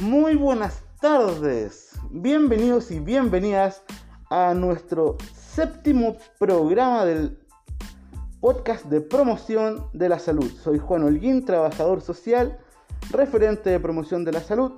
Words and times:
Muy 0.00 0.34
buenas 0.34 0.82
tardes, 1.02 1.90
bienvenidos 2.10 2.90
y 2.90 3.00
bienvenidas 3.00 3.82
a 4.30 4.54
nuestro 4.54 5.18
séptimo 5.34 6.16
programa 6.38 7.04
del 7.04 7.38
podcast 8.40 8.86
de 8.86 9.02
promoción 9.02 9.84
de 9.92 10.08
la 10.08 10.18
salud. 10.18 10.50
Soy 10.62 10.78
Juan 10.78 11.02
Holguín, 11.02 11.44
trabajador 11.44 12.00
social, 12.00 12.58
referente 13.10 13.68
de 13.68 13.78
promoción 13.78 14.24
de 14.24 14.32
la 14.32 14.40
salud. 14.40 14.72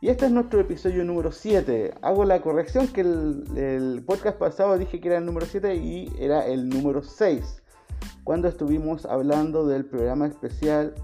Y 0.00 0.08
este 0.08 0.24
es 0.24 0.32
nuestro 0.32 0.58
episodio 0.58 1.04
número 1.04 1.32
7. 1.32 1.92
Hago 2.00 2.24
la 2.24 2.40
corrección 2.40 2.88
que 2.88 3.02
el, 3.02 3.44
el, 3.56 4.04
podcast 4.06 4.38
pasado 4.38 4.78
dije 4.78 5.02
que 5.02 5.08
era 5.08 5.18
el 5.18 5.26
número 5.26 5.44
7 5.44 5.76
y 5.76 6.10
era 6.18 6.46
el 6.46 6.70
número 6.70 7.02
6, 7.02 7.62
cuando 8.24 8.48
estuvimos 8.48 9.04
hablando 9.04 9.66
del 9.66 9.84
programa 9.84 10.26
especial 10.26 10.94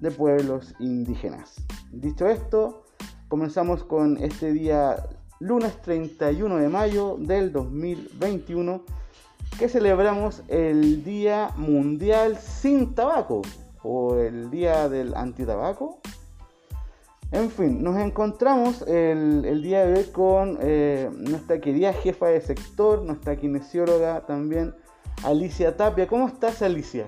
de 0.00 0.12
pueblos 0.12 0.72
indígenas. 0.78 1.56
Dicho 1.90 2.28
esto, 2.28 2.81
comenzamos 3.32 3.82
con 3.82 4.22
este 4.22 4.52
día 4.52 5.08
lunes 5.40 5.80
31 5.80 6.54
de 6.58 6.68
mayo 6.68 7.16
del 7.18 7.50
2021 7.50 8.84
que 9.58 9.70
celebramos 9.70 10.42
el 10.48 11.02
Día 11.02 11.48
Mundial 11.56 12.36
sin 12.36 12.94
Tabaco 12.94 13.40
o 13.82 14.16
el 14.16 14.50
Día 14.50 14.90
del 14.90 15.14
Antitabaco. 15.14 15.98
En 17.30 17.50
fin, 17.50 17.82
nos 17.82 17.96
encontramos 17.96 18.82
el, 18.82 19.62
día 19.62 19.86
de 19.86 20.00
hoy 20.00 20.04
con 20.12 20.58
eh, 20.60 21.08
nuestra 21.16 21.58
querida 21.58 21.94
jefa 21.94 22.26
de 22.26 22.42
sector, 22.42 23.00
nuestra 23.00 23.36
kinesióloga 23.36 24.26
también, 24.26 24.74
Alicia 25.24 25.74
Tapia. 25.74 26.06
¿Cómo 26.06 26.28
estás, 26.28 26.60
Alicia? 26.60 27.06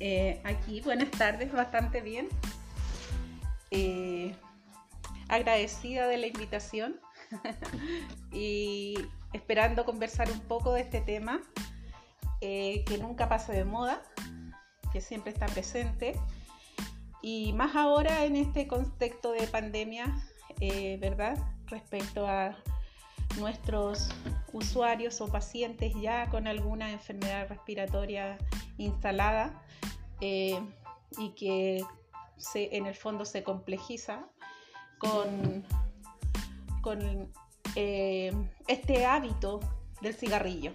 Eh, 0.00 0.40
aquí, 0.44 0.80
buenas 0.80 1.10
tardes, 1.10 1.52
bastante 1.52 2.00
bien. 2.00 2.28
Eh, 3.70 4.34
agradecida 5.28 6.06
de 6.06 6.18
la 6.18 6.26
invitación 6.26 7.00
y 8.32 8.94
esperando 9.32 9.84
conversar 9.84 10.30
un 10.30 10.40
poco 10.40 10.72
de 10.72 10.82
este 10.82 11.00
tema 11.00 11.42
eh, 12.40 12.84
que 12.86 12.98
nunca 12.98 13.28
pasa 13.28 13.52
de 13.52 13.64
moda, 13.64 14.02
que 14.92 15.00
siempre 15.00 15.32
está 15.32 15.46
presente 15.46 16.18
y 17.22 17.52
más 17.54 17.74
ahora 17.74 18.24
en 18.24 18.36
este 18.36 18.68
contexto 18.68 19.32
de 19.32 19.46
pandemia, 19.48 20.16
eh, 20.60 20.98
¿verdad? 21.00 21.36
Respecto 21.66 22.26
a 22.26 22.56
nuestros 23.38 24.08
usuarios 24.52 25.20
o 25.20 25.28
pacientes 25.28 25.92
ya 26.00 26.30
con 26.30 26.46
alguna 26.46 26.92
enfermedad 26.92 27.48
respiratoria 27.48 28.38
instalada 28.78 29.62
eh, 30.20 30.60
y 31.18 31.30
que 31.30 31.84
en 32.54 32.86
el 32.86 32.94
fondo 32.94 33.24
se 33.24 33.42
complejiza 33.42 34.28
con, 34.98 35.64
con 36.82 37.30
eh, 37.74 38.32
este 38.66 39.04
hábito 39.04 39.60
del 40.00 40.14
cigarrillo. 40.14 40.72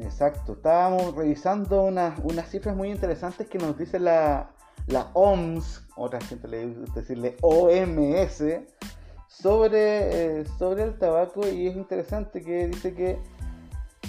Exacto, 0.00 0.52
estábamos 0.52 1.14
revisando 1.14 1.82
unas, 1.84 2.18
unas 2.22 2.50
cifras 2.50 2.76
muy 2.76 2.90
interesantes 2.90 3.48
que 3.48 3.58
nos 3.58 3.78
dice 3.78 3.98
la, 3.98 4.50
la 4.86 5.10
OMS, 5.14 5.82
otra 5.96 6.20
gente 6.20 6.46
le 6.46 6.66
decirle 6.94 7.36
OMS, 7.40 8.42
sobre, 9.28 10.40
eh, 10.40 10.44
sobre 10.58 10.82
el 10.82 10.98
tabaco 10.98 11.46
y 11.46 11.68
es 11.68 11.76
interesante 11.76 12.42
que 12.42 12.66
dice 12.68 12.94
que 12.94 13.18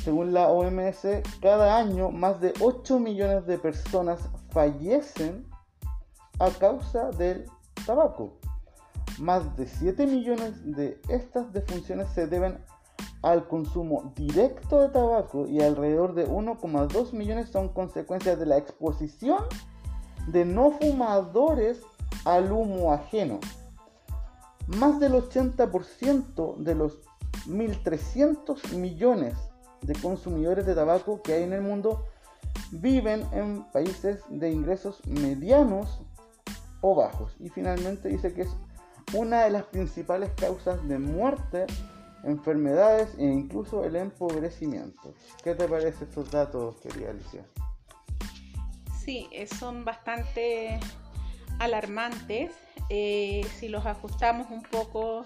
según 0.03 0.33
la 0.33 0.47
OMS 0.47 1.05
cada 1.41 1.77
año 1.77 2.09
más 2.09 2.39
de 2.41 2.53
8 2.61 2.99
millones 2.99 3.45
de 3.45 3.57
personas 3.57 4.21
fallecen 4.49 5.45
a 6.39 6.49
causa 6.49 7.11
del 7.11 7.45
tabaco. 7.85 8.38
Más 9.19 9.55
de 9.57 9.67
7 9.67 10.07
millones 10.07 10.53
de 10.63 11.01
estas 11.09 11.51
defunciones 11.51 12.09
se 12.09 12.27
deben 12.27 12.57
al 13.21 13.47
consumo 13.47 14.13
directo 14.15 14.79
de 14.79 14.89
tabaco 14.89 15.45
y 15.45 15.61
alrededor 15.61 16.13
de 16.13 16.27
1,2 16.27 17.11
millones 17.13 17.49
son 17.49 17.69
consecuencias 17.69 18.39
de 18.39 18.45
la 18.45 18.57
exposición 18.57 19.43
de 20.27 20.45
no 20.45 20.71
fumadores 20.71 21.81
al 22.23 22.51
humo 22.51 22.93
ajeno. 22.93 23.39
Más 24.67 24.99
del 24.99 25.13
80% 25.13 26.57
de 26.57 26.75
los 26.75 26.99
1.300 27.47 28.73
millones 28.75 29.35
de 29.81 29.95
consumidores 29.95 30.65
de 30.65 30.75
tabaco 30.75 31.21
que 31.21 31.33
hay 31.33 31.43
en 31.43 31.53
el 31.53 31.61
mundo 31.61 32.05
viven 32.71 33.25
en 33.33 33.63
países 33.71 34.21
de 34.29 34.51
ingresos 34.51 35.01
medianos 35.05 36.01
o 36.81 36.95
bajos. 36.95 37.35
Y 37.39 37.49
finalmente 37.49 38.09
dice 38.09 38.33
que 38.33 38.43
es 38.43 38.55
una 39.13 39.43
de 39.43 39.49
las 39.49 39.63
principales 39.63 40.31
causas 40.35 40.87
de 40.87 40.99
muerte, 40.99 41.65
enfermedades 42.23 43.09
e 43.17 43.23
incluso 43.23 43.85
el 43.85 43.95
empobrecimiento. 43.95 45.13
¿Qué 45.43 45.55
te 45.55 45.67
parece 45.67 46.05
estos 46.05 46.29
datos, 46.31 46.75
querida 46.81 47.11
Alicia? 47.11 47.45
Sí, 49.03 49.27
eh, 49.31 49.47
son 49.47 49.85
bastante 49.85 50.79
alarmantes. 51.59 52.51
Eh, 52.89 53.45
si 53.59 53.67
los 53.67 53.85
ajustamos 53.85 54.47
un 54.51 54.63
poco 54.63 55.25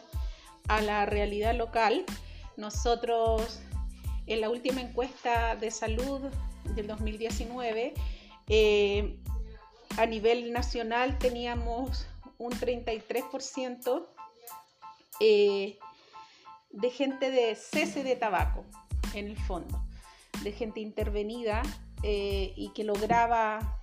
a 0.67 0.81
la 0.81 1.05
realidad 1.05 1.55
local, 1.55 2.05
nosotros 2.57 3.61
en 4.27 4.41
la 4.41 4.49
última 4.49 4.81
encuesta 4.81 5.55
de 5.55 5.71
salud 5.71 6.21
del 6.75 6.87
2019, 6.87 7.93
eh, 8.47 9.19
a 9.97 10.05
nivel 10.05 10.53
nacional 10.53 11.17
teníamos 11.19 12.07
un 12.37 12.51
33% 12.51 14.05
eh, 15.19 15.77
de 16.71 16.89
gente 16.89 17.31
de 17.31 17.55
cese 17.55 18.03
de 18.03 18.15
tabaco, 18.15 18.65
en 19.13 19.27
el 19.27 19.37
fondo, 19.37 19.83
de 20.43 20.51
gente 20.51 20.79
intervenida 20.79 21.61
eh, 22.01 22.53
y 22.55 22.69
que 22.73 22.83
lograba 22.83 23.79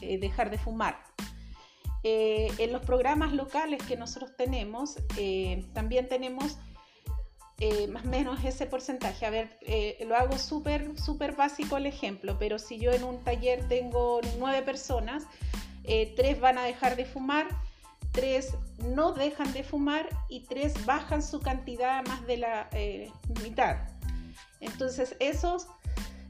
eh, 0.00 0.18
dejar 0.18 0.50
de 0.50 0.58
fumar. 0.58 1.06
Eh, 2.08 2.52
en 2.58 2.72
los 2.72 2.82
programas 2.82 3.32
locales 3.32 3.82
que 3.82 3.96
nosotros 3.96 4.36
tenemos, 4.36 4.96
eh, 5.16 5.64
también 5.72 6.08
tenemos 6.08 6.56
eh, 7.58 7.88
más 7.88 8.04
o 8.04 8.08
menos 8.08 8.44
ese 8.44 8.66
porcentaje. 8.66 9.26
A 9.26 9.30
ver, 9.30 9.58
lo 10.06 10.14
hago 10.14 10.38
súper, 10.38 10.96
súper 11.00 11.34
básico 11.34 11.78
el 11.78 11.86
ejemplo, 11.86 12.36
pero 12.38 12.60
si 12.60 12.78
yo 12.78 12.92
en 12.92 13.02
un 13.02 13.24
taller 13.24 13.66
tengo 13.66 14.20
nueve 14.38 14.62
personas, 14.62 15.24
tres 16.14 16.38
van 16.38 16.58
a 16.58 16.62
dejar 16.62 16.94
de 16.94 17.06
fumar, 17.06 17.48
tres 18.16 18.54
no 18.78 19.12
dejan 19.12 19.52
de 19.52 19.62
fumar 19.62 20.08
y 20.28 20.40
tres 20.40 20.84
bajan 20.84 21.22
su 21.22 21.38
cantidad 21.38 22.00
a 22.00 22.02
más 22.02 22.26
de 22.26 22.38
la 22.38 22.68
mitad. 23.44 23.76
Entonces, 24.60 25.14
esos 25.20 25.68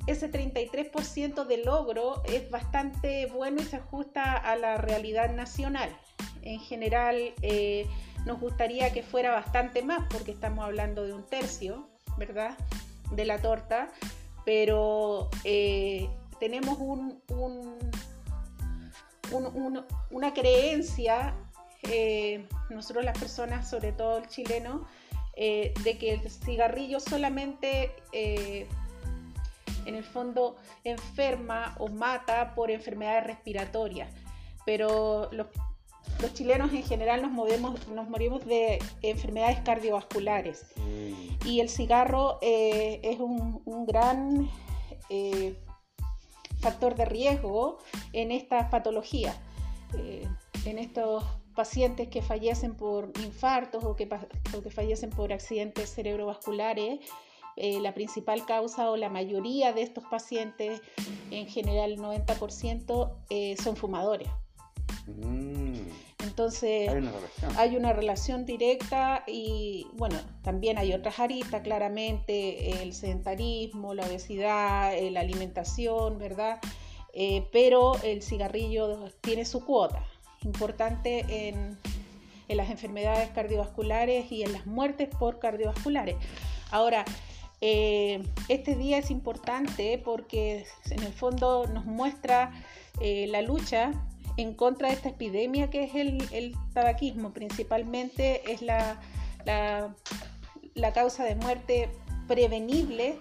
ese 0.06 0.30
33% 0.30 1.46
de 1.46 1.64
logro 1.64 2.22
es 2.26 2.48
bastante 2.50 3.26
bueno 3.26 3.60
y 3.60 3.64
se 3.64 3.76
ajusta 3.76 4.34
a 4.36 4.56
la 4.56 4.76
realidad 4.76 5.34
nacional. 5.34 5.90
En 6.42 6.60
general, 6.60 7.34
eh, 7.42 7.86
nos 8.24 8.40
gustaría 8.40 8.92
que 8.92 9.02
fuera 9.02 9.32
bastante 9.32 9.82
más, 9.82 10.06
porque 10.08 10.30
estamos 10.30 10.64
hablando 10.64 11.04
de 11.04 11.12
un 11.12 11.24
tercio, 11.24 11.88
¿verdad? 12.16 12.56
De 13.10 13.24
la 13.24 13.42
torta, 13.42 13.88
pero 14.44 15.28
eh, 15.42 16.08
tenemos 16.38 16.78
un, 16.78 17.20
una 20.10 20.34
creencia, 20.34 21.34
eh, 21.82 22.46
nosotros 22.70 23.04
las 23.04 23.18
personas, 23.18 23.68
sobre 23.68 23.92
todo 23.92 24.18
el 24.18 24.28
chileno, 24.28 24.86
eh, 25.36 25.74
de 25.84 25.98
que 25.98 26.14
el 26.14 26.30
cigarrillo 26.30 27.00
solamente 27.00 27.92
en 29.86 29.94
el 29.94 30.04
fondo 30.04 30.56
enferma 30.84 31.74
o 31.78 31.88
mata 31.88 32.54
por 32.54 32.70
enfermedades 32.70 33.24
respiratorias. 33.24 34.12
Pero 34.64 35.28
los, 35.32 35.46
los 36.20 36.34
chilenos 36.34 36.72
en 36.72 36.82
general 36.82 37.22
nos, 37.22 37.30
movemos, 37.30 37.86
nos 37.88 38.08
morimos 38.08 38.44
de 38.46 38.78
enfermedades 39.02 39.60
cardiovasculares. 39.60 40.66
Mm. 40.76 41.46
Y 41.46 41.60
el 41.60 41.68
cigarro 41.68 42.38
eh, 42.42 43.00
es 43.02 43.20
un, 43.20 43.62
un 43.64 43.86
gran 43.86 44.50
eh, 45.08 45.56
factor 46.60 46.94
de 46.94 47.04
riesgo 47.04 47.78
en 48.12 48.32
estas 48.32 48.70
patologías, 48.70 49.36
eh, 49.96 50.26
en 50.64 50.78
estos 50.78 51.24
pacientes 51.56 52.08
que 52.08 52.22
fallecen 52.22 52.74
por 52.74 53.10
infartos 53.24 53.82
o 53.84 53.96
que, 53.96 54.08
o 54.56 54.62
que 54.62 54.70
fallecen 54.70 55.10
por 55.10 55.32
accidentes 55.32 55.90
cerebrovasculares 55.92 57.00
eh, 57.56 57.80
la 57.80 57.94
principal 57.94 58.44
causa 58.44 58.90
o 58.90 58.98
la 58.98 59.08
mayoría 59.08 59.72
de 59.72 59.80
estos 59.80 60.04
pacientes, 60.04 60.82
en 61.30 61.46
general 61.46 61.92
el 61.92 61.98
90%, 61.98 63.10
eh, 63.30 63.56
son 63.56 63.76
fumadores. 63.76 64.28
Mm. 65.06 65.76
Entonces 66.22 66.90
hay 66.90 66.98
una, 66.98 67.12
hay 67.56 67.76
una, 67.76 67.92
relación 67.94 68.44
directa 68.44 69.24
y 69.26 69.86
bueno, 69.94 70.18
también 70.42 70.76
hay 70.76 70.92
otras 70.92 71.18
aristas, 71.18 71.62
claramente 71.62 72.82
el 72.82 72.92
sedentarismo, 72.92 73.94
la 73.94 74.04
obesidad, 74.04 74.94
eh, 74.94 75.10
la 75.10 75.20
alimentación, 75.20 76.18
¿verdad? 76.18 76.60
pero 77.50 77.94
el 78.02 78.22
cigarrillo 78.22 79.08
tiene 79.22 79.46
su 79.46 79.64
cuota 79.64 80.04
importante 80.46 81.48
en, 81.48 81.76
las 82.48 82.70
enfermedades 82.70 83.28
cardiovasculares 83.30 84.30
y 84.30 84.44
en 84.44 84.52
las 84.52 84.66
muertes 84.66 85.08
por 85.08 85.40
cardiovasculares. 85.40 86.14
Ahora, 86.70 87.04
eh, 87.60 88.22
este 88.48 88.76
día 88.76 88.98
es 88.98 89.10
importante 89.10 90.00
porque 90.04 90.64
en 90.90 91.02
el 91.02 91.12
fondo 91.12 91.66
nos 91.66 91.84
muestra 91.84 92.52
eh, 93.00 93.26
la 93.28 93.42
lucha 93.42 93.92
en 94.36 94.54
contra 94.54 94.88
de 94.88 94.94
esta 94.94 95.08
epidemia 95.08 95.70
que 95.70 95.84
es 95.84 95.94
el, 95.94 96.56
tabaquismo. 96.72 97.32
Principalmente 97.32 98.52
es 98.52 98.62
la, 98.62 99.00
causa 100.94 101.24
de 101.24 101.34
muerte 101.34 101.90
prevenible 102.28 103.18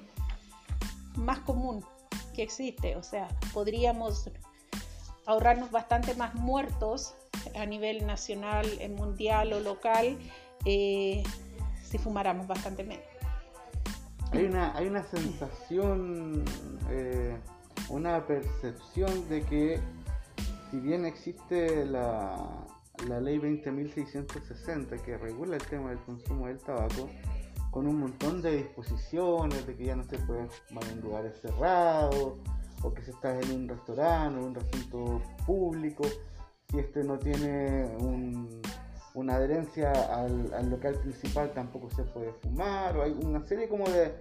más 1.16 1.39
común 1.39 1.83
que 2.36 2.44
existe. 2.44 2.95
O 2.95 3.04
sea, 3.04 3.28
podríamos 3.54 4.30
ahorrarnos 5.25 5.72
bastante 5.72 6.16
más 6.16 6.36
muertos 6.36 7.16
a 7.56 7.66
nivel 7.66 8.06
nacional, 8.06 8.66
mundial 8.98 9.54
o 9.54 9.60
local 9.60 10.18
eh, 10.66 11.24
si 11.83 11.98
fumáramos 11.98 12.48
bastante 12.48 12.83
menos. 12.83 13.06
Hay 14.31 14.45
una, 14.45 14.75
hay 14.75 14.88
una 14.88 15.04
sensación, 15.04 16.44
eh, 16.89 17.38
una 17.89 18.25
percepción 18.25 19.30
de 19.30 19.42
que 19.44 19.80
si 20.72 20.80
bien 20.80 21.06
existe 21.06 21.86
la, 21.86 22.36
la 23.07 23.21
ley 23.21 23.38
20.660 23.38 25.01
que 25.01 25.18
regula 25.18 25.56
el 25.56 25.63
tema 25.63 25.89
del 25.92 26.00
consumo 26.00 26.48
del 26.48 26.60
tabaco, 26.60 27.10
con 27.71 27.88
un 27.88 28.00
montón 28.00 28.42
de 28.42 28.57
disposiciones 28.57 29.68
de 29.68 29.75
que 29.75 29.86
ya 29.86 29.95
no 29.95 30.04
se 30.04 30.18
puede 30.19 30.48
fumar 30.48 30.86
en 30.92 31.01
lugares 31.01 31.39
cerrados, 31.42 32.39
o 32.83 32.94
que 32.94 33.01
si 33.04 33.12
estás 33.12 33.44
en 33.45 33.56
un 33.56 33.68
restaurante 33.68 34.39
o 34.39 34.45
un 34.45 34.56
recinto 34.56 35.22
público, 35.45 36.04
si 36.69 36.80
este 36.80 37.04
no 37.04 37.18
tiene 37.18 37.86
un, 38.00 38.62
una 39.16 39.36
adherencia 39.36 39.92
al, 39.92 40.69
local 40.69 40.95
principal 40.95 41.51
tampoco 41.54 41.89
se 41.92 42.04
puede 42.04 42.33
fumar, 42.33 42.98
o 42.98 43.04
hay 43.04 43.12
una 43.12 43.45
serie 43.45 43.68
como 43.68 43.86
de, 43.89 44.13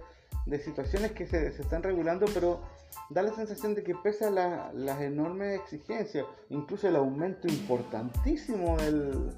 situaciones 0.59 1.11
que 1.11 1.25
se, 1.25 1.47
están 1.47 1.83
regulando, 1.83 2.25
pero 2.33 2.61
da 3.09 3.21
la 3.21 3.33
sensación 3.33 3.75
de 3.75 3.83
que 3.83 3.93
pese 3.95 4.25
a 4.25 4.31
las 4.31 5.01
enormes 5.01 5.59
exigencias, 5.59 6.25
incluso 6.49 6.87
el 6.87 6.95
aumento 6.95 7.47
importantísimo 7.47 8.77
del, 8.77 9.31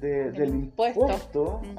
del 0.00 0.48
impuesto, 0.48 1.62
mm. 1.64 1.78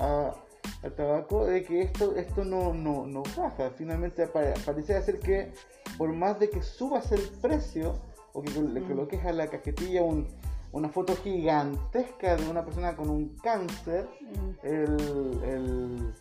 Al 0.81 0.93
tabaco, 0.93 1.45
de 1.45 1.63
que 1.63 1.81
esto, 1.81 2.15
esto 2.15 2.45
no, 2.45 2.73
no, 2.73 3.23
baja. 3.37 3.69
Finalmente 3.75 4.27
parece 4.27 5.01
ser 5.01 5.19
que 5.19 5.51
por 5.97 6.13
más 6.13 6.39
de 6.39 6.49
que 6.49 6.61
subas 6.61 7.11
el 7.11 7.21
precio, 7.41 7.95
o 8.33 8.41
que 8.41 8.51
le 8.61 8.81
coloques 8.83 9.25
a 9.25 9.33
la 9.33 9.47
cajetilla 9.47 10.03
un 10.03 10.27
una 10.71 10.89
foto 10.89 11.15
gigantesca 11.15 12.35
de 12.35 12.49
una 12.49 12.63
persona 12.63 12.95
con 12.95 13.09
un 13.09 13.29
cáncer, 13.41 14.07
el, 14.63 16.13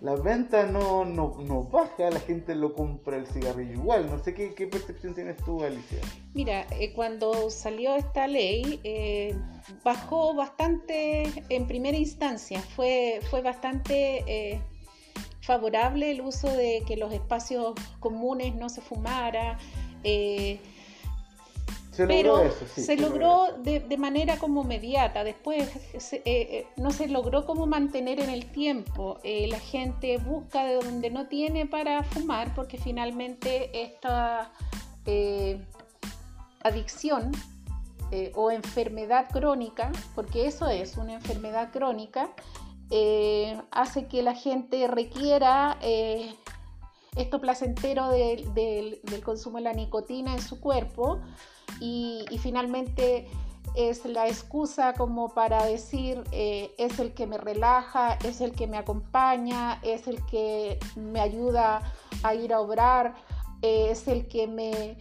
la 0.00 0.16
venta 0.16 0.64
no, 0.64 1.04
no, 1.04 1.64
baja, 1.64 2.10
la 2.10 2.20
gente 2.20 2.54
lo 2.54 2.72
compra 2.72 3.16
el 3.16 3.26
cigarrillo 3.26 3.74
igual. 3.74 4.10
No 4.10 4.18
sé 4.18 4.34
qué, 4.34 4.66
percepción 4.66 5.14
tienes 5.14 5.36
tú, 5.38 5.62
Alicia. 5.62 5.98
Mira, 6.32 6.66
eh, 6.78 6.92
cuando 6.94 7.50
salió 7.50 7.96
esta 7.96 8.26
ley, 8.26 8.80
eh, 8.82 9.36
bajó 9.84 10.34
bastante 10.34 11.44
en 11.48 11.66
primera 11.66 11.96
instancia, 11.96 12.60
fue, 12.60 13.20
fue 13.30 13.42
bastante... 13.42 14.24
Eh, 14.26 14.60
favorable 15.42 16.10
el 16.10 16.20
uso 16.20 16.48
de 16.48 16.84
que 16.86 16.96
los 16.96 17.12
espacios 17.12 17.74
comunes 17.98 18.54
no 18.54 18.68
se 18.68 18.80
fumara, 18.82 19.58
pero 22.06 22.50
se, 22.74 22.96
logró 22.96 23.48
de, 23.58 23.96
manera 23.96 24.38
como 24.38 24.64
mediata. 24.64 25.24
Después 25.24 25.68
eh, 25.94 26.22
eh, 26.24 26.66
no 26.76 26.90
se 26.90 27.08
logró 27.08 27.46
como 27.46 27.66
mantener 27.66 28.20
en 28.20 28.30
el 28.30 28.50
tiempo. 28.50 29.18
Eh, 29.22 29.46
la 29.48 29.58
gente 29.58 30.18
busca 30.18 30.64
de 30.64 30.74
donde 30.74 31.10
no 31.10 31.26
tiene 31.26 31.66
para 31.66 32.02
fumar 32.02 32.54
porque 32.54 32.78
finalmente 32.78 33.70
esta 33.82 34.52
adicción 36.62 37.32
o 38.34 38.50
enfermedad 38.50 39.28
crónica, 39.30 39.90
porque 40.14 40.46
eso 40.46 40.68
es 40.68 40.96
una 40.96 41.14
enfermedad 41.14 41.70
crónica, 41.72 42.30
hace 43.70 44.06
que 44.06 44.22
la 44.22 44.34
gente 44.34 44.86
requiera 44.86 45.78
esto 47.16 47.40
placentero 47.40 48.10
del 48.10 49.22
consumo 49.24 49.58
de 49.58 49.64
la 49.64 49.72
nicotina 49.72 50.32
en 50.32 50.42
su 50.42 50.60
cuerpo 50.60 51.20
y, 51.80 52.24
finalmente 52.40 53.28
es 53.76 54.04
la 54.04 54.26
excusa 54.26 54.94
como 54.94 55.32
para 55.32 55.64
decir 55.64 56.24
eh, 56.32 56.74
es 56.76 56.98
el 56.98 57.14
que 57.14 57.28
me 57.28 57.38
relaja, 57.38 58.14
es 58.24 58.40
el 58.40 58.52
que 58.52 58.66
me 58.66 58.76
acompaña, 58.76 59.78
es 59.82 60.08
el 60.08 60.24
que 60.26 60.80
me 60.96 61.20
ayuda 61.20 61.92
a 62.24 62.34
ir 62.34 62.52
a 62.52 62.60
obrar, 62.60 63.14
eh, 63.62 63.88
es 63.90 64.08
el 64.08 64.26
que 64.26 64.48
me, 64.48 64.96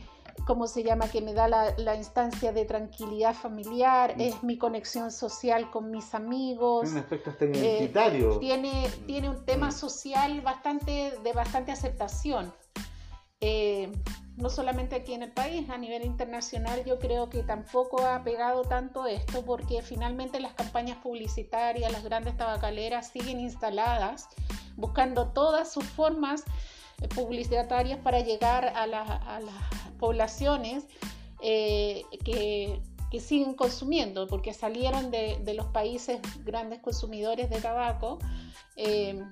¿cómo 0.49 0.65
se 0.65 0.81
llama?, 0.81 1.07
que 1.09 1.21
me 1.21 1.35
da 1.35 1.47
la, 1.47 1.95
instancia 1.95 2.51
de 2.51 2.65
tranquilidad 2.65 3.35
familiar, 3.35 4.17
mm. 4.17 4.21
es 4.21 4.43
mi 4.43 4.57
conexión 4.57 5.11
social 5.11 5.69
con 5.69 5.91
mis 5.91 6.15
amigos. 6.15 6.85
Tiene 6.85 6.97
un 6.97 7.03
aspecto 7.03 7.29
hasta 7.29 7.45
identitario. 7.45 8.33
Eh, 8.33 8.39
tiene, 8.39 8.89
tiene 9.05 9.29
un 9.29 9.45
tema 9.45 9.67
mm. 9.67 9.71
social 9.71 10.41
bastante, 10.41 11.13
de 11.23 11.33
bastante 11.33 11.71
aceptación 11.71 12.51
no 14.39 14.49
solamente 14.49 14.95
aquí 14.95 15.13
en 15.13 15.23
el 15.23 15.31
país, 15.31 15.69
a 15.69 15.77
nivel 15.77 16.05
internacional 16.05 16.83
yo 16.85 16.97
creo 16.97 17.29
que 17.29 17.43
tampoco 17.43 18.05
ha 18.05 18.23
pegado 18.23 18.63
tanto 18.63 19.05
esto 19.05 19.43
porque 19.43 19.81
finalmente 19.81 20.39
las 20.39 20.53
campañas 20.53 20.97
publicitarias, 20.97 21.91
las 21.91 22.03
grandes 22.03 22.37
tabacaleras 22.37 23.09
siguen 23.09 23.39
instaladas 23.41 24.29
buscando 24.77 25.27
todas 25.27 25.71
sus 25.71 25.83
formas 25.83 26.43
eh, 26.43 26.45
publicitarias 27.15 27.99
para 27.99 28.19
llegar 28.19 28.65
a, 28.75 28.87
las 28.87 29.19
poblaciones 29.99 30.85
eh, 31.41 32.03
que, 32.23 32.81
siguen 33.19 33.53
consumiendo, 33.55 34.27
porque 34.27 34.53
salieron 34.53 35.11
de, 35.11 35.53
los 35.55 35.67
países 35.67 36.19
grandes 36.43 36.79
consumidores 36.79 37.49
de 37.49 37.59
tabaco. 37.59 38.19
Eh, 38.75 39.23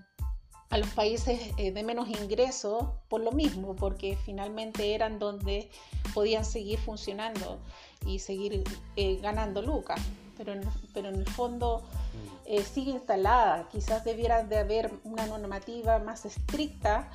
a 0.70 0.78
los 0.78 0.90
países 0.90 1.40
eh, 1.58 1.72
de 1.72 1.84
menos 1.84 2.10
ingresos 2.10 2.86
por 3.08 3.22
lo 3.22 3.32
mismo, 3.32 3.76
porque 3.76 4.18
finalmente 4.26 4.94
eran 4.94 5.18
donde 5.20 5.70
podían 6.14 6.44
seguir 6.44 6.80
funcionando 6.80 7.60
y 8.06 8.20
seguir 8.20 8.64
eh, 8.96 9.18
ganando 9.22 9.62
lucas. 9.62 10.00
Pero 10.38 10.54
en, 10.54 10.62
pero 10.94 11.10
en 11.10 11.16
el 11.16 11.26
fondo 11.26 11.82
mm. 11.82 12.38
eh, 12.48 12.64
sigue 12.64 12.92
instalada. 12.92 13.68
Quizás 13.70 14.04
debiera 14.04 14.44
de 14.44 14.58
haber 14.58 14.92
una 15.04 15.26
normativa 15.26 16.00
más 16.00 16.26
estricta 16.26 17.10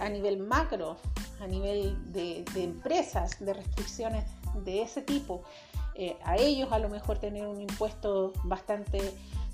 a 0.00 0.08
nivel 0.08 0.38
macro, 0.38 0.96
a 1.40 1.46
nivel 1.46 1.96
de, 2.12 2.44
empresas, 2.56 3.42
de 3.44 3.54
restricciones 3.54 4.24
de 4.64 4.82
ese 4.82 5.02
tipo. 5.02 5.42
a 6.24 6.36
ellos 6.36 6.70
a 6.72 6.78
lo 6.78 6.88
mejor 6.88 7.18
tener 7.18 7.46
un 7.46 7.60
impuesto 7.60 8.32
bastante 8.44 9.00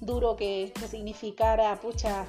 duro 0.00 0.36
que, 0.36 0.72
que 0.74 0.88
significara, 0.88 1.78
pucha, 1.80 2.26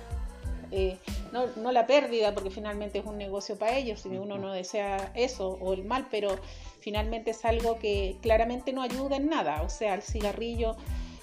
eh, 0.72 0.98
no, 1.34 1.48
no, 1.58 1.72
la 1.74 1.86
pérdida, 1.86 2.34
porque 2.34 2.50
finalmente 2.50 3.00
es 3.00 3.06
un 3.06 3.18
negocio 3.18 3.58
para 3.58 3.78
ellos, 3.78 4.00
si 4.00 4.10
uno 4.10 4.38
no 4.38 4.54
desea 4.54 5.12
eso 5.16 5.58
o 5.60 5.74
el 5.74 5.84
mal, 5.84 6.08
pero 6.10 6.40
finalmente 6.80 7.32
es 7.32 7.44
algo 7.44 7.78
que 7.78 8.18
claramente 8.22 8.72
no 8.72 8.82
ayuda 8.82 9.18
en 9.18 9.28
nada. 9.30 9.62
O 9.64 9.70
sea, 9.70 9.94
el 9.94 10.02
cigarrillo 10.02 10.78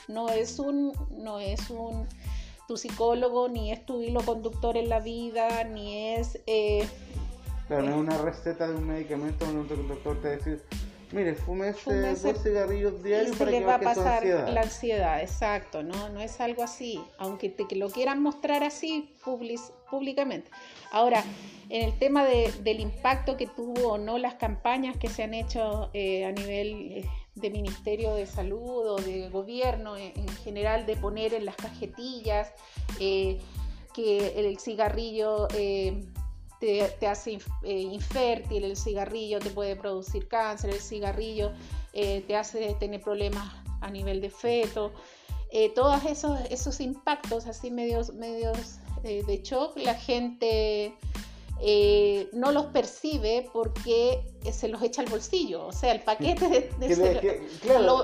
no 0.07 0.29
es 0.29 0.59
un, 0.59 0.93
no 1.11 1.41
es 1.41 1.71
un 1.71 2.07
tu 2.69 2.77
psicólogo, 2.77 3.49
ni 3.49 3.73
es 3.73 3.85
tu 3.85 4.03
hilo 4.03 4.21
conductor 4.21 4.77
en 4.77 4.89
la 4.89 5.01
vida, 5.01 5.65
ni 5.65 6.15
es... 6.15 6.39
Eh, 6.47 6.87
claro, 7.67 7.83
no 7.85 7.91
es 7.91 7.97
una 7.97 8.19
receta 8.19 8.69
de 8.69 8.77
un 8.77 8.87
medicamento 8.87 9.47
donde 9.47 9.75
un 9.75 9.89
doctor 9.89 10.21
te 10.21 10.37
dice 10.37 10.61
Mire, 11.11 11.35
fúmese, 11.35 12.15
dos 12.17 12.43
cigarrillos 12.43 13.03
diarios 13.03 13.35
y 13.35 13.39
para 13.39 13.51
le 13.51 13.65
va 13.65 13.77
a 13.77 13.81
pasar 13.81 14.23
la 14.27 14.61
ansiedad, 14.61 15.23
exacto, 15.23 15.83
¿no? 15.83 16.11
No 16.11 16.21
es 16.21 16.39
algo 16.39 16.63
así, 16.63 17.01
aunque 17.17 17.49
te 17.49 17.75
lo 17.77 17.89
quieran 17.89 18.21
mostrar 18.23 18.63
así 18.63 19.17
públicamente. 19.25 20.51
Ahora, 20.93 21.25
en 21.71 21.89
el 21.89 21.99
tema 21.99 22.27
del 22.27 22.81
impacto 22.81 23.39
que 23.39 23.47
tuvo 23.47 23.93
o 23.93 23.99
no 23.99 24.19
las 24.19 24.35
campañas 24.35 24.99
que 24.99 25.09
se 25.09 25.23
han 25.23 25.33
hecho 25.33 25.89
eh, 25.95 26.27
a 26.27 26.33
nivel 26.33 26.93
eh, 26.93 27.05
de 27.41 27.51
Ministerio 27.51 28.15
de 28.15 28.27
Salud 28.27 28.87
o 28.87 28.97
de 28.97 29.29
gobierno 29.29 29.97
en, 29.97 30.29
general, 30.45 30.87
de 30.87 30.97
poner 30.97 31.35
en 31.35 31.45
las 31.45 31.57
cajetillas 31.57 32.53
eh, 33.01 33.39
que 33.95 34.39
el 34.39 34.59
cigarrillo 34.59 35.49
te, 36.59 37.07
hace 37.07 37.39
eh, 37.63 37.81
infértil, 37.81 38.65
el 38.65 38.77
cigarrillo 38.77 39.39
te 39.39 39.51
puede 39.51 39.77
producir 39.77 40.29
cáncer, 40.29 40.71
el 40.71 40.81
cigarrillo 40.81 41.53
eh, 41.93 42.25
te 42.27 42.37
hace 42.37 42.75
tener 42.81 43.01
problemas 43.01 43.53
a 43.81 43.91
nivel 43.91 44.21
de 44.21 44.31
feto. 44.31 44.93
Eh, 45.51 45.71
todos 45.75 46.05
esos, 46.05 46.39
esos 46.51 46.81
impactos 46.81 47.47
así 47.47 47.71
medios, 47.71 48.13
medios 48.13 48.79
de 49.03 49.41
shock, 49.45 49.77
la 49.77 49.95
gente 49.95 50.93
eh, 51.61 52.29
no 52.33 52.53
los 52.53 52.67
percibe 52.67 53.49
porque 53.53 54.23
se 54.53 54.69
los 54.69 54.81
echa 54.83 55.03
al 55.03 55.09
bolsillo. 55.09 55.67
O 55.67 55.73
sea, 55.73 55.93
el 55.93 56.03
paquete 56.03 56.49
de, 56.49 57.41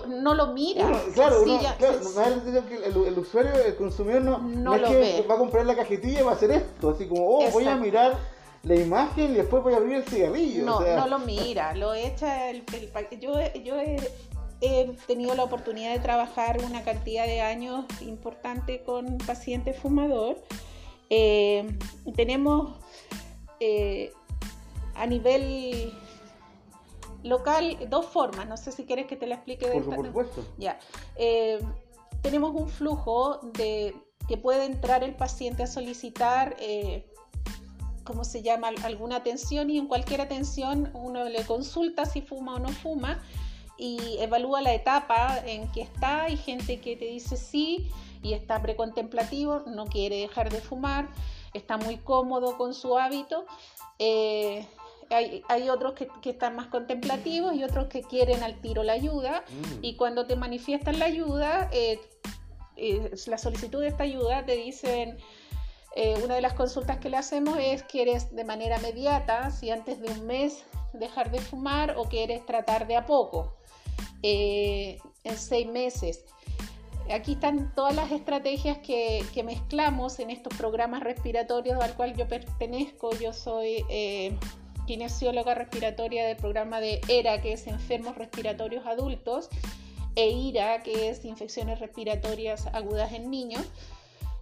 no 0.09 0.35
lo 0.35 0.49
mira. 0.49 0.91
claro, 1.15 1.45
el, 1.45 3.19
usuario, 3.19 3.53
el 3.65 3.77
consumidor 3.77 4.23
no, 4.23 4.75
es 4.75 4.83
que 4.83 5.27
va 5.29 5.37
a 5.37 5.39
comprar 5.39 5.67
la 5.67 5.77
cajetilla 5.77 6.21
y 6.21 6.23
va 6.25 6.33
a 6.33 6.35
hacer 6.35 6.51
esto. 6.51 6.91
Así 6.91 7.07
como, 7.07 7.39
oh, 7.39 7.51
voy 7.51 7.67
a 7.67 7.77
mirar 7.77 8.19
la 8.65 8.75
imagen 8.75 9.33
y 9.33 9.35
después 9.35 9.63
voy 9.63 9.75
a 9.75 9.77
abrir 9.77 9.97
el 9.97 10.05
cigarrillo. 10.05 10.65
No, 10.65 10.81
no 10.81 11.07
lo 11.07 11.19
mira, 11.21 11.75
lo 11.77 11.95
echa 11.95 12.51
el, 12.51 12.63
paquete. 12.63 13.21
Yo, 13.21 13.35
yo 13.63 13.77
he, 13.79 14.01
tenido 15.07 15.35
la 15.35 15.45
oportunidad 15.45 15.93
de 15.93 16.01
trabajar 16.01 16.59
una 16.65 16.83
cantidad 16.83 17.27
de 17.27 17.43
años 17.43 17.85
importante 18.01 18.83
con 18.83 19.19
pacientes 19.19 19.79
fumador. 19.79 20.39
Eh, 21.11 21.77
tenemos 22.17 22.84
eh, 23.61 24.13
a 24.95 25.07
nivel 25.07 25.93
local 27.23 27.79
dos 27.89 28.07
formas. 28.07 28.47
No 28.47 28.57
sé 28.57 28.73
si 28.73 28.85
quieres 28.85 29.07
que 29.07 29.17
te 29.17 29.27
la 29.27 29.37
explique. 29.37 29.69
De 29.69 29.81
por, 29.81 30.07
supuesto. 30.07 30.45
Ya. 30.59 30.79
Eh, 31.17 31.61
tenemos 32.23 32.55
un 32.55 32.69
flujo 32.69 33.41
de 33.55 33.95
que 34.29 34.37
puede 34.37 34.65
entrar 34.65 35.05
el 35.05 35.15
paciente 35.15 35.65
a 35.65 35.67
solicitar, 35.67 36.57
eh, 36.59 37.07
¿cómo 38.05 38.25
se 38.25 38.43
llama?, 38.43 38.69
alguna 38.83 39.17
atención 39.17 39.69
y 39.71 39.79
en 39.79 39.87
cualquier 39.87 40.21
atención 40.21 40.91
uno 40.95 41.25
le 41.25 41.45
consulta 41.45 42.07
si 42.07 42.23
fuma 42.23 42.55
o 42.55 42.59
no 42.59 42.69
fuma 42.69 43.23
y 43.77 44.17
evalúa 44.21 44.63
la 44.63 44.73
etapa 44.73 45.39
en 45.45 45.71
que 45.73 45.83
está. 45.83 46.25
Hay 46.25 46.37
gente 46.37 46.81
que 46.81 46.97
te 46.97 47.07
dice 47.07 47.37
sí 47.37 47.91
y 48.23 48.33
está 48.33 48.63
precontemplativo, 48.63 49.61
no 49.67 49.85
quiere 49.87 50.21
dejar 50.21 50.51
de 50.51 50.61
fumar 50.61 51.09
está 51.55 51.79
muy 51.79 51.97
cómodo 51.97 52.59
con 52.59 52.75
su 52.75 52.99
hábito. 52.99 53.47
Eh, 53.99 54.67
hay, 55.11 55.69
otros 55.71 55.95
que, 55.95 56.09
están 56.29 56.57
más 56.57 56.67
contemplativos 56.67 57.55
y 57.55 57.63
otros 57.63 57.87
que 57.87 58.03
quieren 58.03 58.43
al 58.43 58.61
tiro 58.61 58.83
la 58.83 58.95
ayuda. 58.95 59.45
Mm. 59.49 59.79
Y 59.85 59.97
cuando 59.97 60.27
te 60.27 60.37
manifiestan 60.37 60.99
la 60.99 61.07
ayuda, 61.07 61.71
eh, 61.73 62.01
eh, 62.77 63.11
la 63.27 63.39
solicitud 63.39 63.81
de 63.81 63.89
esta 63.89 64.03
ayuda, 64.03 64.45
te 64.45 64.57
dicen, 64.57 65.17
una 66.25 66.35
de 66.35 66.41
las 66.41 66.55
consultas 66.55 66.99
que 66.99 67.09
le 67.09 67.17
hacemos 67.17 67.57
es, 67.61 67.85
¿quieres 67.85 68.35
de 68.35 68.43
manera 68.43 68.79
inmediata, 68.79 69.53
si 69.53 69.71
antes 69.71 70.01
de 70.01 70.11
un 70.11 70.27
mes 70.27 70.65
dejar 70.93 71.31
de 71.31 71.39
fumar 71.39 71.95
o 71.97 72.07
quieres 72.07 72.45
tratar 72.45 72.89
de 72.89 72.97
a 72.97 73.07
poco? 73.07 73.55
en 74.23 75.37
seis 75.37 75.67
meses. 75.67 76.25
Aquí 77.13 77.33
están 77.33 77.75
todas 77.75 77.95
las 77.95 78.11
estrategias 78.13 78.79
que, 78.79 79.25
mezclamos 79.45 80.19
en 80.21 80.31
estos 80.31 80.57
programas 80.57 81.03
respiratorios 81.03 81.83
al 81.83 81.95
cual 81.95 82.17
yo 82.17 82.27
pertenezco. 82.27 83.11
Yo 83.19 83.35
soy 83.35 83.85
eh, 83.91 84.35
kinesióloga 84.87 85.55
respiratoria 85.55 86.25
del 86.27 86.39
programa 86.39 86.81
de 86.81 87.01
ERA, 87.09 87.43
que 87.43 87.53
es 87.53 87.67
Enfermos 87.67 88.17
Respiratorios 88.17 88.87
Adultos, 88.87 89.51
e 90.17 90.31
IRA, 90.31 90.83
que 90.83 91.11
es 91.11 91.25
Infecciones 91.27 91.79
Respiratorias 91.79 92.67
Agudas 92.69 93.13
en 93.13 93.31
Niños. 93.31 93.67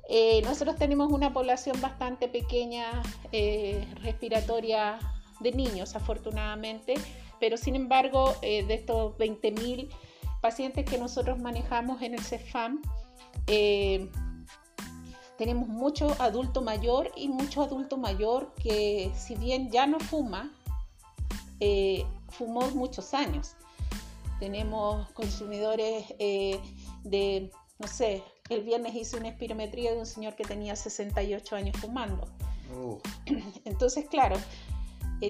Eh, 0.09 0.40
nosotros 0.42 0.76
tenemos 0.76 1.11
una 1.11 1.33
población 1.33 1.81
bastante 1.81 2.28
pequeña 2.28 3.02
eh, 3.33 3.85
respiratoria 4.02 4.99
de 5.40 5.50
niños, 5.50 5.97
afortunadamente, 5.97 6.95
pero 7.40 7.57
sin 7.57 7.75
embargo, 7.75 8.33
de 8.40 8.73
estos 8.73 9.16
20.000 9.19 9.88
pacientes 10.42 10.84
que 10.84 10.99
nosotros 10.99 11.38
manejamos 11.38 12.02
en 12.02 12.14
el 12.14 12.20
CEFAM, 12.20 12.82
eh, 13.46 14.11
tenemos 15.38 15.68
mucho 15.68 16.14
adulto 16.20 16.61
mayor 16.61 17.11
y 17.16 17.28
mucho 17.28 17.62
adulto 17.62 17.96
mayor 17.96 18.52
que 18.56 19.11
si 19.16 19.37
bien 19.37 19.70
ya 19.70 19.87
no 19.87 19.99
fuma, 19.99 20.52
eh, 21.61 22.04
fumó 22.28 22.68
muchos 22.72 23.14
años. 23.14 23.54
Tenemos 24.40 25.08
consumidores 25.12 26.04
eh, 26.18 26.61
de, 27.04 27.50
no 27.78 27.87
sé, 27.87 28.22
el 28.50 28.62
viernes 28.62 28.94
hice 28.94 29.16
una 29.16 29.28
espirometría 29.28 29.92
de 29.92 29.99
un 29.99 30.06
señor 30.06 30.34
que 30.34 30.44
tenía 30.44 30.75
68 30.75 31.56
años 31.56 31.76
fumando. 31.76 32.28
Entonces, 33.64 34.06
claro, 34.08 34.37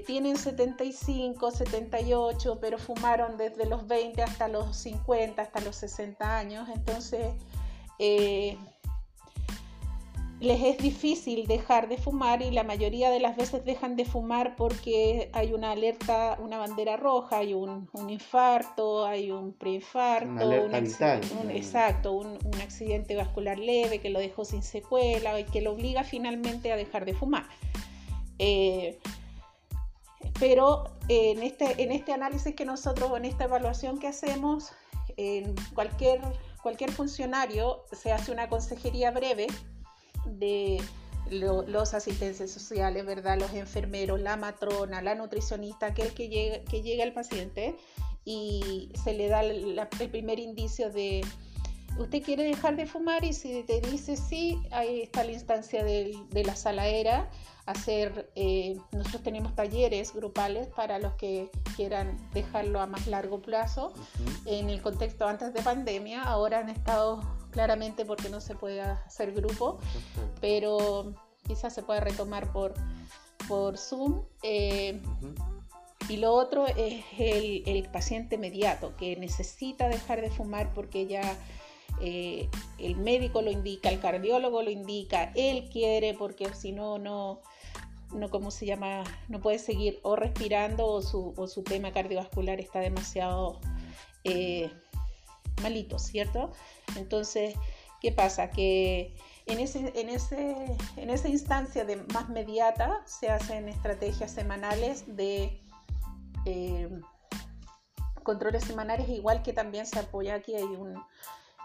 tienen 0.01 0.37
75, 0.37 1.51
78, 1.51 2.59
pero 2.61 2.79
fumaron 2.79 3.37
desde 3.37 3.67
los 3.67 3.87
20 3.87 4.23
hasta 4.23 4.49
los 4.49 4.77
50, 4.77 5.43
hasta 5.43 5.61
los 5.61 5.77
60 5.77 6.39
años. 6.39 6.69
Entonces, 6.75 7.35
eh, 7.99 8.57
les 10.43 10.61
es 10.61 10.79
difícil 10.79 11.47
dejar 11.47 11.89
de 11.89 11.99
fumar 11.99 12.43
y 12.43 12.51
la 12.51 12.65
mayoría 12.65 13.11
de 13.11 13.21
las 13.21 13.37
veces 13.37 13.65
dejan 13.65 13.95
de 13.95 14.05
fumar 14.05 14.57
porque 14.57 15.31
hay 15.33 15.53
una 15.53 15.71
alerta, 15.71 16.37
una 16.43 16.59
bandera 16.59 16.97
roja, 16.97 17.39
hay 17.39 17.55
un, 17.55 17.89
infarto, 18.09 19.07
hay 19.07 19.31
un 19.31 19.53
preinfarto, 19.53 20.27
un, 20.27 20.75
exacto, 21.51 22.13
un, 22.13 22.39
accidente 22.61 23.15
vascular 23.15 23.57
leve 23.57 24.01
que 24.01 24.11
lo 24.11 24.19
dejó 24.19 24.45
sin 24.45 24.65
secuela 24.65 25.39
y 25.39 25.45
que 25.45 25.61
lo 25.61 25.73
obliga 25.73 26.03
finalmente 26.03 26.73
a 26.73 26.77
dejar 26.77 27.05
de 27.05 27.15
fumar. 27.15 27.47
Eh, 28.41 28.99
pero 30.43 30.91
en 31.07 31.41
este, 31.45 31.81
en 31.81 31.93
este 31.93 32.13
análisis 32.13 32.57
que 32.57 32.65
nosotros, 32.65 33.17
en 33.17 33.27
esta 33.27 33.45
evaluación 33.45 34.01
que 34.01 34.09
hacemos, 34.09 34.73
en 35.17 35.55
cualquier, 35.73 36.21
cualquier 36.65 36.91
funcionario 36.91 37.85
se 37.93 38.11
hace 38.11 38.33
una 38.33 38.49
consejería 38.49 39.13
breve 39.13 39.47
de 40.27 40.83
los 41.31 41.95
asistentes 41.95 42.51
sociales, 42.51 43.07
¿verdad? 43.07 43.39
Los 43.39 43.55
enfermeros, 43.55 44.21
la 44.21 44.37
matrona, 44.37 45.01
la 45.01 45.15
nutricionista, 45.15 45.87
aquel 45.87 46.13
que 46.13 46.29
llega, 46.29 46.65
que 46.65 46.83
llega 46.83 47.05
al 47.05 47.13
paciente 47.13 47.77
y 48.25 48.91
se 49.01 49.15
le 49.15 49.29
da 49.29 49.43
el 49.45 50.11
primer 50.11 50.41
indicio 50.41 50.91
de 50.91 51.25
usted 51.99 52.23
quiere 52.23 52.45
dejar 52.45 52.77
de 52.77 52.87
fumar 52.87 53.25
y 53.25 53.33
si 53.33 53.63
te 53.65 53.81
dice 53.81 54.17
sí, 54.17 54.63
ahí 54.71 55.03
está 55.03 55.25
la 55.25 55.33
instancia 55.33 55.85
de, 55.85 56.17
de 56.31 56.45
la 56.45 56.57
saladera 56.57 57.29
hacer, 57.67 58.31
eh, 58.35 58.77
nosotros 58.93 59.23
tenemos 59.23 59.55
talleres 59.55 60.13
grupales 60.13 60.69
para 60.69 60.99
los 60.99 61.15
que 61.15 61.51
quieran 61.77 62.19
dejarlo 62.33 62.81
a 62.81 62.87
más 62.87 63.07
largo 63.07 63.41
plazo. 63.41 63.93
En 64.47 64.69
el 64.69 64.83
contexto 64.83 65.27
antes 65.27 65.53
de 65.53 65.63
pandemia, 65.63 66.23
ahora 66.23 66.59
han 66.59 66.71
estado 66.71 67.21
claramente 67.51 68.05
porque 68.05 68.29
no 68.29 68.41
se 68.41 68.55
puede 68.55 68.81
hacer 68.81 69.33
grupo, 69.33 69.79
pero 70.41 71.15
quizás 71.47 71.75
se 71.75 71.83
puede 71.83 72.01
retomar 72.01 72.53
por, 72.53 72.75
por 73.47 73.79
Zoom. 73.79 74.25
Eh, 74.43 75.01
y 76.09 76.17
lo 76.17 76.33
otro 76.33 76.67
es 76.67 77.05
el, 77.17 77.63
el, 77.65 77.89
paciente 77.91 78.35
inmediato 78.35 78.97
que 78.97 79.15
necesita 79.17 79.89
dejar 79.89 80.21
de 80.21 80.31
fumar 80.31 80.75
porque 80.75 81.07
ya 81.07 81.23
eh, 82.01 82.49
el 82.79 82.97
médico 82.97 83.43
lo 83.43 83.51
indica, 83.51 83.89
el 83.89 84.01
cardiólogo 84.01 84.63
lo 84.63 84.71
indica, 84.71 85.33
él 85.35 85.69
quiere 85.71 86.15
porque 86.15 86.53
si 86.55 86.73
no, 86.73 86.99
no, 86.99 87.41
no, 88.13 88.31
¿cómo 88.31 88.51
se 88.51 88.67
llama? 88.67 89.05
No 89.29 89.41
puede 89.41 89.59
seguir 89.59 90.01
o 90.03 90.17
respirando 90.17 90.87
o 90.87 91.03
su, 91.03 91.35
o 91.37 91.47
su 91.47 91.63
tema 91.63 91.93
cardiovascular 91.93 92.61
está 92.61 92.81
demasiado 92.81 93.61
eh, 94.25 94.71
malito, 95.63 95.99
¿cierto? 95.99 96.53
Entonces, 96.97 97.55
¿qué 98.01 98.13
pasa? 98.13 98.51
Que 98.51 99.15
en, 99.47 99.61
ese, 99.61 99.93
en, 99.95 100.09
ese, 100.09 100.77
en 100.97 101.11
esa 101.11 101.29
instancia 101.29 101.85
de 101.85 101.97
más 102.13 102.29
mediata 102.29 103.03
se 103.07 103.29
hacen 103.29 103.69
estrategias 103.69 104.31
semanales 104.31 105.05
de 105.17 105.61
eh, 106.47 106.89
controles 108.23 108.65
semanales, 108.65 109.09
igual 109.09 109.43
que 109.43 109.53
también 109.53 109.87
se 109.87 109.99
apoya 109.99 110.35
aquí 110.35 110.55
hay 110.55 110.63
un 110.63 111.03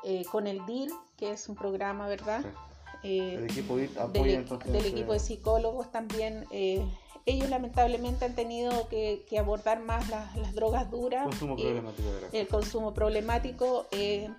eh, 0.04 0.24
con 0.32 0.48
el 0.48 0.66
DIR, 0.66 0.92
que 1.18 1.32
es 1.32 1.50
un 1.50 1.56
programa, 1.56 2.08
¿verdad? 2.08 2.44
Eh, 3.04 3.36
el 3.36 3.44
equipo 3.46 3.78
del, 3.78 4.86
equipo 4.86 5.14
de 5.14 5.20
psicólogos 5.20 5.92
también. 5.92 6.46
Eh, 6.52 6.84
ellos 7.26 7.50
lamentablemente 7.50 8.26
han 8.26 8.36
tenido 8.36 8.88
que, 8.88 9.26
abordar 9.38 9.82
más 9.82 10.10
las, 10.10 10.54
drogas 10.56 10.90
duras. 10.90 11.26
Consumo 11.26 11.56
problemático, 11.56 12.10
el 12.32 12.48
consumo 12.48 12.94
problemático. 12.94 13.86
Eh, 13.92 14.30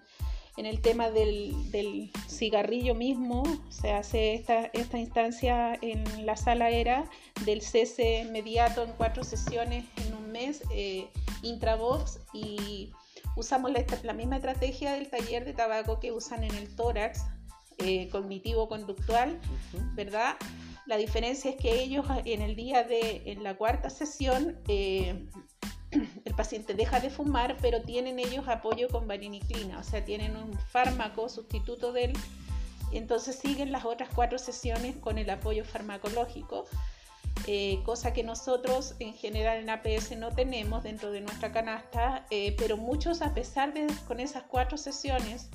en 0.57 0.67
el 0.67 0.81
tema 0.81 1.09
del, 1.11 2.11
cigarrillo 2.29 2.95
mismo, 2.97 3.45
se 3.69 3.93
hace 3.93 4.35
esta, 4.35 4.65
esta 4.73 4.99
instancia 4.99 5.79
en 5.81 6.27
la 6.27 6.37
sala 6.37 6.71
ERA 6.71 7.09
del 7.45 7.63
cese 7.63 8.23
inmediato 8.23 8.83
en 8.83 8.91
cuatro 8.93 9.23
sesiones 9.23 9.85
en 10.05 10.15
un 10.15 10.33
mes, 10.33 10.65
eh, 10.73 11.07
intravox, 11.43 12.19
y 12.33 12.91
usamos 13.37 13.71
la, 14.03 14.13
misma 14.13 14.37
estrategia 14.37 14.93
del 14.93 15.09
taller 15.09 15.45
de 15.45 15.53
tabaco 15.53 16.01
que 16.01 16.13
usan 16.13 16.45
en 16.45 16.55
el 16.55 16.75
tórax, 16.75 17.25
eh, 17.79 18.09
cognitivo-conductual, 18.11 19.39
¿verdad? 19.95 20.37
La 20.87 20.97
diferencia 20.97 21.51
es 21.51 21.57
que 21.57 21.81
ellos 21.81 22.07
en 22.25 22.43
el 22.43 22.57
día 22.57 22.83
de, 22.83 23.23
en 23.27 23.43
la 23.43 23.57
cuarta 23.57 23.91
sesión, 23.91 24.59
eh, 24.69 25.27
el 26.25 26.35
paciente 26.35 26.75
deja 26.75 27.01
de 27.01 27.11
fumar, 27.11 27.57
pero 27.61 27.83
tienen 27.83 28.19
ellos 28.19 28.49
apoyo 28.49 28.89
con 28.89 29.07
variniclina, 29.07 29.79
o 29.79 29.83
sea, 29.83 30.05
tienen 30.05 30.37
un 30.37 30.59
fármaco 30.59 31.29
sustituto 31.29 31.93
del, 31.93 32.13
entonces 32.93 33.37
siguen 33.37 33.71
las 33.71 33.85
otras 33.85 34.09
cuatro 34.15 34.39
sesiones 34.39 34.97
con 34.97 35.19
el 35.19 35.29
apoyo 35.31 35.65
farmacológico. 35.65 36.65
Eh, 37.47 37.81
cosa 37.85 38.13
que 38.13 38.23
nosotros 38.23 38.95
en 38.99 39.15
general 39.15 39.59
en 39.59 39.71
APS 39.71 40.17
no 40.19 40.31
tenemos 40.33 40.83
dentro 40.83 41.11
de 41.11 41.23
nuestra 41.23 41.51
canasta, 41.51 42.27
eh, 42.31 42.55
pero 42.59 42.77
muchos 42.77 43.23
a 43.23 43.33
pesar 43.33 43.73
de 43.73 43.87
con 44.07 44.21
esas 44.21 44.43
cuatro 44.43 44.77
sesiones, 44.77 45.49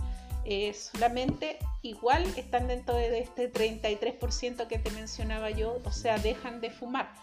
eh, 0.46 0.74
solamente 0.74 1.60
igual 1.84 2.24
están 2.36 2.68
dentro 2.68 2.96
de 2.96 3.20
este 3.20 3.48
33% 3.48 4.68
que 4.68 4.80
te 4.80 4.90
mencionaba 4.92 5.52
yo, 5.52 5.80
o 5.86 5.92
sea, 5.92 6.18
dejan 6.18 6.62
de 6.62 6.72
fumar. 6.72 7.14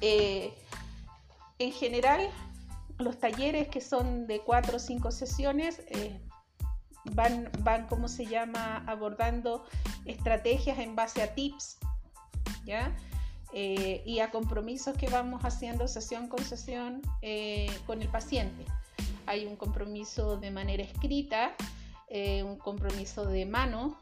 en 0.00 1.72
general, 1.72 2.28
los 2.98 3.18
talleres 3.18 3.68
que 3.68 3.80
son 3.80 4.26
de 4.26 4.40
cuatro 4.40 4.76
o 4.76 4.78
cinco 4.78 5.10
sesiones 5.10 5.80
van, 7.04 7.50
van, 7.60 7.86
¿cómo 7.86 8.06
se 8.06 8.26
llama?, 8.26 8.84
abordando 8.86 9.64
estrategias 10.04 10.78
en 10.78 10.94
base 10.94 11.22
a 11.22 11.34
tips, 11.34 11.78
¿ya? 12.64 12.94
Eh, 13.52 14.02
y 14.04 14.20
a 14.20 14.30
compromisos 14.30 14.94
que 14.96 15.08
vamos 15.08 15.42
haciendo 15.42 15.88
sesión 15.88 16.28
con 16.28 16.44
sesión 16.44 17.00
eh, 17.22 17.70
con 17.86 18.02
el 18.02 18.08
paciente. 18.08 18.66
Hay 19.26 19.46
un 19.46 19.56
compromiso 19.56 20.36
de 20.36 20.50
manera 20.50 20.82
escrita, 20.82 21.54
eh, 22.08 22.42
un 22.42 22.58
compromiso 22.58 23.24
de 23.24 23.46
mano 23.46 23.98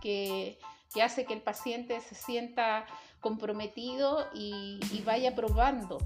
que, 0.00 0.58
que, 0.94 1.02
hace 1.02 1.26
que 1.26 1.34
el 1.34 1.42
paciente 1.42 2.00
se 2.00 2.14
sienta 2.14 2.86
comprometido 3.20 4.26
y, 4.34 4.80
y 4.92 5.02
vaya 5.04 5.34
probando 5.34 5.98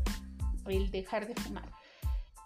el 0.66 0.90
dejar 0.90 1.28
de 1.28 1.34
fumar. 1.34 1.70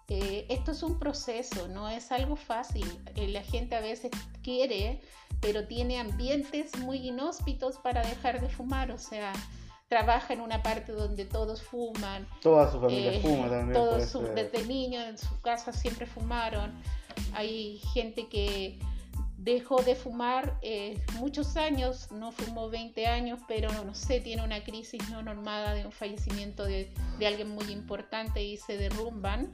esto 0.08 0.72
es 0.72 0.82
un 0.82 0.98
proceso, 0.98 1.66
no 1.68 1.88
es 1.88 2.12
algo 2.12 2.36
fácil. 2.36 2.86
la 3.14 3.42
gente 3.42 3.74
a 3.74 3.80
veces 3.80 4.10
quiere, 4.42 5.00
pero 5.40 5.66
tiene 5.66 5.98
ambientes 5.98 6.76
muy 6.78 7.08
inhóspitos 7.08 7.78
para 7.78 8.02
dejar 8.02 8.40
de 8.40 8.48
fumar, 8.48 8.90
o 8.90 8.98
sea, 8.98 9.32
trabaja 9.88 10.34
en 10.34 10.40
una 10.40 10.62
parte 10.62 10.92
donde 10.92 11.24
todos 11.24 11.62
fuman. 11.62 12.26
Toda 12.42 12.70
su 12.70 12.80
familia 12.80 13.12
eh, 13.12 13.20
fuma 13.20 13.48
también. 13.48 13.72
Todos 13.72 14.34
desde 14.34 14.66
niños 14.66 15.04
en 15.06 15.18
su 15.18 15.40
casa 15.40 15.72
siempre 15.72 16.06
fumaron. 16.06 16.72
Hay 17.32 17.78
gente 17.94 18.28
que 18.28 18.78
dejó 19.38 19.80
de 19.82 19.94
fumar 19.94 20.58
eh, 20.62 21.00
muchos 21.18 21.56
años, 21.56 22.10
no 22.10 22.32
fumó 22.32 22.68
20 22.68 23.06
años, 23.06 23.38
pero 23.46 23.70
no 23.84 23.94
sé, 23.94 24.20
tiene 24.20 24.42
una 24.42 24.64
crisis 24.64 25.08
no 25.10 25.22
normada 25.22 25.74
de 25.74 25.86
un 25.86 25.92
fallecimiento 25.92 26.64
de, 26.64 26.92
de 27.18 27.26
alguien 27.26 27.50
muy 27.50 27.70
importante 27.70 28.42
y 28.42 28.56
se 28.56 28.76
derrumban. 28.76 29.52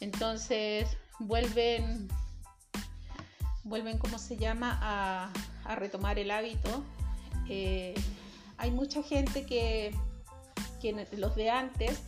Entonces 0.00 0.88
vuelven, 1.20 2.08
vuelven, 3.62 3.98
¿cómo 3.98 4.18
se 4.18 4.36
llama?, 4.36 4.78
a, 4.82 5.32
a 5.64 5.76
retomar 5.76 6.18
el 6.18 6.30
hábito. 6.32 6.82
Eh, 7.48 7.94
hay 8.58 8.70
mucha 8.70 9.02
gente 9.02 9.46
que, 9.46 9.94
los 11.16 11.34
de 11.34 11.50
antes 11.50 12.00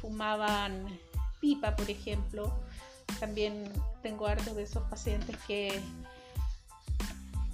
fumaban 0.00 0.86
pipa, 1.40 1.74
por 1.76 1.90
ejemplo. 1.90 2.52
También 3.18 3.70
tengo 4.02 4.26
hartos 4.26 4.54
de 4.54 4.62
esos 4.62 4.82
pacientes 4.84 5.36
que, 5.46 5.80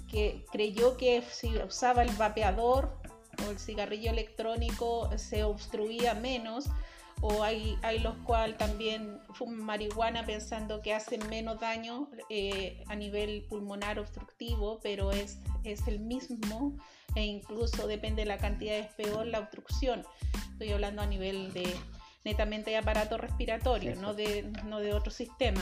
que 0.09 0.45
creyó 0.51 0.97
que 0.97 1.23
si 1.31 1.57
usaba 1.57 2.03
el 2.03 2.11
vapeador 2.11 2.97
o 3.45 3.51
el 3.51 3.57
cigarrillo 3.57 4.11
electrónico 4.11 5.09
se 5.17 5.43
obstruía 5.43 6.13
menos 6.13 6.65
o 7.21 7.43
hay, 7.43 7.77
hay 7.81 7.99
los 7.99 8.15
cuales 8.17 8.57
también 8.57 9.19
fuman 9.33 9.63
marihuana 9.63 10.25
pensando 10.25 10.81
que 10.81 10.93
hacen 10.93 11.27
menos 11.29 11.59
daño 11.59 12.09
eh, 12.29 12.83
a 12.87 12.95
nivel 12.95 13.45
pulmonar 13.49 13.99
obstructivo, 13.99 14.79
pero 14.83 15.11
es, 15.11 15.39
es 15.63 15.87
el 15.87 15.99
mismo 15.99 16.77
e 17.15 17.23
incluso 17.23 17.87
depende 17.87 18.23
de 18.23 18.27
la 18.27 18.37
cantidad 18.37 18.77
es 18.77 18.87
peor 18.93 19.25
la 19.25 19.39
obstrucción. 19.39 20.03
Estoy 20.51 20.71
hablando 20.71 21.01
a 21.01 21.05
nivel 21.05 21.53
de 21.53 21.75
netamente 22.23 22.71
de 22.71 22.77
aparato 22.77 23.17
respiratorio, 23.17 23.95
no 23.95 24.13
de, 24.13 24.43
no 24.65 24.79
de 24.79 24.93
otro 24.93 25.11
sistema. 25.11 25.61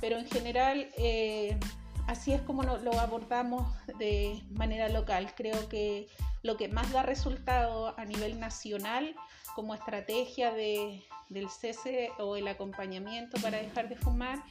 Pero 0.00 0.18
en 0.18 0.28
general, 0.28 0.88
eh, 0.98 1.58
así 2.06 2.32
es 2.32 2.42
como 2.42 2.62
lo, 2.62 3.00
abordamos 3.00 3.72
de 3.98 4.42
manera 4.50 4.88
local. 4.88 5.32
Creo 5.36 5.68
que 5.68 6.08
lo 6.42 6.56
que 6.56 6.68
más 6.68 6.90
da 6.92 7.02
resultado 7.02 7.98
a 7.98 8.04
nivel 8.04 8.40
nacional 8.40 9.14
como 9.54 9.74
estrategia 9.74 10.52
de, 10.52 11.04
del 11.28 11.48
cese 11.48 12.10
o 12.18 12.36
el 12.36 12.48
acompañamiento 12.48 13.40
para 13.40 13.58
dejar 13.58 13.88
de 13.88 13.96
fumar 13.96 14.42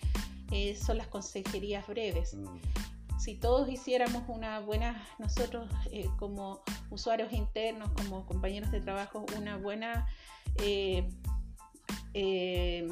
eh, 0.51 0.75
son 0.75 0.97
las 0.97 1.07
consejerías 1.07 1.85
breves. 1.87 2.33
Mm 2.33 2.59
si 3.19 3.35
todos 3.35 3.69
hiciéramos 3.69 4.23
una 4.29 4.59
buena, 4.61 5.05
nosotros 5.19 5.69
eh, 5.91 6.09
como 6.17 6.61
usuarios 6.89 7.33
internos, 7.33 7.91
como 7.91 8.25
compañeros 8.25 8.71
de 8.71 8.79
trabajo, 8.79 9.25
una 9.37 9.57
buena, 9.57 10.07
eh, 10.55 11.07
eh, 12.13 12.87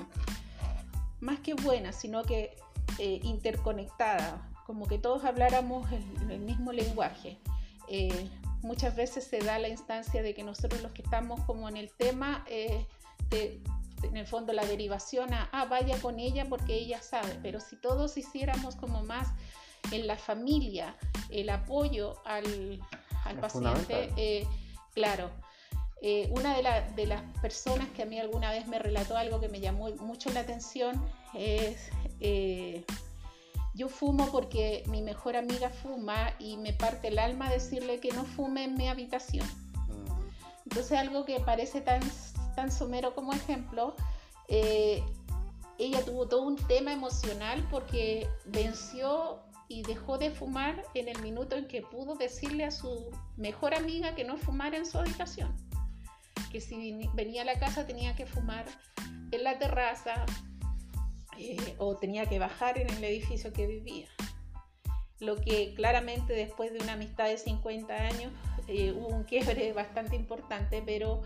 más 1.22 1.40
que 1.40 1.54
buena, 1.54 1.94
sino 1.94 2.24
que 2.24 2.56
interconectada, 3.00 4.50
como 4.66 4.88
que 4.88 4.98
todos 4.98 5.24
habláramos 5.24 5.88
el, 5.92 6.40
mismo 6.40 6.72
lenguaje. 6.72 7.38
muchas 8.64 8.96
veces 8.96 9.24
se 9.24 9.40
da 9.40 9.60
la 9.60 9.70
instancia 9.70 10.24
de 10.24 10.34
que 10.34 10.44
nosotros 10.44 10.82
los 10.82 10.92
que 10.94 11.04
estamos 11.04 11.40
como 11.42 11.70
en 11.70 11.78
el 11.78 11.92
tema, 11.92 12.44
en 12.50 14.18
el 14.18 14.26
fondo 14.26 14.52
la 14.52 14.66
derivación 14.66 15.34
a, 15.34 15.48
ah, 15.52 15.66
vaya 15.66 16.02
con 16.02 16.20
ella 16.20 16.46
porque 16.50 16.74
ella 16.74 17.02
sabe, 17.02 17.38
pero 17.44 17.60
si 17.60 17.76
todos 17.76 18.18
hiciéramos 18.18 18.76
como 18.76 19.04
más 19.04 19.28
en 19.92 20.08
la 20.08 20.18
familia, 20.18 20.96
el 21.30 21.50
apoyo 21.50 22.16
al, 22.26 22.80
paciente, 23.42 24.10
eh, 24.16 24.48
claro. 24.94 25.30
Eh, 26.02 26.30
una 26.32 26.56
de, 26.56 27.08
las 27.08 27.22
personas 27.42 27.88
que 27.90 28.04
a 28.04 28.06
mí 28.06 28.20
alguna 28.20 28.52
vez 28.52 28.68
me 28.68 28.78
relató 28.78 29.18
algo 29.18 29.40
que 29.40 29.50
me 29.50 29.60
llamó 29.60 29.90
mucho 29.96 30.32
la 30.32 30.42
atención 30.42 31.04
es, 31.34 31.90
eh, 32.20 32.86
yo 33.74 33.90
fumo 33.90 34.32
porque 34.32 34.84
mi 34.88 35.02
mejor 35.02 35.36
amiga 35.36 35.70
fuma 35.70 36.34
y 36.38 36.58
me 36.58 36.74
parte 36.74 37.08
el 37.08 37.18
alma 37.18 37.50
decirle 37.50 38.00
que 38.00 38.12
no 38.12 38.26
fume 38.26 38.66
en 38.66 38.76
mi 38.76 38.88
habitación. 38.88 39.48
Mm. 39.48 40.70
Entonces 40.70 40.98
algo 41.00 41.26
que 41.26 41.40
parece 41.40 41.82
tan, 41.82 42.02
tan 42.56 42.72
somero 42.72 43.16
como 43.16 43.34
ejemplo, 43.34 43.96
ella 45.80 46.04
tuvo 46.06 46.28
todo 46.28 46.44
un 46.44 46.56
tema 46.56 46.94
emocional 46.94 47.68
porque 47.70 48.30
venció 48.46 49.40
y 49.68 49.84
dejó 49.84 50.18
de 50.18 50.32
fumar 50.32 50.84
en 50.94 51.10
el 51.10 51.22
minuto 51.22 51.56
en 51.56 51.68
que 51.68 51.82
pudo 51.82 52.16
decirle 52.16 52.64
a 52.64 52.72
su 52.72 53.12
mejor 53.36 53.76
amiga 53.76 54.16
que 54.16 54.24
no 54.24 54.38
fumara 54.38 54.78
en 54.78 54.86
su 54.86 54.98
habitación. 54.98 55.56
Que 56.52 56.62
si 56.62 57.10
venía 57.14 57.42
a 57.42 57.46
la 57.46 57.60
casa 57.60 57.86
tenía 57.86 58.16
que 58.16 58.26
fumar 58.26 58.66
en 59.32 59.44
la 59.44 59.60
terraza 59.60 60.26
eh, 61.38 61.76
o 61.78 61.98
tenía 61.98 62.26
que 62.26 62.40
bajar 62.40 62.78
en 62.78 62.90
el 62.90 63.04
edificio 63.04 63.52
que 63.52 63.68
vivía. 63.68 64.08
Lo 65.20 65.36
que 65.36 65.74
claramente 65.76 66.34
después 66.34 66.72
de 66.72 66.80
una 66.80 66.94
amistad 66.94 67.26
de 67.26 67.38
50 67.38 67.94
años 67.94 68.32
eh, 68.68 68.92
hubo 68.92 69.08
un 69.08 69.24
quiebre 69.24 69.74
bastante 69.74 70.16
importante, 70.16 70.82
pero 70.86 71.24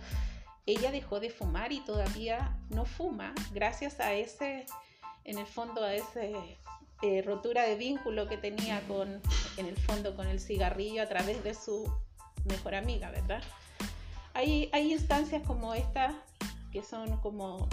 ella 0.65 0.91
dejó 0.91 1.19
de 1.19 1.29
fumar 1.29 1.71
y 1.71 1.81
todavía 1.81 2.57
no 2.69 2.85
fuma 2.85 3.33
gracias 3.51 3.99
a 3.99 4.13
ese, 4.13 4.65
en 5.25 5.37
el 5.37 5.45
fondo, 5.45 5.83
a 5.83 5.93
ese 5.93 6.33
eh, 7.01 7.21
rotura 7.23 7.63
de 7.63 7.75
vínculo 7.75 8.27
que 8.27 8.37
tenía 8.37 8.81
con, 8.87 9.21
en 9.57 9.65
el 9.65 9.77
fondo, 9.77 10.15
con 10.15 10.27
el 10.27 10.39
cigarrillo 10.39 11.01
a 11.01 11.07
través 11.07 11.43
de 11.43 11.53
su 11.53 11.91
mejor 12.45 12.75
amiga, 12.75 13.09
¿verdad? 13.11 13.41
Hay, 14.33 14.69
hay 14.71 14.93
instancias 14.93 15.41
como 15.45 15.73
esta 15.73 16.15
que 16.71 16.83
son 16.83 17.17
como 17.17 17.67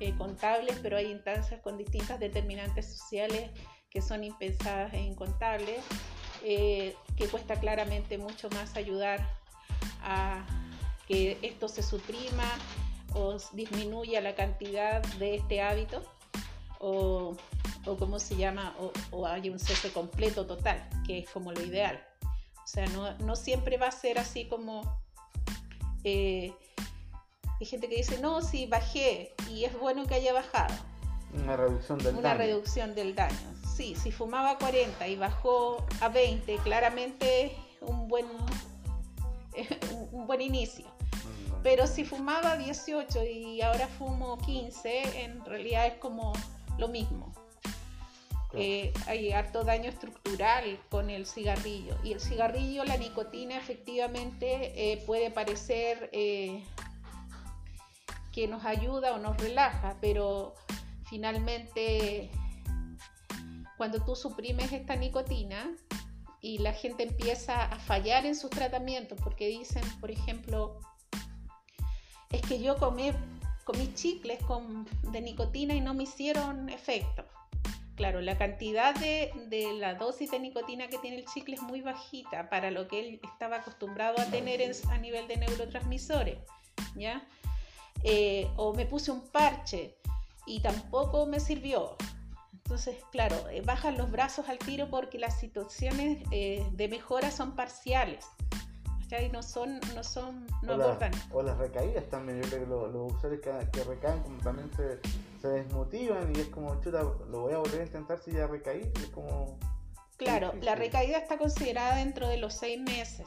eh, 0.00 0.14
contables, 0.16 0.78
pero 0.82 0.96
hay 0.96 1.10
instancias 1.10 1.60
con 1.60 1.76
distintas 1.76 2.20
determinantes 2.20 2.86
sociales 2.86 3.50
que 3.90 4.00
son 4.02 4.22
impensadas 4.22 4.92
e 4.92 5.00
incontables, 5.00 5.82
eh, 6.44 6.94
que 7.16 7.26
cuesta 7.26 7.58
claramente 7.58 8.18
mucho 8.18 8.48
más 8.50 8.76
ayudar 8.76 9.26
a 10.02 10.46
que 11.06 11.38
esto 11.42 11.68
se 11.68 11.82
suprima 11.82 12.44
o 13.14 13.38
disminuya 13.54 14.20
la 14.20 14.34
cantidad 14.34 15.02
de 15.16 15.36
este 15.36 15.62
hábito 15.62 16.02
o 16.80 17.36
o 17.88 17.96
cómo 17.96 18.18
se 18.18 18.36
llama, 18.36 18.74
o, 19.10 19.26
hay 19.26 19.50
un 19.50 19.58
cese 19.58 19.92
completo 19.92 20.46
total, 20.46 20.88
que 21.06 21.20
es 21.20 21.30
como 21.30 21.52
lo 21.52 21.62
ideal. 21.62 22.02
O 22.22 22.66
sea, 22.66 22.86
no, 23.20 23.36
siempre 23.36 23.78
va 23.78 23.88
a 23.88 23.92
ser 23.92 24.18
así 24.18 24.46
como... 24.46 25.00
Eh, 26.04 26.52
hay 27.60 27.66
gente 27.66 27.88
que 27.88 27.96
dice, 27.96 28.20
no, 28.20 28.40
sí, 28.40 28.66
bajé 28.66 29.34
y 29.50 29.64
es 29.64 29.78
bueno 29.78 30.06
que 30.06 30.14
haya 30.14 30.32
bajado. 30.32 30.74
Una 31.34 31.56
reducción 31.56 31.98
del 31.98 32.14
Una 32.14 32.34
reducción 32.34 32.94
del 32.94 33.14
daño. 33.14 33.36
Sí, 33.76 33.94
si 33.96 34.12
fumaba 34.12 34.58
40 34.58 35.08
y 35.08 35.16
bajó 35.16 35.84
a 36.00 36.08
20, 36.08 36.56
claramente 36.58 37.56
un 37.80 38.06
buen, 38.06 38.26
un 40.12 40.26
buen 40.26 40.40
inicio. 40.40 40.86
Mm. 40.86 41.62
Pero 41.62 41.86
si 41.86 42.04
fumaba 42.04 42.56
18 42.56 43.24
y 43.24 43.62
ahora 43.62 43.88
fumo 43.88 44.38
15, 44.38 45.24
en 45.24 45.44
realidad 45.44 45.86
es 45.86 45.94
como 45.94 46.32
lo 46.78 46.88
mismo. 46.88 47.32
Eh, 48.54 48.94
hay 49.06 49.30
harto 49.32 49.62
daño 49.62 49.90
estructural 49.90 50.80
con 50.88 51.10
el 51.10 51.26
cigarrillo. 51.26 51.96
Y 52.02 52.12
el 52.12 52.20
cigarrillo, 52.20 52.84
la 52.84 52.96
nicotina 52.96 53.58
efectivamente 53.58 54.92
eh, 54.92 55.02
puede 55.06 55.30
parecer 55.30 56.08
eh, 56.12 56.64
que 58.32 58.48
nos 58.48 58.64
ayuda 58.64 59.12
o 59.12 59.18
nos 59.18 59.36
relaja, 59.36 59.96
pero 60.00 60.54
finalmente 61.08 62.30
cuando 63.76 64.04
tú 64.04 64.16
suprimes 64.16 64.72
esta 64.72 64.96
nicotina 64.96 65.70
y 66.40 66.58
la 66.58 66.72
gente 66.72 67.04
empieza 67.04 67.64
a 67.64 67.78
fallar 67.78 68.26
en 68.26 68.34
sus 68.34 68.50
tratamientos, 68.50 69.18
porque 69.22 69.48
dicen, 69.48 69.82
por 70.00 70.10
ejemplo, 70.10 70.80
es 72.30 72.42
que 72.42 72.60
yo 72.60 72.76
comí, 72.76 73.12
comí 73.68 73.92
chicles 73.92 74.42
con, 74.44 74.86
de 75.12 75.20
nicotina 75.20 75.74
y 75.74 75.82
no 75.82 75.92
me 75.92 76.04
hicieron 76.04 76.70
efecto. 76.70 77.22
Claro, 77.96 78.22
la 78.22 78.38
cantidad 78.38 78.94
de, 78.94 79.30
la 79.78 79.94
dosis 79.94 80.30
de 80.30 80.40
nicotina 80.40 80.88
que 80.88 80.96
tiene 80.96 81.18
el 81.18 81.26
chicle 81.26 81.56
es 81.56 81.60
muy 81.60 81.82
bajita 81.82 82.48
para 82.48 82.70
lo 82.70 82.88
que 82.88 83.00
él 83.00 83.20
estaba 83.22 83.56
acostumbrado 83.56 84.22
a 84.22 84.24
tener 84.24 84.62
a 84.88 84.96
nivel 84.96 85.28
de 85.28 85.36
neurotransmisores, 85.36 86.38
¿ya? 86.96 87.28
Eh, 88.04 88.48
o 88.56 88.72
me 88.72 88.86
puse 88.86 89.10
un 89.10 89.20
parche 89.28 89.98
y 90.46 90.60
tampoco 90.60 91.26
me 91.26 91.38
sirvió. 91.38 91.98
Entonces, 92.54 92.96
claro, 93.12 93.50
eh, 93.50 93.60
bajan 93.60 93.98
los 93.98 94.10
brazos 94.10 94.48
al 94.48 94.58
tiro 94.58 94.88
porque 94.88 95.18
las 95.18 95.38
situaciones 95.38 96.22
eh, 96.30 96.66
de 96.72 96.88
mejora 96.88 97.30
son 97.30 97.54
parciales. 97.54 98.24
Y 99.10 99.30
no 99.30 99.42
son, 99.42 99.80
no 99.94 100.04
son, 100.04 100.46
no 100.62 100.72
o 100.72 100.82
abordan. 100.82 101.12
o 101.32 101.42
las 101.42 101.56
recaídas 101.56 102.04
también, 102.10 102.42
yo 102.42 102.48
creo 102.48 102.60
que 102.60 102.66
los, 102.66 103.14
usuarios 103.14 103.40
que, 103.72 103.84
recaen 103.84 104.22
como 104.22 104.38
también 104.38 104.70
se, 104.76 105.00
se, 105.40 105.48
desmotivan 105.48 106.30
y 106.36 106.40
es 106.40 106.48
como, 106.48 106.78
chuta, 106.82 107.02
lo 107.02 107.40
voy 107.40 107.54
a 107.54 107.58
volver 107.58 107.80
a 107.80 107.84
intentar 107.84 108.18
si 108.18 108.32
ya 108.32 108.46
recaí, 108.46 108.90
es 108.94 109.06
como... 109.06 109.58
Claro, 110.18 110.52
la 110.60 110.74
recaída 110.74 111.16
está 111.16 111.38
considerada 111.38 111.96
dentro 111.96 112.28
de 112.28 112.36
los 112.36 112.54
seis 112.54 112.80
meses. 112.80 113.26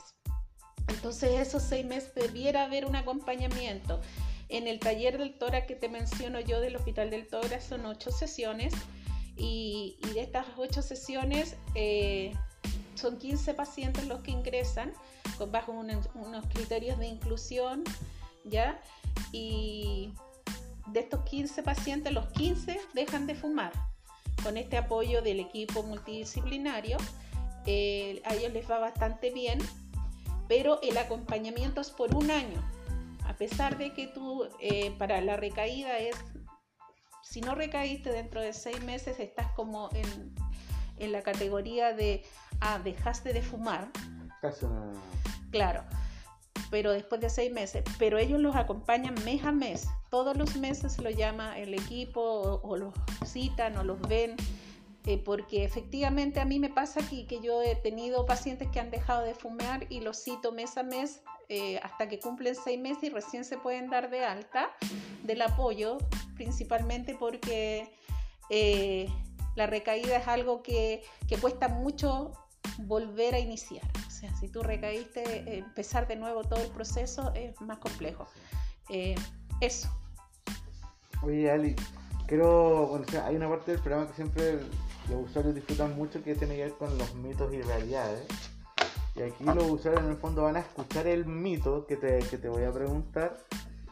Entonces 0.88 1.40
esos 1.40 1.64
seis 1.64 1.86
meses 1.86 2.14
debiera 2.14 2.66
haber 2.66 2.86
un 2.86 2.96
acompañamiento. 2.96 4.02
En 4.50 4.68
el 4.68 4.80
taller 4.80 5.18
del 5.18 5.38
TORA 5.38 5.66
que 5.66 5.76
te 5.76 5.90
menciono 5.90 6.42
yo 6.42 6.60
del 6.60 6.76
Hospital 6.76 7.10
del 7.10 7.28
TORA 7.28 7.62
son 7.62 7.86
ocho 7.86 8.12
sesiones 8.12 8.74
y, 9.38 9.98
de 10.14 10.22
estas 10.22 10.46
ocho 10.58 10.82
sesiones 10.82 11.56
eh, 11.74 12.34
son 13.02 13.18
15 13.18 13.54
pacientes 13.54 14.08
los 14.08 14.22
que 14.22 14.32
ingresan 14.32 14.94
con, 15.38 15.52
bajo 15.52 15.72
unos 15.72 16.46
criterios 16.54 17.00
de 17.00 17.08
inclusión, 17.08 17.84
¿ya? 18.46 18.80
Y 19.32 20.14
de 20.88 21.00
estos 21.02 21.24
15 21.24 21.64
pacientes, 21.64 22.14
los 22.14 22.28
15 22.28 22.80
dejan 22.94 23.28
de 23.28 23.36
fumar. 23.36 23.72
Con 24.44 24.58
este 24.58 24.78
apoyo 24.78 25.22
del 25.22 25.40
equipo 25.40 25.84
multidisciplinario, 25.84 26.98
eh, 27.66 28.22
a 28.26 28.34
ellos 28.34 28.54
les 28.54 28.70
va 28.70 28.80
bastante 28.80 29.32
bien, 29.32 29.60
pero 30.48 30.82
el 30.82 30.98
acompañamiento 30.98 31.82
es 31.82 31.92
por 31.92 32.16
un 32.16 32.32
año. 32.32 32.62
A 33.26 33.36
pesar 33.36 33.78
de 33.78 33.94
que 33.94 34.08
tú, 34.08 34.48
eh, 34.60 34.94
para 34.98 35.22
la 35.22 35.38
recaída 35.38 35.98
es 36.00 36.16
si 37.32 37.40
no 37.40 37.56
recaíste 37.56 38.12
dentro 38.12 38.42
de 38.42 38.52
seis 38.52 38.84
meses, 38.84 39.18
estás 39.20 39.50
como 39.54 39.90
en, 39.94 41.12
la 41.12 41.22
categoría 41.22 41.94
de, 41.94 42.24
ah, 42.62 42.80
dejaste 42.80 43.34
de 43.34 43.42
fumar. 43.42 43.90
Casi 44.42 44.66
Claro, 45.52 45.84
pero 46.70 46.92
después 46.92 47.20
de 47.22 47.30
seis 47.30 47.52
meses. 47.52 47.84
Pero 48.00 48.18
ellos 48.18 48.40
los 48.40 48.56
acompañan 48.56 49.16
mes 49.26 49.44
a 49.44 49.52
mes. 49.52 49.88
Todos 50.10 50.38
los 50.38 50.56
meses 50.56 50.98
lo 51.00 51.10
llama 51.10 51.60
el 51.60 51.74
equipo 51.74 52.62
o, 52.64 52.78
los 52.78 52.94
citan 53.26 53.78
o 53.78 53.84
los 53.84 54.00
ven. 54.02 54.36
Eh, 55.06 55.18
porque 55.18 55.64
efectivamente 55.64 56.40
a 56.40 56.46
mí 56.46 56.60
me 56.60 56.70
pasa 56.70 57.00
aquí 57.00 57.26
que 57.26 57.42
yo 57.42 57.64
he 57.64 57.76
tenido 57.76 58.28
pacientes 58.28 58.70
que 58.70 58.80
han 58.80 58.92
dejado 58.92 59.24
de 59.24 59.34
fumar 59.34 59.88
y 59.90 60.02
los 60.02 60.24
cito 60.24 60.52
mes 60.52 60.78
a 60.78 60.84
mes 60.84 61.22
eh, 61.50 61.80
hasta 61.84 62.08
que 62.08 62.20
cumplen 62.20 62.56
seis 62.56 62.80
meses 62.80 63.04
y 63.06 63.10
recién 63.10 63.44
se 63.44 63.58
pueden 63.58 63.90
dar 63.90 64.12
de 64.12 64.24
alta 64.24 64.70
del 65.24 65.42
apoyo, 65.42 65.98
principalmente 66.36 67.16
porque 67.16 67.92
eh, 68.50 69.10
la 69.56 69.68
recaída 69.68 70.18
es 70.18 70.28
algo 70.28 70.62
que, 70.64 71.04
cuesta 71.42 71.68
mucho 71.68 72.32
volver 72.80 73.36
a 73.36 73.40
iniciar. 73.40 73.86
O 74.08 74.10
sea, 74.10 74.36
si 74.36 74.48
tú 74.48 74.64
recaíste, 74.64 75.24
eh, 75.24 75.58
empezar 75.60 76.08
de 76.08 76.16
nuevo 76.16 76.44
todo 76.44 76.62
el 76.62 76.70
proceso 76.70 77.32
es 77.34 77.60
más 77.62 77.78
complejo. 77.80 78.28
eso. 79.62 79.90
Oye, 81.24 81.52
Ali, 81.52 81.76
quiero, 82.28 82.88
bueno, 82.88 83.06
hay 83.24 83.36
una 83.36 83.48
parte 83.48 83.72
del 83.72 83.82
programa 83.82 84.08
que 84.08 84.16
siempre 84.16 84.60
los 85.10 85.30
usuarios 85.30 85.54
disfrutan 85.54 85.96
mucho 85.96 86.24
que 86.24 86.36
tiene 86.36 86.56
que 86.56 86.64
ver 86.64 86.74
con 86.74 86.98
los 86.98 87.14
mitos 87.16 87.54
y 87.54 87.62
realidades. 87.62 88.26
Y 89.16 89.22
aquí 89.22 89.44
los 89.44 89.70
usuarios 89.70 90.04
en 90.04 90.12
el 90.12 90.18
fondo 90.18 90.44
van 90.44 90.56
a 90.56 90.62
escuchar 90.62 91.06
el 91.08 91.26
mito 91.26 91.86
que 91.86 91.98
te, 91.98 92.20
que 92.20 92.38
te 92.38 92.48
voy 92.48 92.64
a 92.64 92.72
preguntar 92.72 93.38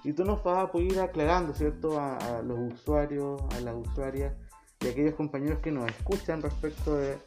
y 0.04 0.14
tú 0.14 0.24
nos 0.24 0.44
vas 0.44 0.64
a 0.64 0.72
poder 0.72 0.92
ir 0.92 1.00
aclarando, 1.00 1.54
¿cierto? 1.54 2.00
A, 2.00 2.42
los 2.44 2.74
usuarios, 2.74 3.42
a 3.54 3.60
las 3.60 3.76
usuarias 3.76 4.34
y 4.80 4.88
a 4.88 4.92
aquellos 4.92 5.16
compañeros 5.16 5.60
que 5.60 5.72
nos 5.72 5.90
escuchan 5.90 6.42
respecto 6.42 6.96
de, 6.96 7.18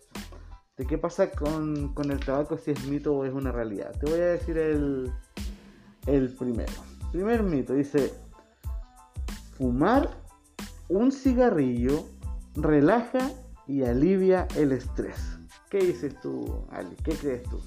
de 0.76 0.86
qué 0.86 0.96
pasa 0.98 1.30
con, 1.30 1.92
con, 1.94 2.10
el 2.10 2.20
tabaco, 2.20 2.56
si 2.56 2.70
es 2.70 2.86
mito 2.86 3.14
o 3.14 3.24
es 3.24 3.32
una 3.32 3.52
realidad. 3.52 3.92
Te 3.98 4.10
voy 4.10 4.20
a 4.20 4.26
decir 4.26 4.56
el, 4.56 5.12
el 6.06 6.34
primero. 6.34 6.72
Primer 7.12 7.42
mito, 7.42 7.74
dice, 7.74 8.14
fumar 9.58 10.10
un 10.88 11.12
cigarrillo 11.12 12.04
relaja 12.54 13.30
y 13.66 13.82
alivia 13.82 14.48
el 14.56 14.72
estrés. 14.72 15.38
¿Qué 15.70 15.78
dices 15.78 16.18
tú, 16.20 16.66
Ali? 16.70 16.96
¿Qué 17.04 17.14
crees 17.14 17.42
tú? 17.44 17.60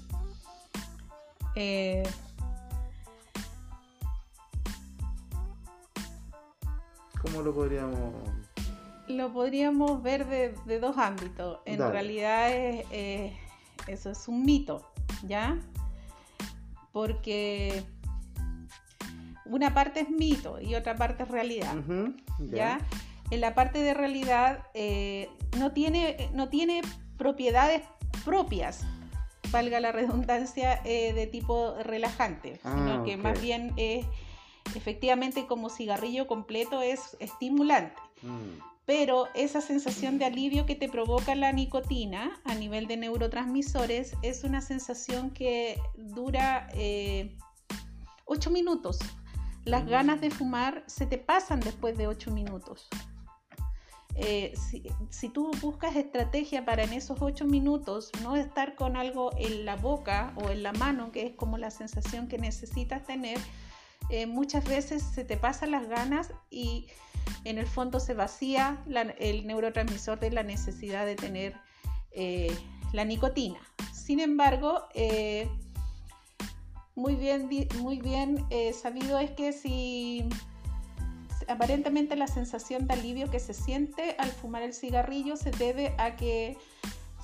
Eh, 1.56 2.04
¿Cómo 7.22 7.42
lo 7.42 7.54
podríamos...? 7.54 8.35
Lo 9.08 9.32
podríamos 9.32 10.02
ver 10.02 10.26
de, 10.28 10.80
dos 10.80 10.98
ámbitos. 10.98 11.60
En 11.66 11.80
realidad 11.80 12.52
es, 12.52 13.34
eso 13.88 14.12
es 14.12 14.28
un 14.28 14.44
mito, 14.44 14.92
¿ya? 15.28 15.60
Porque 16.92 17.84
una 19.46 19.74
parte 19.74 20.02
es 20.02 20.10
mito 20.10 20.60
y 20.60 20.76
otra 20.76 20.96
parte 20.96 21.24
es 21.24 21.30
realidad, 21.30 21.76
¿ya? 22.40 22.80
En 23.32 23.42
la 23.42 23.56
parte 23.56 23.80
de 23.80 23.94
realidad 23.94 24.68
eh, 24.74 25.30
no, 25.58 25.72
tiene, 25.72 26.30
no 26.34 26.50
tiene 26.50 26.82
propiedades 27.18 27.82
propias 28.24 28.86
valga 29.52 29.80
la 29.80 29.92
redundancia, 29.92 30.82
eh, 30.84 31.14
de 31.14 31.28
tipo 31.28 31.76
relajante, 31.84 32.60
ah, 32.64 32.74
sino 32.76 33.04
que 33.04 33.18
más 33.18 33.42
bien 33.42 33.74
es 33.78 34.06
efectivamente 34.76 35.46
como 35.46 35.70
cigarrillo 35.70 36.28
completo 36.28 36.82
es 36.82 37.16
estimulante. 37.20 38.02
Mm. 38.22 38.75
Pero 38.86 39.28
esa 39.34 39.62
sensación 39.62 40.20
de 40.20 40.26
alivio 40.26 40.66
que 40.66 40.76
te 40.76 40.90
provoca 40.90 41.34
la 41.36 41.52
nicotina 41.52 42.40
a 42.44 42.54
nivel 42.54 42.88
de 42.88 42.98
neurotransmisores 42.98 44.14
es 44.22 44.44
una 44.44 44.62
sensación 44.62 45.32
que 45.32 45.80
dura 45.96 46.68
eh, 46.74 47.36
8 48.26 48.52
minutos. 48.52 49.00
Las 49.64 49.86
mm. 49.86 49.90
ganas 49.90 50.22
de 50.22 50.30
fumar 50.30 50.84
se 50.86 51.08
te 51.08 51.18
pasan 51.18 51.60
después 51.60 51.98
de 51.98 52.08
8 52.08 52.32
minutos. 52.32 52.88
Eh, 54.18 54.54
si, 55.10 55.28
tú 55.30 55.52
buscas 55.62 55.98
estrategia 55.98 56.64
para 56.64 56.84
en 56.84 56.94
esos 56.94 57.22
ocho 57.22 57.44
minutos 57.44 58.12
no 58.24 58.38
estar 58.38 58.76
con 58.76 58.96
algo 58.96 59.32
en 59.38 59.66
la 59.66 59.76
boca 59.76 60.34
o 60.38 60.52
en 60.52 60.64
la 60.64 60.72
mano, 60.72 61.12
que 61.12 61.28
es 61.28 61.36
como 61.36 61.58
la 61.58 61.70
sensación 61.70 62.30
que 62.30 62.38
necesitas 62.38 63.06
tener, 63.06 63.38
eh, 64.10 64.26
muchas 64.26 64.66
veces 64.66 65.04
se 65.04 65.24
te 65.24 65.38
pasan 65.38 65.72
las 65.72 65.88
ganas 65.88 66.32
y 66.50 66.88
en 67.44 67.58
el 67.58 67.68
fondo 67.68 68.00
se 68.00 68.14
vacía 68.14 68.84
el 69.20 69.48
neurotransmisor 69.48 70.20
de 70.20 70.32
la 70.32 70.44
necesidad 70.44 71.06
de 71.06 71.16
tener 71.16 71.56
eh, 72.12 72.56
la 72.94 73.06
nicotina. 73.06 73.60
Sin 73.94 74.20
embargo, 74.20 74.88
muy 76.96 77.16
bien, 77.16 77.50
muy 77.80 78.00
bien 78.00 78.46
sabido 78.74 79.20
es 79.20 79.32
que 79.32 79.52
si 79.54 80.28
aparentemente 81.48 82.16
la 82.16 82.28
sensación 82.28 82.88
de 82.88 82.94
alivio 82.94 83.30
que 83.30 83.40
se 83.40 83.54
siente 83.54 84.16
al 84.18 84.30
fumar 84.30 84.64
el 84.64 84.74
cigarrillo 84.74 85.36
se 85.36 85.52
debe 85.52 85.96
a 85.98 86.16
que 86.16 86.58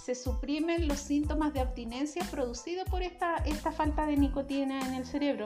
se 0.04 0.16
suprimen 0.16 0.88
los 0.88 1.00
síntomas 1.00 1.54
de 1.54 1.60
abstinencia 1.60 2.24
producidos 2.32 2.88
por 2.90 3.04
esta, 3.04 3.38
esta 3.38 3.72
falta 3.72 4.06
de 4.06 4.18
nicotina 4.18 4.86
en 4.88 4.96
el 4.96 5.06
cerebro. 5.06 5.46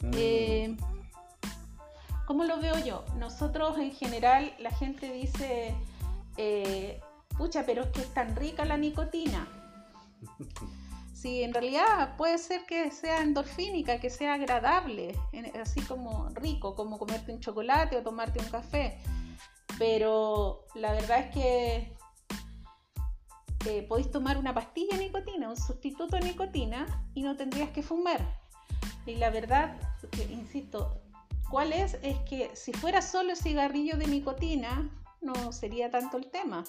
Mm. 0.00 0.10
Eh, 0.14 0.76
¿Cómo 2.26 2.44
lo 2.44 2.60
veo 2.60 2.78
yo? 2.84 3.04
Nosotros 3.18 3.78
en 3.78 3.92
general 3.92 4.54
la 4.58 4.70
gente 4.70 5.12
dice, 5.12 5.74
eh, 6.36 7.00
pucha, 7.36 7.64
pero 7.64 7.82
es 7.82 7.88
que 7.90 8.00
es 8.00 8.14
tan 8.14 8.34
rica 8.36 8.64
la 8.64 8.76
nicotina. 8.76 9.48
Sí, 11.14 11.44
en 11.44 11.54
realidad 11.54 12.16
puede 12.16 12.36
ser 12.36 12.66
que 12.66 12.90
sea 12.90 13.22
endorfínica, 13.22 14.00
que 14.00 14.10
sea 14.10 14.34
agradable, 14.34 15.16
así 15.62 15.80
como 15.82 16.28
rico, 16.30 16.74
como 16.74 16.98
comerte 16.98 17.32
un 17.32 17.38
chocolate 17.38 17.96
o 17.96 18.02
tomarte 18.02 18.40
un 18.40 18.46
café. 18.46 18.98
Pero 19.78 20.66
la 20.74 20.90
verdad 20.92 21.20
es 21.20 21.30
que 21.32 21.96
eh, 23.66 23.84
podéis 23.88 24.10
tomar 24.10 24.38
una 24.38 24.54
pastilla 24.54 24.96
de 24.96 25.04
nicotina, 25.04 25.48
un 25.48 25.56
sustituto 25.56 26.16
de 26.16 26.22
nicotina, 26.22 26.86
y 27.14 27.22
no 27.22 27.36
tendrías 27.36 27.70
que 27.70 27.82
fumar. 27.82 28.20
Y 29.06 29.16
la 29.16 29.30
verdad, 29.30 29.76
insisto, 30.30 31.00
¿cuál 31.50 31.72
es? 31.72 31.94
Es 32.02 32.18
que 32.28 32.50
si 32.54 32.72
fuera 32.72 33.02
solo 33.02 33.30
el 33.30 33.36
cigarrillo 33.36 33.96
de 33.96 34.06
nicotina, 34.06 34.90
no 35.20 35.52
sería 35.52 35.90
tanto 35.90 36.16
el 36.16 36.30
tema. 36.30 36.64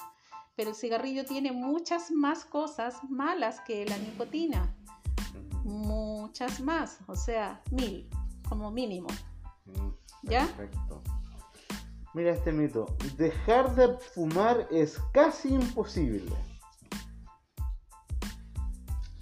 Pero 0.56 0.70
el 0.70 0.76
cigarrillo 0.76 1.26
tiene 1.26 1.52
muchas 1.52 2.12
más 2.12 2.46
cosas 2.46 2.96
malas 3.10 3.60
que 3.62 3.86
la 3.86 3.98
nicotina. 3.98 4.76
Muchas 5.64 6.60
más, 6.60 7.00
o 7.08 7.16
sea, 7.16 7.62
mil 7.72 8.08
como 8.48 8.70
mínimo. 8.70 9.08
Mm, 9.66 9.90
¿Ya? 10.24 10.46
Perfecto. 10.46 11.02
Mira 12.14 12.32
este 12.32 12.52
mito. 12.52 12.86
Dejar 13.18 13.74
de 13.76 13.98
fumar 13.98 14.68
es 14.70 15.00
casi 15.14 15.50
imposible. 15.50 16.32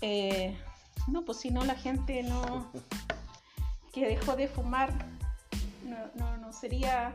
Eh, 0.02 0.58
no, 1.08 1.24
pues 1.26 1.40
si 1.40 1.52
no 1.52 1.64
la 1.64 1.76
gente 1.76 2.24
no 2.24 2.72
que 3.94 4.08
dejó 4.08 4.36
de 4.36 4.48
fumar 4.48 4.94
no, 6.16 6.38
no, 6.38 6.54
sería 6.54 7.14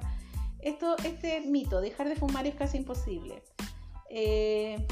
esto 0.61 0.97
este 1.05 1.41
mito 1.41 1.81
dejar 1.81 2.09
de 2.09 2.17
fumar 2.17 2.47
es 2.47 2.55
casi 2.55 2.79
imposible. 2.79 3.43
Eh, 4.11 4.87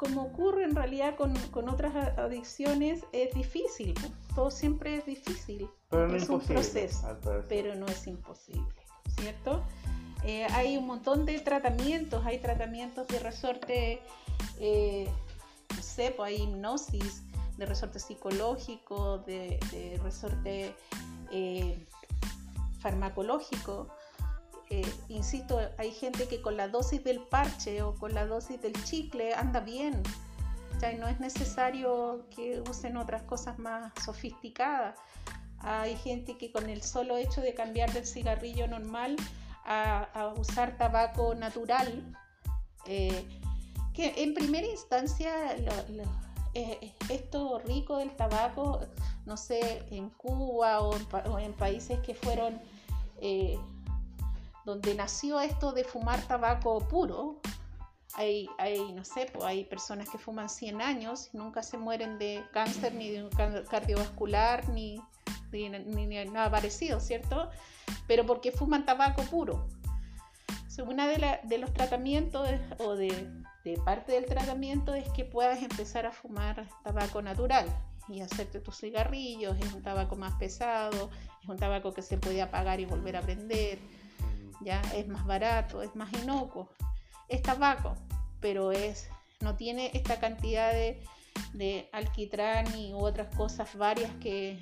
como 0.00 0.22
ocurre 0.22 0.64
en 0.64 0.74
realidad 0.74 1.14
con, 1.16 1.68
otras 1.68 1.94
adicciones 2.18 3.04
es 3.12 3.34
difícil 3.34 3.94
todo 4.34 4.50
siempre 4.50 4.96
es 4.96 5.04
difícil 5.04 5.68
pero 5.90 6.16
es 6.16 6.28
un 6.30 6.40
proceso 6.40 7.18
pero 7.48 7.74
no 7.74 7.84
es 7.86 8.06
imposible 8.06 8.74
cierto 9.14 9.62
eh, 10.24 10.46
hay 10.52 10.76
un 10.76 10.86
montón 10.86 11.24
de 11.24 11.38
tratamientos, 11.40 12.24
hay 12.26 12.38
tratamientos 12.38 13.06
de 13.08 13.18
resorte, 13.20 14.02
eh, 14.58 15.08
no 15.74 15.82
sé, 15.82 16.12
pues 16.16 16.28
hay 16.28 16.42
hipnosis, 16.42 17.22
de 17.56 17.66
resorte 17.66 17.98
psicológico, 17.98 19.18
de, 19.18 19.58
resorte 20.02 20.74
eh, 21.30 21.86
farmacológico. 22.80 23.88
insisto, 25.08 25.58
hay 25.78 25.90
gente 25.90 26.28
que 26.28 26.40
con 26.40 26.56
la 26.56 26.68
dosis 26.68 27.02
del 27.02 27.20
parche 27.20 27.82
o 27.82 27.94
con 27.94 28.14
la 28.14 28.26
dosis 28.26 28.60
del 28.60 28.72
chicle 28.84 29.34
anda 29.34 29.60
bien. 29.60 30.02
Ya 30.80 30.92
no 30.94 31.08
es 31.08 31.20
necesario 31.20 32.24
que 32.34 32.62
usen 32.70 32.96
otras 32.96 33.22
cosas 33.22 33.58
más 33.58 33.92
sofisticadas. 34.02 34.96
Hay 35.58 35.96
gente 35.96 36.38
que 36.38 36.52
con 36.52 36.70
el 36.70 36.82
solo 36.82 37.18
hecho 37.18 37.42
de 37.42 37.52
cambiar 37.52 37.92
del 37.92 38.06
cigarrillo 38.06 38.66
normal 38.66 39.16
a, 39.64 40.34
usar 40.36 40.76
tabaco 40.76 41.34
natural, 41.34 42.16
eh, 42.86 43.24
que 43.92 44.22
en 44.22 44.34
primera 44.34 44.66
instancia 44.66 45.32
eh, 46.54 46.94
esto 47.08 47.60
rico 47.60 47.98
del 47.98 48.14
tabaco, 48.16 48.80
no 49.26 49.36
sé, 49.36 49.84
en 49.90 50.10
Cuba 50.10 50.80
o 50.80 51.38
en, 51.38 51.52
países 51.52 51.98
que 52.00 52.14
fueron 52.14 52.60
eh, 53.20 53.58
donde 54.64 54.94
nació 54.94 55.40
esto 55.40 55.72
de 55.72 55.84
fumar 55.84 56.20
tabaco 56.22 56.80
puro, 56.80 57.40
hay, 58.14 58.48
hay, 58.58 58.92
no 58.92 59.04
sé, 59.04 59.30
pues 59.32 59.44
hay 59.44 59.64
personas 59.64 60.08
que 60.08 60.18
fuman 60.18 60.48
100 60.48 60.82
años 60.82 61.30
y 61.32 61.36
nunca 61.36 61.62
se 61.62 61.78
mueren 61.78 62.18
de 62.18 62.42
cáncer 62.52 62.92
ni 62.94 63.10
de 63.10 63.28
cardiovascular 63.70 64.68
ni, 64.70 65.00
ni, 65.52 66.06
ni 66.06 66.24
nada 66.26 66.50
parecido, 66.50 67.00
¿cierto? 67.00 67.50
pero 68.06 68.26
porque 68.26 68.52
fuman 68.52 68.84
tabaco 68.84 69.22
puro. 69.24 69.68
Una 70.86 71.06
de, 71.06 71.40
de 71.42 71.58
los 71.58 71.74
tratamientos 71.74 72.48
o 72.78 72.94
de, 72.96 73.12
parte 73.84 74.12
del 74.12 74.24
tratamiento 74.24 74.94
es 74.94 75.06
que 75.10 75.26
puedas 75.26 75.62
empezar 75.62 76.06
a 76.06 76.10
fumar 76.10 76.66
tabaco 76.82 77.20
natural 77.20 77.66
y 78.08 78.22
hacerte 78.22 78.60
tus 78.60 78.78
cigarrillos. 78.78 79.58
Es 79.60 79.74
un 79.74 79.82
tabaco 79.82 80.16
más 80.16 80.32
pesado, 80.36 81.10
es 81.42 81.48
un 81.48 81.58
tabaco 81.58 81.92
que 81.92 82.00
se 82.00 82.16
puede 82.16 82.40
apagar 82.40 82.80
y 82.80 82.86
volver 82.86 83.18
a 83.18 83.20
prender. 83.20 83.78
Ya 84.62 84.80
es 84.94 85.06
más 85.06 85.26
barato, 85.26 85.82
es 85.82 85.94
más 85.94 86.10
inocuo. 86.14 86.70
Es 87.28 87.42
tabaco, 87.42 87.94
pero 88.40 88.72
es 88.72 89.10
no 89.40 89.56
tiene 89.56 89.90
esta 89.92 90.18
cantidad 90.18 90.72
de, 90.72 91.02
de 91.52 91.90
alquitrán 91.92 92.74
y 92.74 92.94
otras 92.94 93.34
cosas 93.36 93.76
varias 93.76 94.10
que, 94.16 94.58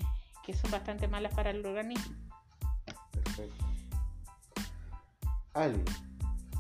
que 0.49 0.57
son 0.57 0.71
bastante 0.71 1.07
malas 1.09 1.35
para 1.35 1.51
el 1.51 1.65
organismo. 1.67 2.17
Ali, 5.53 5.85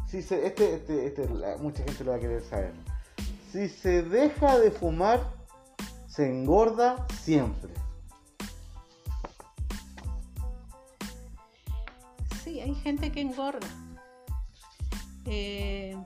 si 0.06 0.20
se, 0.20 0.46
este, 0.46 0.74
este, 0.74 1.06
este 1.06 1.26
mucha 1.58 1.82
gente 1.84 2.04
lo 2.04 2.10
va 2.10 2.18
a 2.18 2.20
querer 2.20 2.42
saber. 2.42 2.74
Si 3.50 3.66
se 3.66 4.02
deja 4.02 4.58
de 4.58 4.70
fumar, 4.70 5.32
se 6.06 6.28
engorda 6.28 7.06
siempre. 7.22 7.72
Sí, 12.44 12.60
hay 12.60 12.74
gente 12.74 13.10
que 13.10 13.22
engorda. 13.22 13.68
Eh, 15.24 15.96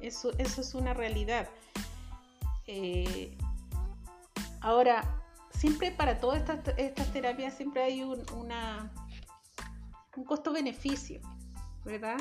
eso, 0.00 0.32
eso, 0.38 0.62
es 0.62 0.74
una 0.74 0.94
realidad. 0.94 1.46
Eh, 2.66 3.36
ahora, 4.62 5.19
siempre 5.60 5.90
para 5.90 6.18
todas 6.18 6.42
estas, 6.78 7.12
terapias 7.12 7.54
siempre 7.54 7.82
hay 7.82 8.02
un 8.02 8.24
costo-beneficio, 10.24 11.20
¿verdad? 11.84 12.16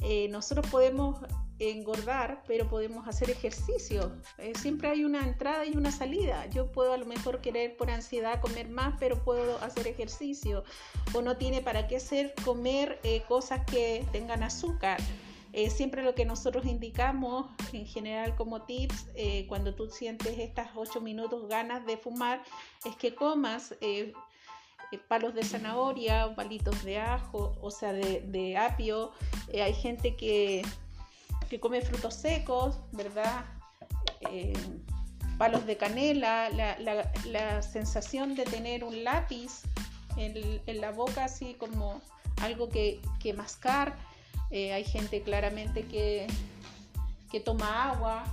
Eh, 0.00 0.26
nosotros 0.28 0.66
podemos 0.66 1.20
engordar, 1.60 2.42
pero 2.48 2.68
podemos 2.68 3.06
hacer 3.06 3.30
ejercicio. 3.30 4.12
Eh, 4.38 4.54
siempre 4.58 4.88
hay 4.88 5.04
una 5.04 5.20
entrada 5.20 5.64
y 5.64 5.76
una 5.76 5.92
salida. 5.92 6.46
Yo 6.46 6.72
puedo 6.72 6.92
a 6.92 6.96
lo 6.96 7.06
mejor 7.06 7.40
querer 7.40 7.76
por 7.76 7.92
ansiedad 7.92 8.40
comer 8.40 8.68
más, 8.68 8.96
pero 8.98 9.22
puedo 9.22 9.62
hacer 9.62 9.86
ejercicio. 9.86 10.64
O 11.12 11.22
no 11.22 11.36
tiene 11.36 11.62
para 11.62 11.86
qué 11.86 12.00
ser 12.00 12.34
comer 12.44 12.98
eh, 13.04 13.22
cosas 13.28 13.64
que 13.66 14.04
tengan 14.10 14.42
azúcar. 14.42 14.98
Siempre 15.70 16.02
lo 16.02 16.14
que 16.14 16.24
nosotros 16.24 16.66
indicamos 16.66 17.46
en 17.72 17.86
general 17.86 18.34
como 18.36 18.62
tips, 18.62 19.06
cuando 19.48 19.74
tú 19.74 19.88
sientes 19.88 20.38
estas 20.38 20.70
8 20.74 21.00
minutos 21.00 21.48
ganas 21.48 21.86
de 21.86 21.96
fumar, 21.96 22.42
es 22.84 22.96
que 22.96 23.14
comas 23.14 23.74
eh, 24.94 25.00
palos 25.08 25.34
de 25.34 25.42
zanahoria, 25.42 26.34
palitos 26.34 26.84
de 26.84 26.98
ajo, 26.98 27.56
o 27.60 27.70
sea, 27.70 27.92
de, 27.92 28.56
apio. 28.56 29.12
Eh, 29.52 29.62
hay 29.62 29.74
gente 29.74 30.16
que, 30.16 30.62
que, 31.48 31.60
come 31.60 31.80
frutos 31.80 32.14
secos, 32.14 32.76
¿verdad? 32.92 33.44
Eh, 34.30 34.52
palos 35.38 35.66
de 35.66 35.76
canela, 35.76 36.48
la, 36.50 37.62
sensación 37.62 38.34
de 38.34 38.44
tener 38.44 38.84
un 38.84 39.04
lápiz 39.04 39.62
en, 40.16 40.80
la 40.80 40.92
boca, 40.92 41.24
así 41.24 41.54
como 41.54 42.00
algo 42.42 42.68
que, 42.68 43.00
que 43.20 43.32
mascar. 43.32 43.96
Hay 44.50 44.84
gente 44.84 45.22
claramente 45.22 45.86
que, 45.86 46.26
que 47.30 47.40
toma 47.40 47.90
agua, 47.90 48.24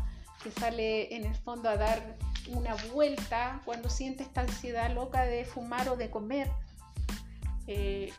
que 0.43 0.52
sale 0.52 1.15
en 1.15 1.26
el 1.26 1.36
fondo 1.36 1.69
a 1.69 1.78
dar 1.78 2.17
una 2.50 2.76
vuelta 2.93 3.62
cuando 3.65 3.89
siente 3.89 4.24
esta 4.24 4.41
ansiedad 4.41 4.93
loca 4.93 5.24
de 5.24 5.45
fumar 5.45 5.89
o 5.89 5.95
de 5.95 6.10
comer. 6.10 6.52
Eh, 7.67 8.12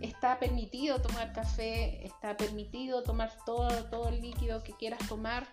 está 0.00 0.38
permitido 0.38 1.00
tomar 1.00 1.32
café, 1.32 2.04
está 2.06 2.36
permitido 2.36 3.02
tomar 3.02 3.32
todo, 3.44 3.84
todo 3.86 4.08
el 4.08 4.20
líquido 4.20 4.62
que 4.62 4.72
quieras 4.72 5.00
tomar, 5.08 5.46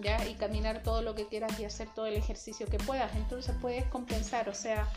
¿ya? 0.00 0.26
Y 0.28 0.34
caminar 0.34 0.82
todo 0.82 1.02
lo 1.02 1.14
que 1.14 1.26
quieras 1.26 1.58
y 1.60 1.64
hacer 1.64 1.88
todo 1.94 2.06
el 2.06 2.16
ejercicio 2.16 2.66
que 2.66 2.78
puedas. 2.78 3.14
Entonces 3.16 3.54
puedes 3.60 3.84
compensar, 3.86 4.48
o 4.48 4.54
sea, 4.54 4.88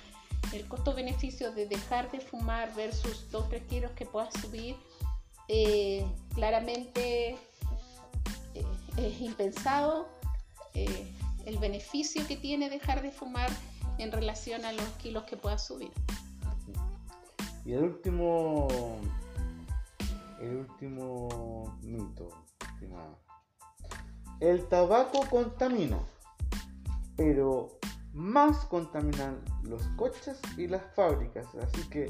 el 0.54 0.68
costo-beneficio 0.68 1.52
de 1.52 1.68
dejar 1.68 2.12
de 2.12 2.20
fumar 2.20 2.74
versus 2.76 3.32
2-3 3.32 3.68
kilos 3.68 3.92
que 3.92 4.06
puedas 4.06 4.34
subir, 4.42 4.76
eh, 5.54 6.06
claramente 6.34 7.32
eh, 8.56 8.66
es 8.96 9.22
impensado 9.22 10.08
el 10.74 11.58
beneficio 11.58 12.26
que 12.26 12.38
tiene 12.38 12.70
dejar 12.70 13.02
de 13.02 13.12
fumar 13.12 13.50
en 13.98 14.14
relación 14.14 14.64
a 14.64 14.72
los 14.72 14.88
kilos 15.02 15.26
que 15.26 15.36
pueda 15.36 15.58
subir. 15.58 15.92
Y 17.66 17.74
el 17.74 17.84
último, 17.84 18.70
el 20.40 20.56
último 20.56 21.78
mito, 21.82 22.30
El 24.40 24.66
tabaco 24.70 25.26
contamina, 25.30 26.00
pero 27.18 27.78
más 28.14 28.58
contaminan 28.66 29.44
los 29.64 29.84
coches 29.98 30.40
y 30.58 30.68
las 30.68 30.82
fábricas. 30.96 31.46
Así 31.62 31.88
que 31.90 32.08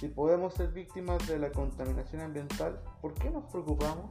si 0.00 0.08
podemos 0.08 0.54
ser 0.54 0.68
víctimas 0.68 1.26
de 1.26 1.38
la 1.38 1.50
contaminación 1.50 2.22
ambiental, 2.22 2.80
¿por 3.00 3.14
qué 3.14 3.30
nos 3.30 3.44
preocupamos? 3.44 4.10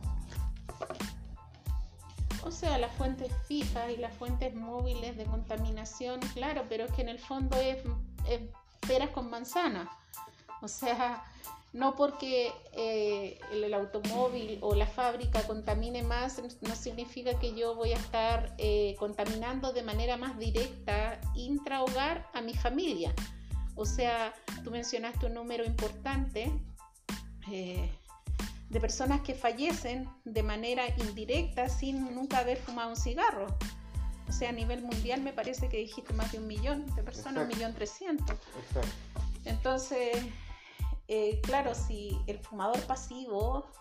O 2.44 2.52
sea, 2.52 2.78
las 2.78 2.92
fuentes 2.96 3.32
fijas 3.48 3.92
y 3.92 3.98
las 3.98 4.16
fuentes 4.16 4.54
móviles 4.56 5.18
de 5.18 5.26
contaminación, 5.26 6.20
claro, 6.34 6.64
pero 6.70 6.86
es 6.86 6.92
que 6.92 7.02
en 7.02 7.10
el 7.10 7.20
fondo 7.20 7.58
es, 7.58 7.78
peras 8.88 9.10
con 9.10 9.30
manzana. 9.30 9.90
O 10.62 10.68
sea, 10.68 11.24
no 11.74 11.96
porque 11.96 12.52
eh, 12.74 13.40
el, 13.52 13.74
automóvil 13.74 14.60
o 14.62 14.76
la 14.76 14.88
fábrica 14.88 15.46
contamine 15.46 16.04
más, 16.04 16.42
no 16.62 16.76
significa 16.76 17.38
que 17.40 17.56
yo 17.56 17.76
voy 17.76 17.94
a 17.94 17.98
estar 17.98 18.56
eh, 18.58 18.96
contaminando 19.00 19.74
de 19.74 19.84
manera 19.84 20.16
más 20.16 20.38
directa 20.38 21.20
intrahogar 21.36 22.30
a 22.34 22.42
mi 22.42 22.54
familia. 22.54 23.14
O 23.76 23.86
sea, 23.86 24.34
tú 24.64 24.72
mencionaste 24.72 25.26
un 25.26 25.34
número 25.34 25.66
importante 25.66 26.52
eh, 27.52 27.90
de 28.70 28.80
personas 28.80 29.22
que 29.22 29.36
fallecen 29.36 30.10
de 30.24 30.44
manera 30.44 30.84
indirecta 30.98 31.70
sin 31.70 32.14
nunca 32.16 32.40
haber 32.40 32.58
fumado 32.58 32.90
un 32.90 32.96
cigarro. 32.96 33.48
O 34.28 34.32
sea, 34.32 34.50
a 34.50 34.54
nivel 34.54 34.82
mundial 34.82 35.22
me 35.22 35.34
parece 35.34 35.70
que 35.70 35.78
dijiste 35.78 36.14
más 36.14 36.32
de 36.32 36.40
un 36.40 36.48
millón 36.48 36.86
de 36.96 37.04
personas, 37.04 37.44
un 37.44 37.50
millón 37.50 37.74
trescientos. 37.74 38.38
Entonces, 39.44 40.18
eh, 41.08 41.40
claro, 41.44 41.76
si 41.76 42.18
el 42.26 42.40
fumador 42.40 42.80
pasivo 42.88 43.72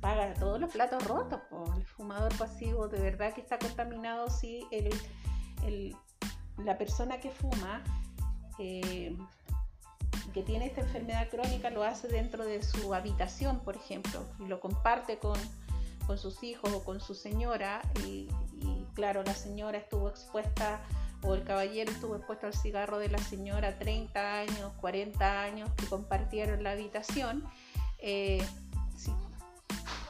paga 0.00 0.32
todos 0.34 0.60
los 0.60 0.70
platos 0.70 1.04
rotos, 1.06 1.40
el 1.76 1.84
fumador 1.84 2.34
pasivo 2.36 2.88
de 2.88 3.00
verdad 3.00 3.34
que 3.34 3.40
está 3.40 3.58
contaminado 3.58 4.30
si 4.30 4.66
la 6.58 6.78
persona 6.78 7.18
que 7.20 7.30
fuma, 7.30 7.82
que 8.60 10.42
tiene 10.42 10.66
esta 10.66 10.82
enfermedad 10.82 11.28
crónica, 11.28 11.70
lo 11.70 11.82
hace 11.82 12.08
dentro 12.08 12.44
de 12.44 12.62
su 12.62 12.94
habitación, 12.94 13.60
por 13.60 13.76
ejemplo, 13.76 14.24
y 14.38 14.46
lo 14.46 14.60
comparte 14.60 15.18
con, 15.18 15.38
sus 16.16 16.42
hijos 16.42 16.72
o 16.72 16.82
con 16.82 17.00
su 17.00 17.14
señora, 17.14 17.82
y, 18.04 18.28
y 18.56 18.84
claro, 18.94 19.22
la 19.22 19.34
señora 19.34 19.78
estuvo 19.78 20.08
expuesta 20.08 20.80
o 21.22 21.34
el 21.34 21.44
caballero 21.44 21.92
estuvo 21.92 22.16
expuesto 22.16 22.46
al 22.46 22.54
cigarro 22.54 22.98
de 22.98 23.08
la 23.08 23.18
señora 23.18 23.78
30 23.78 24.40
años, 24.40 24.72
40 24.80 25.42
años 25.42 25.70
que 25.76 25.86
compartieron 25.86 26.62
la 26.62 26.72
habitación. 26.72 27.44
Eh, 27.98 28.44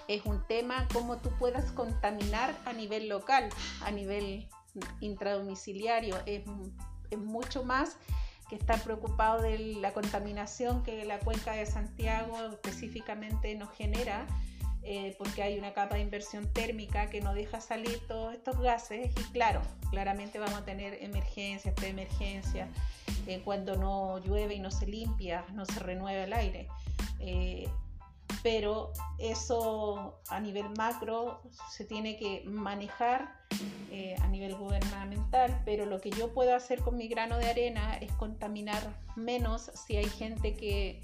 es 0.09 0.25
un 0.25 0.45
tema 0.47 0.89
como 0.93 1.19
tú 1.19 1.31
puedas 1.39 1.71
contaminar 1.73 2.57
a 2.65 2.73
nivel 2.73 3.09
local, 3.09 3.49
a 3.83 3.91
nivel 3.91 4.49
intradomiciliario. 5.01 6.17
Es, 6.27 6.43
es 7.11 7.19
mucho 7.19 7.65
más 7.65 7.97
que 8.51 8.57
estar 8.57 8.83
preocupado 8.83 9.41
de 9.41 9.59
la 9.81 9.93
contaminación 9.93 10.83
que 10.83 11.05
la 11.05 11.21
cuenca 11.21 11.53
de 11.53 11.65
Santiago 11.65 12.37
específicamente 12.51 13.55
nos 13.55 13.71
genera 13.71 14.27
eh, 14.83 15.15
porque 15.19 15.43
hay 15.43 15.59
una 15.59 15.73
capa 15.73 15.97
de 15.97 16.01
inversión 16.01 16.51
térmica 16.53 17.11
que 17.11 17.21
no 17.21 17.35
deja 17.35 17.61
salir 17.61 18.01
todos 18.09 18.35
estos 18.35 18.59
gases 18.61 19.11
y 19.11 19.23
claro, 19.33 19.61
claramente 19.91 20.39
vamos 20.39 20.57
a 20.57 20.65
tener 20.65 20.99
emergencias, 21.03 21.75
preemergencias, 21.75 22.69
eh, 23.27 23.43
cuando 23.45 23.77
no 23.77 24.19
llueve 24.19 24.55
y 24.55 24.59
no 24.59 24.71
se 24.71 24.87
limpia, 24.87 25.45
no 25.53 25.67
se 25.67 25.79
renueva 25.81 26.25
el 26.25 26.33
aire. 26.33 26.67
Eh, 27.21 27.69
pero 28.43 28.93
eso 29.19 30.21
a 30.29 30.40
nivel 30.40 30.71
macro 30.77 31.43
se 31.71 31.85
tiene 31.85 32.16
que 32.16 32.43
manejar 32.47 33.38
a 34.23 34.29
nivel 34.29 34.55
gubernamental, 34.55 35.61
pero 35.64 35.85
lo 35.85 36.01
que 36.01 36.11
yo 36.11 36.33
puedo 36.33 36.55
hacer 36.55 36.81
con 36.81 36.97
mi 36.97 37.09
grano 37.09 37.37
de 37.38 37.51
arena 37.51 37.97
es 37.97 38.11
contaminar 38.12 38.97
menos 39.16 39.71
si 39.75 39.97
hay 39.97 40.09
gente 40.09 40.55
que 40.55 41.03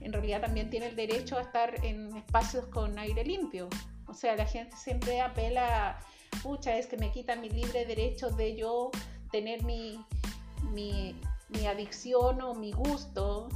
en 0.00 0.12
realidad 0.12 0.40
también 0.40 0.70
tiene 0.70 0.86
el 0.86 0.96
derecho 0.96 1.38
a 1.38 1.42
estar 1.42 1.84
en 1.84 2.16
espacios 2.16 2.66
con 2.66 2.98
aire 2.98 3.24
limpio. 3.24 3.68
O 4.06 4.14
sea, 4.14 4.36
la 4.36 4.46
gente 4.46 4.76
siempre 4.76 5.20
apela, 5.20 5.98
pucha, 6.42 6.76
es 6.76 6.86
que 6.86 6.96
me 6.96 7.10
quita 7.10 7.34
mi 7.36 7.48
libre 7.48 7.84
derecho 7.86 8.30
de 8.30 8.56
yo 8.56 8.90
tener 9.32 9.62
mi, 9.64 10.04
mi 10.70 11.66
adicción 11.66 12.40
o 12.42 12.54
mi 12.54 12.72
gusto, 12.72 13.48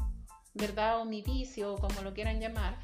¿verdad? 0.55 1.01
O 1.01 1.05
mi 1.05 1.23
vicio, 1.23 1.77
como 1.77 2.03
lo 2.03 2.15
quieran 2.15 2.41
llamar. 2.41 2.79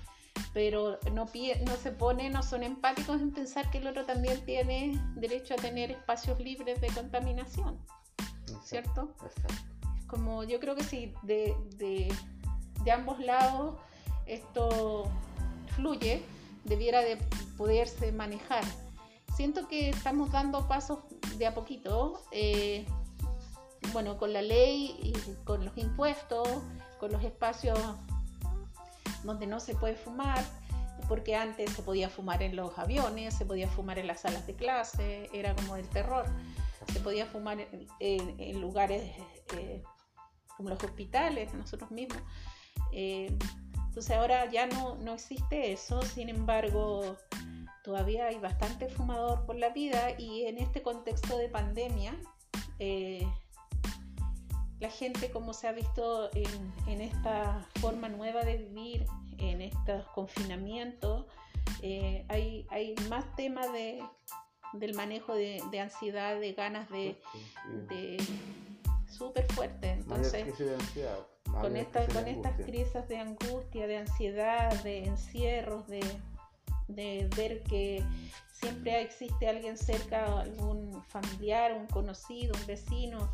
Pero 0.53 0.99
no, 1.13 1.27
no 1.67 1.77
se 1.77 1.93
pone, 1.93 2.31
no 2.31 2.43
son 2.43 2.63
empáticos 2.63 3.21
en 3.21 3.33
pensar 3.33 3.71
que 3.71 3.79
el 3.79 3.87
otro 3.87 4.05
también 4.05 4.45
tiene 4.45 5.01
derecho 5.15 5.55
a 5.55 5.57
tener 5.57 5.91
espacios 5.91 6.39
libres 6.41 6.81
de 6.81 6.89
contaminación. 6.89 7.79
¿Cierto? 8.65 9.15
Como 10.07 10.45
yo 10.45 10.61
creo 10.61 10.75
que 10.75 10.85
sí, 10.85 11.15
de, 11.23 11.55
de 11.77 12.09
de 12.87 12.93
ambos 12.93 13.19
lados 13.19 13.75
esto 14.27 15.11
fluye, 15.75 16.23
debiera 16.65 17.01
de 17.01 17.19
poderse 17.59 18.13
manejar. 18.13 18.65
Siento 19.37 19.69
que 19.69 19.91
estamos 19.91 20.31
dando 20.31 20.67
pasos 20.67 21.01
de 21.37 21.47
a 21.47 21.55
poquito, 21.55 22.23
eh, 22.31 22.87
bueno, 23.93 24.17
con 24.17 24.33
la 24.33 24.41
ley 24.41 24.97
y 25.03 25.13
con 25.45 25.65
los 25.65 25.77
impuestos, 25.77 26.49
los 27.13 27.23
espacios 27.25 27.79
donde 29.25 29.47
no 29.47 29.61
se 29.61 29.75
puede 29.75 29.97
fumar, 29.97 30.43
porque 31.09 31.37
antes 31.37 31.71
se 31.71 31.83
podía 31.83 32.09
fumar 32.09 32.43
en 32.43 32.57
los 32.57 32.79
aviones, 32.79 33.35
se 33.35 33.45
podía 33.45 33.69
fumar 33.69 33.99
en 33.99 34.07
las 34.07 34.21
salas 34.21 34.47
de 34.47 34.55
clase, 34.55 35.31
era 35.33 35.55
como 35.55 35.77
el 35.77 35.89
terror. 35.89 36.27
Se 36.93 37.01
podía 37.01 37.27
fumar 37.27 37.59
en, 38.01 38.61
lugares 38.61 39.03
eh, 39.57 39.83
como 40.57 40.71
los 40.71 40.83
hospitales, 40.83 41.53
nosotros 41.55 41.91
mismos. 41.91 42.23
Eh, 42.93 43.37
entonces 43.89 44.17
ahora 44.17 44.51
ya 44.51 44.67
no, 44.67 44.97
no 44.97 45.15
existe 45.15 45.73
eso, 45.73 46.03
sin 46.03 46.29
embargo 46.29 47.17
todavía 47.83 48.27
hay 48.27 48.39
bastante 48.39 48.89
fumador 48.89 49.47
por 49.47 49.57
la 49.57 49.71
vida 49.71 50.19
y 50.19 50.45
en 50.47 50.59
este 50.59 50.83
contexto 50.83 51.39
de 51.39 51.49
pandemia 51.49 52.15
eh, 52.79 53.27
la 54.81 54.91
gente 54.91 55.31
como 55.31 55.53
se 55.53 55.69
ha 55.69 55.73
visto 55.73 56.31
en, 56.35 57.01
esta 57.01 57.67
forma 57.81 58.09
nueva 58.09 58.43
de 58.43 58.59
vivir, 58.59 59.07
en 59.39 59.63
estos 59.63 60.07
confinamientos, 60.09 61.27
eh, 61.83 62.25
hay, 62.29 62.67
hay, 62.71 62.95
más 63.09 63.25
temas 63.37 63.73
de, 63.73 64.03
del 64.75 64.95
manejo 64.95 65.35
de, 65.35 65.81
ansiedad, 65.81 66.39
de 66.39 66.53
ganas 66.53 66.89
de, 66.91 67.17
de 67.89 68.17
súper 69.09 69.51
fuerte. 69.53 69.93
Entonces, 69.93 70.47
con, 71.61 71.77
esta, 71.77 72.07
con 72.09 72.27
estas 72.27 72.57
crisis 72.57 73.09
de 73.09 73.19
angustia, 73.19 73.87
de 73.87 73.99
ansiedad, 73.99 74.83
de 74.83 75.05
encierros, 75.05 75.87
de, 75.87 76.03
ver 76.89 77.63
que 77.65 78.05
siempre 78.53 79.01
existe 79.01 79.49
alguien 79.49 79.77
cerca, 79.77 80.41
algún 80.41 81.03
familiar, 81.09 81.73
un 81.73 81.87
conocido, 81.87 82.55
un 82.59 82.67
vecino 82.67 83.31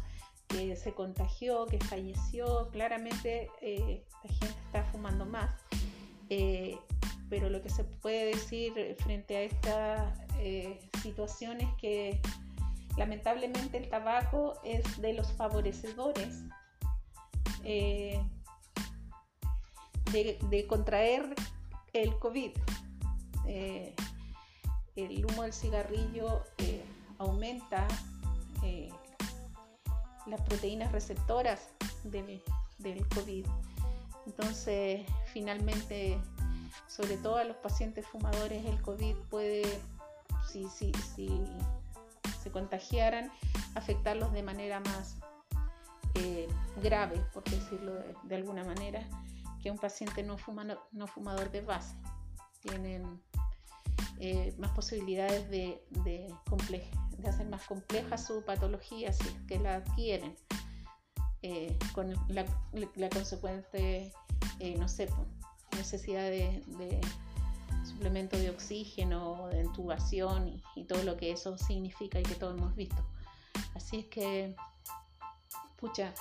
que 0.52 0.76
se 0.76 0.92
contagió, 0.92 1.66
que 1.66 1.78
falleció, 1.78 2.68
claramente 2.70 3.50
eh, 3.60 4.04
la 4.22 4.30
gente 4.30 4.60
está 4.66 4.84
fumando 4.84 5.24
más. 5.26 5.50
Eh, 6.28 6.78
pero 7.28 7.48
lo 7.48 7.62
que 7.62 7.70
se 7.70 7.84
puede 7.84 8.26
decir 8.26 8.96
frente 9.00 9.36
a 9.36 9.42
esta 9.42 10.14
eh, 10.38 10.78
situación 11.02 11.60
es 11.60 11.68
que 11.80 12.20
lamentablemente 12.96 13.78
el 13.78 13.88
tabaco 13.88 14.60
es 14.64 15.00
de 15.00 15.14
los 15.14 15.32
favorecedores 15.32 16.42
de, 17.62 18.26
contraer 20.68 21.34
el 21.94 22.18
COVID. 22.18 22.52
El 24.94 25.24
humo 25.24 25.42
del 25.42 25.54
cigarrillo 25.54 26.44
aumenta 27.18 27.88
las 30.26 30.40
proteínas 30.42 30.92
receptoras 30.92 31.68
del, 32.04 32.42
del, 32.78 33.06
COVID. 33.08 33.46
Entonces, 34.26 35.04
finalmente, 35.32 36.18
sobre 36.86 37.16
todo 37.16 37.36
a 37.36 37.44
los 37.44 37.56
pacientes 37.56 38.06
fumadores, 38.06 38.64
el 38.66 38.80
COVID 38.82 39.16
puede, 39.30 39.62
si, 40.48 40.68
si, 40.68 40.92
si 41.14 41.44
se 42.42 42.50
contagiaran, 42.50 43.30
afectarlos 43.74 44.32
de 44.32 44.42
manera 44.42 44.80
más 44.80 45.16
eh, 46.14 46.46
grave, 46.82 47.24
por 47.32 47.44
decirlo 47.44 47.94
de, 48.24 48.36
alguna 48.36 48.64
manera, 48.64 49.06
que 49.62 49.70
un 49.70 49.78
paciente 49.78 50.22
no, 50.22 50.36
no 50.92 51.06
fumador 51.06 51.50
de 51.50 51.60
base. 51.62 51.96
Tienen 52.60 53.20
eh, 54.18 54.54
más 54.58 54.70
posibilidades 54.72 55.48
de, 55.50 55.82
de, 56.04 56.32
de, 57.22 57.28
hacer 57.28 57.46
más 57.48 57.62
compleja 57.64 58.18
su 58.18 58.44
patología 58.44 59.12
si 59.12 59.28
es 59.28 59.34
que 59.46 59.58
la 59.58 59.76
adquieren, 59.76 60.36
eh, 61.42 61.76
con 61.94 62.14
la, 62.28 62.44
consecuente, 63.10 64.12
no 64.78 64.88
sé, 64.88 65.08
necesidad 65.76 66.22
de, 66.22 66.62
de, 66.78 67.00
suplemento 67.84 68.36
de 68.36 68.50
oxígeno, 68.50 69.48
de 69.48 69.62
intubación 69.62 70.60
y, 70.76 70.84
todo 70.84 71.02
lo 71.04 71.16
que 71.16 71.32
eso 71.32 71.56
significa 71.58 72.18
y 72.20 72.22
que 72.22 72.34
todos 72.34 72.56
hemos 72.56 72.74
visto. 72.74 73.04
Así 73.74 74.00
es 74.00 74.06
que 74.06 74.54
escucha, 75.70 76.12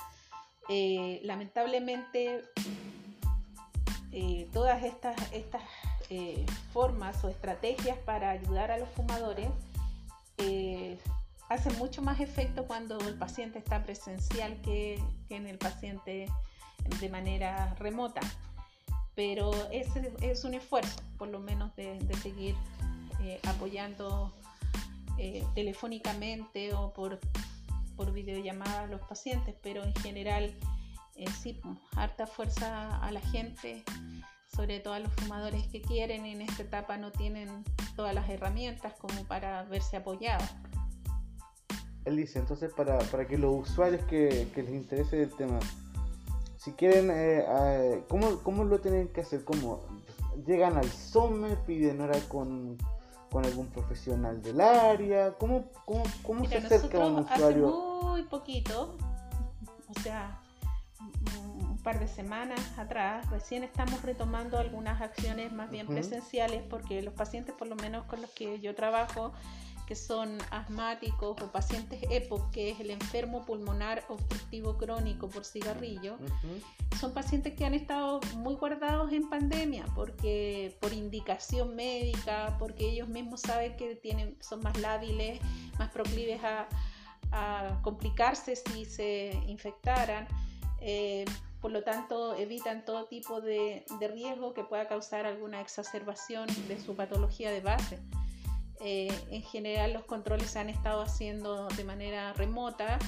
eh, 0.68 1.20
lamentablemente 1.24 2.42
eh, 4.12 4.48
todas 4.52 4.82
estas, 4.82 5.16
estas 5.32 5.62
eh, 6.10 6.44
formas 6.72 7.22
o 7.24 7.28
estrategias 7.28 7.98
para 7.98 8.30
ayudar 8.30 8.70
a 8.70 8.78
los 8.78 8.88
fumadores 8.90 9.48
hacen 11.48 11.76
mucho 11.78 12.02
más 12.02 12.20
efecto 12.20 12.66
cuando 12.66 12.98
el 13.00 13.14
paciente 13.14 13.58
está 13.58 13.82
presencial 13.82 14.60
que, 14.62 15.02
que 15.28 15.36
en 15.36 15.46
el 15.46 15.58
paciente 15.58 16.26
de 17.00 17.08
manera 17.08 17.74
remota. 17.78 18.20
pero 19.14 19.52
es, 19.70 19.88
es 20.20 20.44
un 20.44 20.54
esfuerzo, 20.54 21.00
por 21.18 21.28
lo 21.28 21.38
menos, 21.38 21.74
de, 21.76 21.98
seguir 22.22 22.54
eh, 23.22 23.40
apoyando 23.46 24.32
eh, 25.18 25.44
telefónicamente 25.54 26.72
o 26.74 26.92
por, 26.92 27.20
por 27.96 28.12
videollamada 28.12 28.82
a 28.82 28.86
los 28.86 29.02
pacientes, 29.02 29.54
pero 29.62 29.84
en 29.84 29.94
general 29.96 30.54
eh, 31.16 31.26
sí, 31.40 31.60
harta 31.94 32.26
fuerza 32.26 32.98
a 32.98 33.12
la 33.12 33.20
gente, 33.20 33.84
sobre 34.54 34.80
todo 34.80 34.94
a 34.94 34.98
los 34.98 35.12
fumadores 35.14 35.66
que 35.68 35.80
quieren 35.80 36.26
en 36.26 36.42
esta 36.42 36.62
etapa 36.62 36.98
no 36.98 37.10
tienen 37.10 37.64
todas 37.96 38.14
las 38.14 38.28
herramientas 38.28 38.94
como 39.00 39.24
para 39.24 39.62
verse 39.64 39.96
apoyados. 39.96 40.48
Él 42.04 42.16
dice, 42.16 42.38
entonces 42.38 42.72
para, 42.72 42.98
para 42.98 43.26
que 43.26 43.38
los 43.38 43.68
usuarios 43.68 44.04
que, 44.06 44.48
que 44.54 44.62
les 44.62 44.72
interese 44.72 45.22
el 45.22 45.30
tema, 45.30 45.60
si 46.56 46.72
quieren, 46.72 47.10
eh, 47.12 48.04
¿cómo, 48.08 48.64
lo 48.64 48.80
tienen 48.80 49.08
que 49.08 49.22
hacer? 49.22 49.44
¿Cómo 49.44 49.80
llegan 50.46 50.76
al 50.76 50.90
SOME, 50.90 51.56
piden 51.66 52.00
hora 52.00 52.18
con, 52.28 52.76
con 53.30 53.44
algún 53.44 53.68
profesional 53.68 54.42
del 54.42 54.60
área? 54.60 55.32
¿Cómo, 55.38 55.70
cómo, 55.84 56.02
cómo 56.22 56.44
se 56.46 56.58
acerca 56.58 57.02
a 57.02 57.06
un 57.06 57.20
usuario? 57.20 57.68
Hace 57.68 58.06
muy 58.06 58.22
poquito, 58.24 58.96
o 59.88 60.00
sea, 60.00 60.41
par 61.82 61.98
de 61.98 62.08
semanas 62.08 62.60
atrás, 62.78 63.28
recién 63.30 63.64
estamos 63.64 64.02
retomando 64.02 64.58
algunas 64.58 65.00
acciones 65.00 65.52
más 65.52 65.70
bien 65.70 65.86
presenciales 65.86 66.62
porque 66.68 67.02
los 67.02 67.14
pacientes, 67.14 67.54
por 67.54 67.68
lo 67.68 67.76
menos 67.76 68.04
con 68.04 68.20
los 68.20 68.30
que 68.30 68.60
yo 68.60 68.74
trabajo, 68.74 69.32
que 69.86 69.96
son 69.96 70.38
asmáticos 70.50 71.40
o 71.42 71.50
pacientes 71.50 72.00
EPOC, 72.08 72.50
que 72.50 72.70
es 72.70 72.80
el 72.80 72.90
enfermo 72.90 73.44
pulmonar 73.44 74.04
obstructivo 74.08 74.78
crónico 74.78 75.28
por 75.28 75.44
cigarrillo, 75.44 76.18
son 77.00 77.12
pacientes 77.12 77.54
que 77.54 77.64
han 77.64 77.74
estado 77.74 78.20
muy 78.36 78.54
guardados 78.54 79.12
en 79.12 79.28
pandemia 79.28 79.84
porque 79.94 80.76
por 80.80 80.92
indicación 80.92 81.74
médica, 81.74 82.56
porque 82.58 82.90
ellos 82.90 83.08
mismos 83.08 83.40
saben 83.40 83.76
que 83.76 83.96
tienen, 83.96 84.36
son 84.40 84.62
más 84.62 84.78
lábiles, 84.78 85.40
más 85.78 85.90
proclives 85.90 86.40
a, 86.44 86.68
complicarse 87.82 88.56
si 88.56 88.84
se 88.84 89.32
infectaran. 89.46 90.28
Eh, 90.80 91.24
por 91.62 91.70
lo 91.70 91.84
tanto, 91.84 92.34
evitan 92.34 92.84
todo 92.84 93.06
tipo 93.06 93.40
de, 93.40 93.86
de 94.00 94.08
riesgo 94.08 94.52
que 94.52 94.64
pueda 94.64 94.88
causar 94.88 95.24
alguna 95.24 95.60
exacerbación 95.60 96.48
de 96.66 96.78
su 96.78 96.96
patología 96.96 97.52
de 97.52 97.60
base. 97.60 98.00
Eh, 98.84 99.16
en 99.30 99.42
general 99.42 99.92
los 99.92 100.04
controles 100.04 100.50
se 100.50 100.58
han 100.58 100.68
estado 100.68 101.02
haciendo 101.02 101.68
de 101.68 101.84
manera 101.84 102.32
remota. 102.32 102.98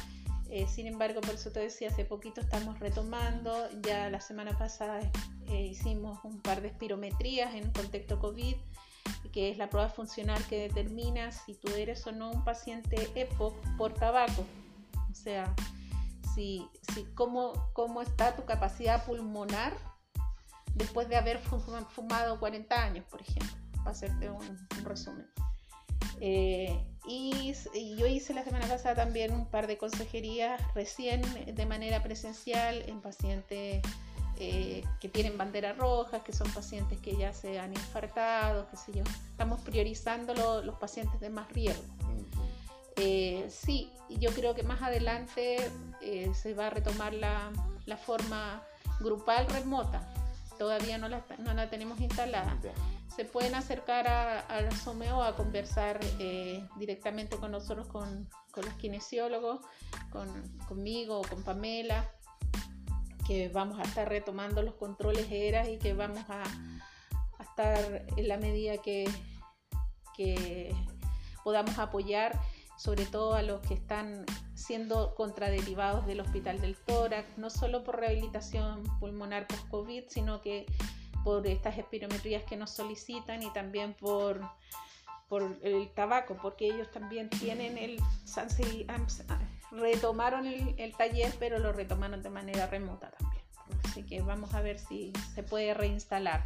Eh, 0.49 0.69
sin 0.69 0.87
embargo, 0.87 1.21
por 1.21 1.35
eso 1.35 1.51
te 1.51 1.59
decía, 1.59 1.89
hace 1.89 2.05
poquito 2.05 2.41
estamos 2.41 2.79
retomando. 2.79 3.69
Ya 3.83 4.09
la 4.09 4.21
semana 4.21 4.57
pasada 4.57 5.01
eh, 5.49 5.67
hicimos 5.67 6.21
un 6.23 6.41
par 6.41 6.63
de 6.63 6.69
espirometrías 6.69 7.57
en 7.57 7.73
contexto 7.73 8.21
COVID, 8.21 8.55
que 9.33 9.51
es 9.51 9.59
la 9.59 9.69
prueba 9.69 9.89
funcional 9.89 10.41
que 10.47 10.69
determina 10.69 11.33
si 11.33 11.55
tú 11.55 11.73
eres 11.73 12.07
o 12.07 12.13
no 12.13 12.31
un 12.31 12.45
paciente 12.45 13.11
EPOC 13.17 13.57
por 13.77 13.95
tabaco. 13.95 14.45
O 15.11 15.15
sea, 15.15 15.53
si, 16.35 16.69
cómo, 17.15 17.71
cómo 17.73 18.03
está 18.03 18.37
tu 18.37 18.45
capacidad 18.45 19.05
pulmonar 19.05 19.77
después 20.75 21.09
de 21.09 21.17
haber 21.17 21.39
fumado 21.91 22.39
40 22.39 22.83
años, 22.83 23.05
por 23.11 23.21
ejemplo, 23.21 23.57
para 23.79 23.91
hacerte 23.91 24.31
un 24.31 24.59
resumen. 24.85 25.27
Eh, 26.21 26.81
y, 27.07 27.53
yo 27.97 28.07
hice 28.07 28.35
la 28.35 28.45
semana 28.45 28.67
pasada 28.67 28.95
también 28.95 29.33
un 29.33 29.47
par 29.47 29.67
de 29.67 29.77
consejerías 29.77 30.61
recién 30.75 31.23
de 31.55 31.67
manera 31.67 32.03
presencial 32.03 32.83
en 32.89 33.01
pacientes 33.01 33.83
eh, 34.39 34.83
que 35.01 35.09
tienen 35.09 35.37
banderas 35.37 35.77
rojas, 35.77 36.23
que 36.23 36.33
son 36.33 36.51
pacientes 36.53 36.99
que 37.01 37.17
ya 37.17 37.33
se 37.33 37.59
han 37.59 37.73
infartado, 37.73 38.69
qué 38.71 38.77
sé 38.77 38.93
yo. 38.93 39.05
Estamos 39.31 39.61
priorizando 39.61 40.63
los 40.63 40.77
pacientes 40.77 41.21
de 41.21 41.31
más 41.31 41.53
riesgo. 41.53 41.94
Eh, 42.97 43.47
sí, 43.51 43.91
yo 44.09 44.31
creo 44.31 44.55
que 44.55 44.63
más 44.63 44.83
adelante 44.83 45.71
se 46.35 46.55
va 46.55 46.69
a 46.69 46.71
retomar 46.71 47.15
la, 47.15 47.51
la 47.87 47.97
forma 47.97 48.63
grupal 49.01 49.47
remota. 49.49 50.13
Todavía 50.59 50.99
no 50.99 51.09
la, 51.09 51.25
no 51.39 51.55
la 51.55 51.69
tenemos 51.69 52.01
instalada 52.01 52.57
se 53.15 53.25
pueden 53.25 53.55
acercar 53.55 54.09
a, 54.09 54.41
a 54.41 54.61
la 54.61 54.71
SOMEO 54.73 55.23
a 55.23 55.37
conversar 55.37 56.01
eh, 56.19 56.67
directamente 56.77 57.37
con 57.37 57.53
nosotros, 57.53 57.87
con, 57.87 58.29
con 58.51 58.65
los 58.65 58.75
kinesiólogos, 58.75 59.61
con, 60.11 60.29
conmigo 60.67 61.21
o 61.21 61.23
con 61.23 61.45
Pamela, 61.45 62.11
que 63.27 63.49
vamos 63.49 63.79
a 63.79 63.83
estar 63.83 64.09
retomando 64.09 64.63
los 64.63 64.75
controles 64.75 65.31
ERAS 65.31 65.69
y 65.69 65.79
que 65.79 65.95
vamos 65.95 66.25
a, 66.29 66.43
a 66.43 67.43
estar 67.43 68.05
en 68.17 68.29
la 68.29 68.37
medida 68.37 68.79
que, 68.79 69.09
que 70.17 70.75
podamos 71.45 71.79
apoyar 71.79 72.39
sobre 72.77 73.07
todo 73.07 73.35
a 73.35 73.43
los 73.43 73.61
que 73.63 73.75
están 73.75 74.25
siendo 74.55 75.15
contraderivados 75.15 76.07
del 76.07 76.21
Hospital 76.21 76.61
del 76.61 76.77
Tórax, 76.77 77.39
no 77.39 77.51
solo 77.51 77.85
por 77.85 78.01
rehabilitación 78.01 78.83
pulmonar 78.99 79.47
post-COVID, 79.47 80.05
sino 80.09 80.41
que 80.41 80.67
por 81.25 81.47
estas 81.47 81.79
espirometrías 81.79 82.45
que 82.45 82.57
nos 82.57 82.71
solicitan 82.71 83.43
y 83.43 83.51
también 83.53 83.95
por, 83.95 84.41
por 85.29 85.59
el 85.63 85.89
tabaco, 85.95 86.37
porque 86.41 86.67
ellos 86.67 86.91
también 86.91 87.31
tienen 87.31 87.79
el, 87.79 87.99
retomaron 89.73 90.47
el, 90.47 90.97
taller, 90.97 91.35
pero 91.39 91.59
lo 91.59 91.73
retomaron 91.73 92.23
de 92.23 92.31
manera 92.31 92.67
remota 92.67 93.11
también. 93.11 93.43
Así 93.85 94.03
que 94.03 94.21
vamos 94.21 94.55
a 94.55 94.61
ver 94.61 94.79
si 94.79 95.13
se 95.35 95.43
puede 95.43 95.73
reinstalar. 95.75 96.43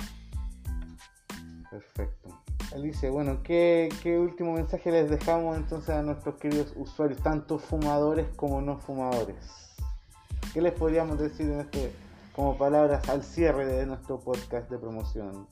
Perfecto. 1.71 2.43
Alicia, 2.75 3.11
bueno, 3.11 3.43
¿qué, 3.43 3.89
¿qué, 4.03 4.19
último 4.19 4.53
mensaje 4.53 4.91
les 4.91 5.09
dejamos 5.09 5.57
entonces 5.57 5.91
a 5.91 6.03
nuestros 6.03 6.37
queridos 6.37 6.73
usuarios, 6.77 7.21
tanto 7.23 7.59
fumadores 7.59 8.27
como 8.37 8.61
no 8.61 8.79
fumadores? 8.79 9.75
¿Qué 10.53 10.61
les 10.61 10.75
podríamos 10.75 11.19
decir 11.19 11.51
en 11.51 11.61
este 11.61 11.93
como 12.35 12.57
palabras 12.57 13.09
al 13.09 13.25
cierre 13.25 13.67
de 13.67 13.87
nuestro 13.87 14.21
podcast 14.21 14.71
de 14.71 14.79
promoción? 14.79 15.49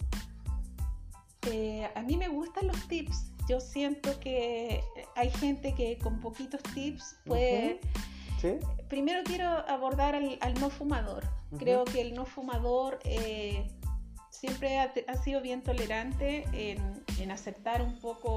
Eh, 1.50 1.88
a 1.94 2.02
mí 2.02 2.16
me 2.16 2.28
gustan 2.28 2.66
los 2.66 2.86
tips. 2.86 3.32
Yo 3.48 3.60
siento 3.60 4.18
que 4.20 4.82
hay 5.14 5.30
gente 5.30 5.74
que 5.74 5.98
con 5.98 6.20
poquitos 6.20 6.62
tips 6.74 7.16
puede... 7.24 7.80
Primero 8.88 9.22
quiero 9.24 9.48
abordar 9.68 10.14
al, 10.14 10.54
no 10.60 10.70
fumador. 10.70 11.24
Creo 11.58 11.84
que 11.84 12.00
el 12.00 12.14
no 12.14 12.24
fumador 12.24 13.00
eh, 13.02 13.66
siempre 14.38 14.78
ha, 14.78 15.16
sido 15.22 15.40
bien 15.40 15.62
tolerante 15.62 16.44
en, 16.52 17.30
aceptar 17.30 17.82
un 17.82 17.98
poco 17.98 18.36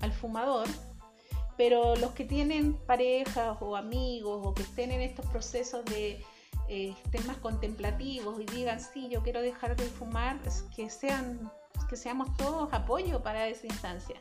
al 0.00 0.12
fumador 0.12 0.68
pero 1.56 1.96
los 1.96 2.12
que 2.12 2.24
tienen 2.24 2.74
parejas 2.74 3.56
o 3.60 3.76
amigos 3.76 4.40
o 4.44 4.54
que 4.54 4.62
estén 4.62 4.90
en 4.90 5.00
estos 5.00 5.26
procesos 5.26 5.84
de 5.84 6.24
eh, 6.68 6.94
estén 7.04 7.26
más 7.26 7.36
contemplativos 7.38 8.40
y 8.40 8.46
digan, 8.46 8.80
sí, 8.80 9.08
yo 9.08 9.22
quiero 9.22 9.42
dejar 9.42 9.76
de 9.76 9.84
fumar, 9.84 10.38
que, 10.74 10.88
sean, 10.88 11.50
que 11.88 11.96
seamos 11.96 12.34
todos 12.36 12.72
apoyo 12.72 13.22
para 13.22 13.48
esa 13.48 13.66
instancia. 13.66 14.16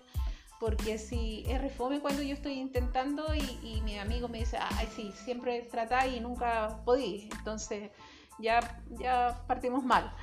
Porque 0.60 0.98
si 0.98 1.44
es 1.48 1.62
refome 1.62 2.02
cuando 2.02 2.22
yo 2.22 2.34
estoy 2.34 2.60
intentando 2.60 3.34
y, 3.34 3.82
mi 3.82 3.98
amigo 3.98 4.28
me 4.28 4.40
dice, 4.40 4.58
ay, 4.60 4.88
sí, 4.96 5.14
siempre 5.24 5.62
tratáis 5.72 6.18
y 6.18 6.20
nunca 6.20 6.82
podí, 6.84 7.30
entonces 7.38 7.92
ya, 8.38 8.82
ya 9.00 9.44
partimos 9.48 9.84
mal. 9.84 10.14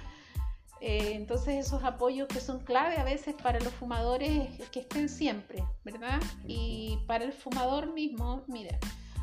Eh, 0.81 1.12
entonces 1.14 1.66
esos 1.66 1.83
apoyos 1.83 2.29
que 2.29 2.41
son 2.41 2.61
clave 2.61 2.97
a 2.99 3.05
veces 3.05 3.35
para 3.43 3.59
los 3.61 3.72
fumadores 3.74 4.49
que 4.70 4.81
estén 4.81 5.09
siempre, 5.09 5.64
¿verdad? 5.85 6.20
Y 6.47 6.99
para 7.07 7.24
el 7.24 7.33
fumador 7.33 7.93
mismo, 7.93 8.45
mira, 8.47 8.79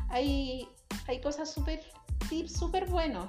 hay, 0.08 0.68
hay 1.06 1.20
cosas 1.20 1.50
súper 1.50 1.80
tips 2.28 2.52
súper 2.52 2.86
buenos, 2.86 3.28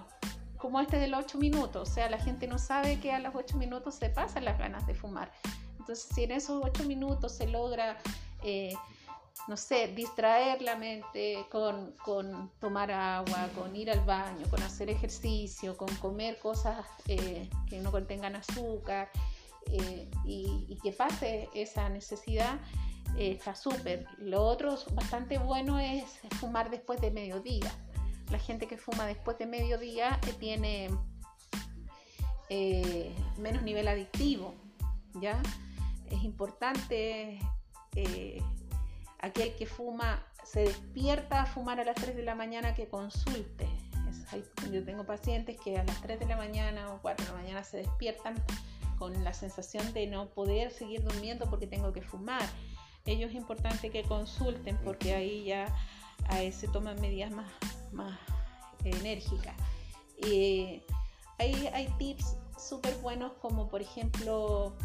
como 0.58 0.80
este 0.82 0.98
de 0.98 1.08
los 1.08 1.24
8 1.26 1.38
minutos. 1.38 1.90
O 1.90 1.94
sea, 1.94 2.10
la 2.10 2.20
gente 2.20 2.48
no 2.48 2.58
sabe 2.58 3.00
que 3.00 3.12
a 3.12 3.20
los 3.20 3.34
8 3.36 3.58
minutos 3.58 3.96
se 3.96 4.10
pasan 4.10 4.46
las 4.46 4.58
ganas 4.58 4.86
de 4.88 4.96
fumar. 4.96 5.32
Entonces, 5.80 6.08
si 6.14 6.24
en 6.24 6.32
esos 6.32 6.64
8 6.64 6.84
minutos 6.84 7.36
se 7.36 7.48
logra, 7.48 7.98
eh, 8.44 8.74
no 9.48 9.58
sé, 9.58 9.88
distraer 9.90 10.62
la 10.62 10.76
mente 10.76 11.46
con, 11.52 11.94
con, 12.04 12.52
tomar 12.60 12.92
agua, 12.92 13.50
con 13.56 13.76
ir 13.76 13.92
al 13.92 14.02
baño, 14.02 14.46
con 14.50 14.62
hacer 14.62 14.90
ejercicio, 14.90 15.78
con 15.78 15.94
comer 15.96 16.40
cosas 16.40 16.86
eh, 17.08 17.50
que 17.70 17.80
no 17.80 17.92
contengan 17.92 18.36
azúcar 18.36 19.10
eh, 19.72 20.10
y, 20.26 20.78
que 20.84 20.92
pase 20.92 21.50
esa 21.54 21.90
necesidad, 21.90 22.60
está 23.18 23.56
súper. 23.56 24.06
Lo 24.18 24.44
otro 24.44 24.78
bastante 24.94 25.38
bueno 25.38 25.80
es 25.80 26.20
fumar 26.40 26.70
después 26.70 27.00
de 27.02 27.12
mediodía 27.12 27.72
la 28.30 28.40
gente 28.40 28.68
que 28.68 28.78
fuma 28.78 29.06
después 29.06 29.38
de 29.38 29.46
mediodía 29.46 30.20
eh, 30.28 30.34
tiene 30.40 30.90
eh, 32.50 33.16
menos 33.38 33.64
nivel 33.64 33.88
adictivo, 33.88 34.54
¿ya? 35.22 35.42
Es 36.10 36.24
importante 36.24 37.40
eh, 37.96 38.42
aquel 39.20 39.56
que 39.56 39.66
fuma, 39.66 40.26
se 40.44 40.62
despierta 40.62 41.42
a 41.42 41.46
fumar 41.46 41.80
a 41.80 41.84
las 41.84 41.96
3 41.96 42.16
de 42.16 42.24
la 42.24 42.36
mañana 42.36 42.74
que 42.74 42.88
consulte. 42.88 43.68
yo 44.72 44.84
tengo 44.84 45.06
pacientes 45.06 45.58
que 45.60 45.78
a 45.78 45.84
las 45.84 46.02
3 46.02 46.20
de 46.20 46.26
la 46.26 46.38
mañana 46.38 46.94
o 46.94 47.02
4 47.02 47.26
de 47.26 47.32
la 47.32 47.38
mañana 47.38 47.64
se 47.64 47.78
despiertan 47.78 48.36
con 48.98 49.24
la 49.24 49.34
sensación 49.34 49.94
de 49.94 50.08
no 50.08 50.30
poder 50.30 50.72
seguir 50.72 51.04
durmiendo 51.04 51.50
porque 51.50 51.68
tengo 51.68 51.94
que 51.94 52.02
fumar. 52.02 52.48
Ellos 53.06 53.30
es 53.30 53.36
importante 53.36 53.90
que 53.90 54.04
consulten 54.04 54.78
porque 54.84 55.14
ahí 55.14 55.46
ya 55.46 55.74
se 56.52 56.68
toman 56.68 57.00
medidas 57.00 57.32
más, 57.32 57.52
más 57.92 58.20
enérgicas. 58.84 59.56
Y 60.26 60.84
hay, 61.38 61.68
hay 61.74 61.88
tips 61.98 62.36
súper 62.58 62.96
buenos 62.98 63.34
como 63.34 63.70
por 63.70 63.82
ejemplo 63.82 64.76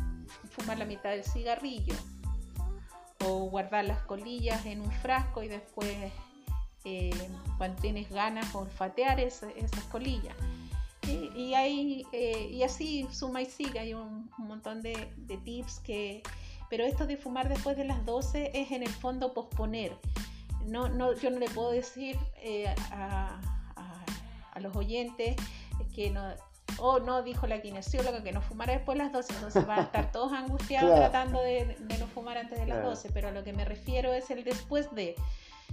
fumar 0.51 0.78
la 0.78 0.85
mitad 0.85 1.11
del 1.11 1.24
cigarrillo 1.24 1.95
o 3.25 3.51
guardar 3.51 3.85
las 3.85 4.01
colillas 4.03 4.64
en 4.66 4.81
un 4.81 4.91
frasco 4.91 5.43
y 5.43 5.49
después 5.49 5.97
eh, 6.85 7.11
cuando 7.59 7.81
tienes 7.81 8.11
ganas 8.11 8.55
olfatear 8.55 9.20
esas 9.20 9.85
colillas. 9.91 10.35
Y, 11.07 11.55
hay, 11.55 12.07
eh, 12.12 12.49
y 12.53 12.62
así 12.62 13.09
suma 13.11 13.43
y 13.43 13.47
sigue, 13.47 13.81
hay 13.81 13.95
un, 13.95 14.31
montón 14.39 14.83
de, 14.83 14.95
tips 15.45 15.81
que... 15.81 16.23
Pero 16.70 16.85
esto 16.85 17.07
de 17.07 17.16
fumar 17.16 17.49
después 17.49 17.77
de 17.77 17.85
las 17.85 18.05
12 18.07 18.53
es 18.55 18.70
en 18.70 18.83
el 18.83 18.89
fondo 18.89 19.35
posponer. 19.35 19.97
No, 20.64 20.89
no, 20.89 21.12
yo 21.14 21.31
no 21.31 21.39
le 21.39 21.51
puedo 21.51 21.70
decir 21.70 22.16
eh, 22.37 22.73
a, 22.93 23.41
los 24.61 24.77
oyentes 24.77 25.35
que 25.95 26.11
no, 26.11 26.23
o 26.79 27.01
no 27.01 27.23
dijo 27.23 27.47
la 27.47 27.61
kinesióloga 27.61 28.23
que 28.23 28.33
no 28.33 28.41
fumara 28.41 28.75
después 28.75 28.99
de 28.99 29.05
las 29.05 29.12
12, 29.12 29.33
entonces 29.35 29.66
van 29.66 29.81
a 29.81 29.83
estar 29.83 30.12
todos 30.12 30.33
angustiados 30.33 30.95
tratando 30.95 31.41
de, 31.43 31.77
no 31.99 32.07
fumar 32.07 32.39
antes 32.39 32.59
de 32.59 32.66
las 32.66 32.83
12, 32.83 33.11
pero 33.12 33.29
a 33.29 33.31
lo 33.33 33.45
que 33.45 33.53
me 33.53 33.64
refiero 33.64 34.12
es 34.12 34.31
el 34.31 34.45
después 34.45 34.93
de. 34.95 35.16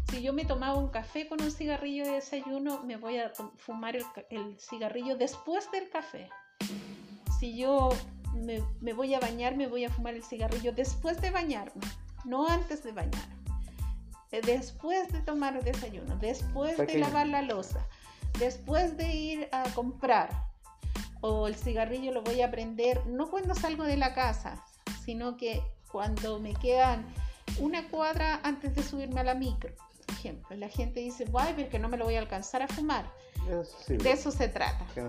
Si 0.09 0.21
yo 0.21 0.33
me 0.33 0.45
tomaba 0.45 0.75
un 0.75 0.87
café 0.87 1.27
con 1.27 1.41
un 1.41 1.51
cigarrillo 1.51 2.05
de 2.05 2.13
desayuno, 2.13 2.81
me 2.83 2.97
voy 2.97 3.19
a 3.19 3.31
fumar 3.57 3.95
el, 3.95 4.59
cigarrillo 4.59 5.17
después 5.17 5.69
del 5.71 5.89
café. 5.89 6.29
Si 7.39 7.55
yo 7.57 7.89
me, 8.33 8.93
voy 8.93 9.13
a 9.13 9.19
bañar, 9.19 9.55
me 9.55 9.67
voy 9.67 9.85
a 9.85 9.89
fumar 9.89 10.15
el 10.15 10.23
cigarrillo 10.23 10.71
después 10.71 11.21
de 11.21 11.29
bañarme, 11.29 11.81
no 12.25 12.47
antes 12.47 12.83
de 12.83 12.91
bañar. 12.91 13.27
Eh, 14.31 14.41
después 14.43 15.11
de 15.11 15.21
tomar 15.21 15.55
el 15.55 15.63
desayuno, 15.63 16.15
después 16.17 16.77
de 16.77 16.97
lavar 16.97 17.27
la 17.27 17.41
losa, 17.41 17.85
después 18.39 18.97
de 18.97 19.13
ir 19.13 19.49
a 19.51 19.63
comprar, 19.75 20.48
o 21.21 21.47
el 21.47 21.55
cigarrillo 21.55 22.11
lo 22.11 22.21
voy 22.21 22.41
a 22.41 22.51
prender 22.51 23.05
no 23.07 23.29
cuando 23.29 23.55
salgo 23.55 23.83
de 23.83 23.97
la 23.97 24.13
casa, 24.13 24.63
sino 25.03 25.37
que 25.37 25.61
cuando 25.91 26.39
me 26.39 26.53
quedan 26.53 27.05
una 27.59 27.87
cuadra 27.89 28.39
antes 28.43 28.75
de 28.75 28.83
subirme 28.83 29.21
a 29.21 29.23
la 29.23 29.35
micro. 29.35 29.73
Por 30.05 30.15
ejemplo, 30.15 30.55
la 30.55 30.69
gente 30.69 30.99
dice, 30.99 31.25
guay, 31.25 31.53
pero 31.55 31.69
que 31.69 31.79
no 31.79 31.89
me 31.89 31.97
lo 31.97 32.05
voy 32.05 32.15
a 32.15 32.19
alcanzar 32.19 32.61
a 32.61 32.67
fumar. 32.67 33.11
de 33.87 34.11
eso 34.11 34.31
se 34.31 34.47
trata, 34.47 34.85
que 34.93 35.01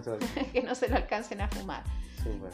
no 0.62 0.74
se, 0.74 0.88
lo 0.88 0.96
alcancen 0.96 1.40
a 1.40 1.48
fumar. 1.48 1.84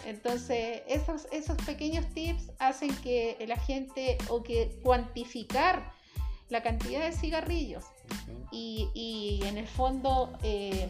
Entonces, 0.05 0.83
esos, 0.87 1.27
esos 1.33 1.57
pequeños 1.65 2.07
tips 2.15 2.53
hacen 2.59 2.95
que 2.97 3.37
la 3.49 3.57
gente, 3.57 4.17
o 4.29 4.43
que 4.43 4.79
cuantificar 4.83 5.91
la 6.49 6.63
cantidad 6.63 7.01
de 7.01 7.13
cigarrillos 7.13 7.85
y, 8.53 8.89
y, 8.95 9.45
en 9.45 9.59
el 9.59 9.67
fondo 9.67 10.39
eh, 10.45 10.89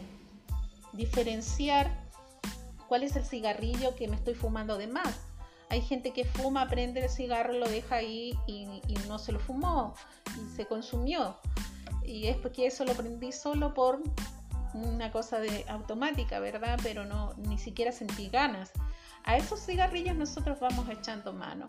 diferenciar 0.93 2.06
cuál 2.87 3.03
es 3.03 3.15
el 3.15 3.25
cigarrillo 3.25 3.95
que 3.95 4.07
me 4.07 4.15
estoy 4.15 4.33
fumando 4.33 4.77
de 4.77 4.87
más. 4.87 5.27
Hay 5.69 5.81
gente 5.81 6.11
que 6.11 6.23
fuma, 6.23 6.67
prende 6.69 7.03
el 7.03 7.09
cigarro, 7.09 7.53
lo 7.53 7.67
deja 7.67 7.95
ahí 7.95 8.37
y, 8.47 8.67
no 9.07 9.19
se 9.19 9.31
lo 9.31 9.39
fumó 9.39 9.93
y 10.35 10.55
se 10.55 10.65
consumió. 10.65 11.37
Y 12.03 12.27
es 12.27 12.37
porque 12.37 12.67
eso 12.67 12.85
lo 12.85 12.93
prendí 12.93 13.31
solo 13.31 13.73
por 13.73 14.01
una 14.73 15.11
cosa 15.11 15.39
de 15.39 15.65
automática, 15.67 16.39
¿verdad? 16.39 16.79
Pero 16.83 17.05
no 17.05 17.33
ni 17.37 17.57
siquiera 17.57 17.91
sentí 17.91 18.29
ganas. 18.29 18.71
A 19.23 19.35
esos 19.35 19.59
cigarrillos 19.59 20.15
nosotros 20.15 20.57
vamos 20.61 20.87
echando 20.89 21.33
mano. 21.33 21.67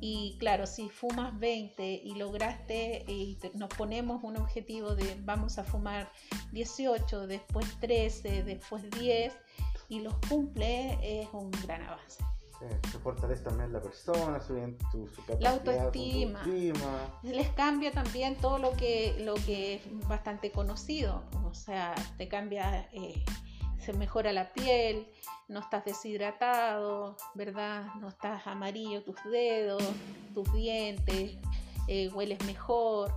Y 0.00 0.36
claro, 0.40 0.66
si 0.66 0.88
fumas 0.88 1.38
20 1.38 2.02
y 2.04 2.14
lograste 2.16 3.04
y 3.06 3.38
nos 3.54 3.68
ponemos 3.70 4.24
un 4.24 4.36
objetivo 4.36 4.96
de 4.96 5.16
vamos 5.20 5.58
a 5.58 5.64
fumar 5.64 6.10
18, 6.52 7.28
después 7.28 7.78
13, 7.80 8.42
después 8.42 8.90
10, 8.90 9.32
y 9.88 10.00
los 10.00 10.14
cumple 10.28 10.98
es 11.02 11.28
un 11.32 11.50
gran 11.50 11.82
avance. 11.82 12.24
se 12.90 12.98
fortalece 12.98 13.42
también 13.44 13.72
la 13.72 13.80
persona, 13.80 14.40
su, 14.40 14.54
la 15.38 15.50
autoestima. 15.50 16.42
Les 17.22 17.48
cambia 17.50 17.92
también 17.92 18.36
todo 18.36 18.58
lo 18.58 18.72
que, 18.72 19.16
lo 19.20 19.34
que 19.34 19.74
es 19.74 20.08
bastante 20.08 20.50
conocido. 20.50 21.22
O 21.44 21.54
sea, 21.54 21.94
te 22.16 22.28
cambia, 22.28 22.88
eh, 22.92 23.24
se 23.78 23.92
mejora 23.92 24.32
la 24.32 24.52
piel, 24.52 25.06
no 25.48 25.60
estás 25.60 25.84
deshidratado, 25.84 27.16
¿verdad? 27.34 27.94
No 28.00 28.08
estás 28.08 28.46
amarillo 28.46 29.04
tus 29.04 29.22
dedos, 29.30 29.82
tus 30.34 30.52
dientes, 30.52 31.36
eh, 31.88 32.10
hueles 32.12 32.44
mejor. 32.44 33.14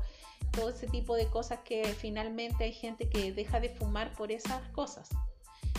Todo 0.51 0.70
ese 0.70 0.88
tipo 0.88 1.15
de 1.15 1.28
cosas 1.28 1.59
que 1.59 1.84
finalmente 1.86 2.65
hay 2.65 2.74
gente 2.74 3.07
que 3.07 3.32
deja 3.32 3.59
de 3.59 3.70
fumar 3.70 4.13
por 4.13 4.32
esas 4.32 4.67
cosas 4.70 5.09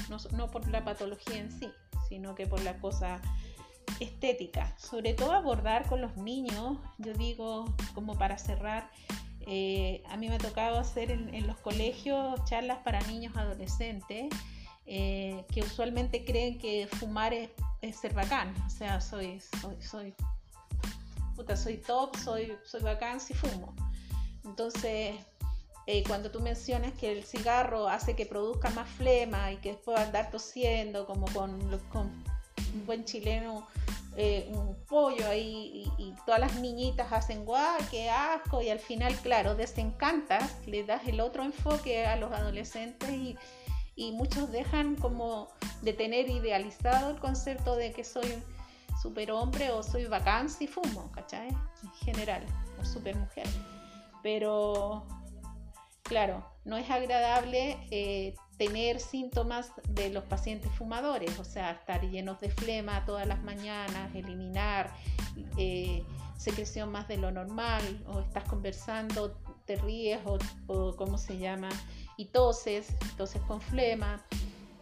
no, 0.09 0.51
por 0.51 0.69
la 0.69 0.85
patología 0.85 1.39
en 1.39 1.53
sí, 1.53 1.71
sino 2.09 2.35
que 2.35 2.47
por 2.47 2.63
la 2.63 2.79
cosa 2.79 3.21
estética. 4.01 4.75
Sobre 4.79 5.15
todo 5.15 5.33
abordar 5.33 5.87
con 5.87 6.01
los 6.01 6.17
niños, 6.17 6.79
yo 6.99 7.13
digo, 7.15 7.75
como 7.95 8.17
para 8.17 8.39
cerrar, 8.39 8.91
eh, 9.47 10.03
a 10.09 10.17
mí 10.17 10.29
me 10.29 10.37
ha 10.37 10.39
tocado 10.39 10.79
hacer 10.79 11.11
en, 11.11 11.47
los 11.47 11.57
colegios 11.59 12.45
charlas 12.45 12.79
para 12.79 13.01
niños 13.03 13.37
adolescentes 13.37 14.29
eh, 14.87 15.45
que 15.53 15.63
usualmente 15.63 16.25
creen 16.25 16.59
que 16.59 16.87
fumar 16.87 17.33
es, 17.33 17.51
ser 18.01 18.15
bacán. 18.15 18.55
O 18.67 18.71
sea, 18.71 19.01
soy, 19.01 19.41
soy, 19.61 19.81
soy, 19.81 20.15
puta, 21.35 21.57
soy 21.57 21.79
top, 21.79 22.17
soy, 22.17 22.57
soy 22.65 22.83
bacán 22.83 23.21
si 23.21 23.35
fumo. 23.35 23.75
Entonces, 24.45 25.17
eh, 25.93 26.05
cuando 26.07 26.31
tú 26.31 26.39
mencionas 26.39 26.93
que 26.93 27.11
el 27.11 27.25
cigarro 27.25 27.89
hace 27.89 28.15
que 28.15 28.25
produzca 28.25 28.71
más 28.71 28.89
flema 28.91 29.51
y 29.51 29.57
que 29.57 29.71
después 29.71 29.99
andar 29.99 30.31
tosiendo, 30.31 31.05
como 31.05 31.27
con, 31.33 31.51
un 31.61 32.87
buen 32.87 33.05
chileno, 33.05 33.67
eh, 34.17 34.49
un 34.55 34.77
pollo 34.87 35.29
ahí, 35.29 35.91
y, 35.99 36.15
todas 36.25 36.39
las 36.39 36.55
niñitas 36.61 37.13
hacen 37.13 37.45
guau, 37.45 37.77
qué 37.91 38.09
asco, 38.09 38.63
y 38.63 38.71
al 38.71 38.79
final, 38.79 39.13
claro, 39.17 39.57
desencantas, 39.57 40.65
le 40.65 40.85
das 40.85 41.09
el 41.09 41.21
otro 41.21 41.43
enfoque 41.43 42.07
a 42.07 42.15
los 42.15 42.31
adolescentes 42.31 43.11
y, 43.11 43.37
muchos 44.13 44.53
dejan 44.53 44.95
como 44.95 45.49
de 45.83 45.93
tener 45.93 46.31
idealizado 46.31 47.11
el 47.11 47.19
concepto 47.19 47.75
de 47.75 47.93
que 47.93 48.05
soy 48.05 48.43
superhombre 49.03 49.73
o 49.73 49.83
soy 49.83 50.07
bacán 50.07 50.49
si 50.49 50.69
fumo, 50.69 51.11
¿cachai? 51.13 51.49
En 51.49 51.91
general, 52.05 52.47
o 52.81 52.85
supermujer. 52.85 53.49
Pero 54.23 55.05
Claro, 56.11 56.45
no 56.65 56.77
es 56.77 56.91
agradable 56.91 57.79
eh, 57.93 58.35
tener 58.59 58.99
síntomas 58.99 59.71
de 59.91 60.11
los 60.11 60.25
pacientes 60.25 60.69
fumadores, 60.73 61.39
o 61.39 61.45
sea, 61.45 61.71
estar 61.71 62.01
llenos 62.01 62.41
de 62.41 62.51
flema 62.51 63.05
todas 63.07 63.29
las 63.29 63.41
mañanas, 63.45 64.13
eliminar 64.13 64.93
eh, 65.57 66.03
secreción 66.37 66.91
más 66.91 67.07
de 67.07 67.17
lo 67.17 67.31
normal, 67.31 68.05
o 68.09 68.19
estás 68.19 68.43
conversando, 68.43 69.37
te 69.67 69.77
ríes, 69.77 70.19
o, 70.25 70.39
o 70.67 70.97
cómo 70.97 71.17
se 71.17 71.39
llama, 71.39 71.69
y 72.17 72.25
toses, 72.25 72.89
toses 73.17 73.41
con 73.43 73.61
flema, 73.61 74.27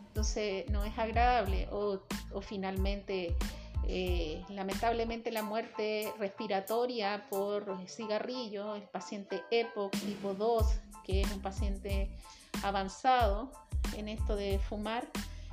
entonces 0.07 0.65
no 0.71 0.83
es 0.87 0.97
agradable, 0.97 1.69
o, 1.71 2.01
finalmente 2.41 3.37
eh, 3.87 4.43
lamentablemente 4.49 5.31
la 5.31 5.43
muerte 5.43 6.11
respiratoria 6.19 7.27
por 7.29 7.87
cigarrillo, 7.87 8.77
el 8.77 8.85
paciente 8.85 9.43
EPOC 9.51 9.93
tipo 9.93 10.33
2 10.33 10.67
que 11.09 11.23
es 11.23 11.33
un 11.33 11.41
paciente 11.41 12.11
avanzado 12.63 13.51
en 13.97 14.09
esto 14.09 14.37
de 14.37 14.59
fumar, 14.59 15.09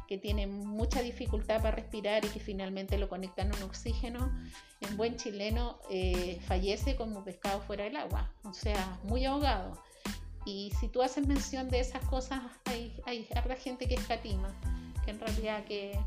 que 0.06 0.18
tiene 0.18 0.48
mucha 0.48 1.02
dificultad 1.02 1.62
para 1.62 1.78
respirar 1.78 2.26
y 2.26 2.28
que 2.28 2.42
finalmente 2.42 2.98
lo 2.98 3.08
conectan 3.08 3.54
a 3.54 3.58
un 3.58 3.64
oxígeno, 3.64 4.32
en 4.82 4.98
buen 4.98 5.16
chileno 5.16 5.80
eh, 5.90 6.42
fallece 6.46 6.98
como 6.98 7.24
pescado 7.24 7.62
fuera 7.62 7.86
del 7.86 7.96
agua, 7.96 8.34
o 8.44 8.54
sea, 8.54 9.00
muy 9.04 9.26
ahogado. 9.26 9.82
Y 10.46 10.74
si 10.78 10.90
tú 10.90 11.02
haces 11.02 11.26
mención 11.26 11.70
de 11.70 11.80
esas 11.80 12.06
cosas, 12.06 12.42
hay, 12.66 12.94
hay 13.06 13.26
gente 13.58 13.88
que 13.88 13.96
escatima, 13.96 14.54
que 15.06 15.12
en 15.12 15.20
realidad 15.22 15.64
que, 15.64 15.98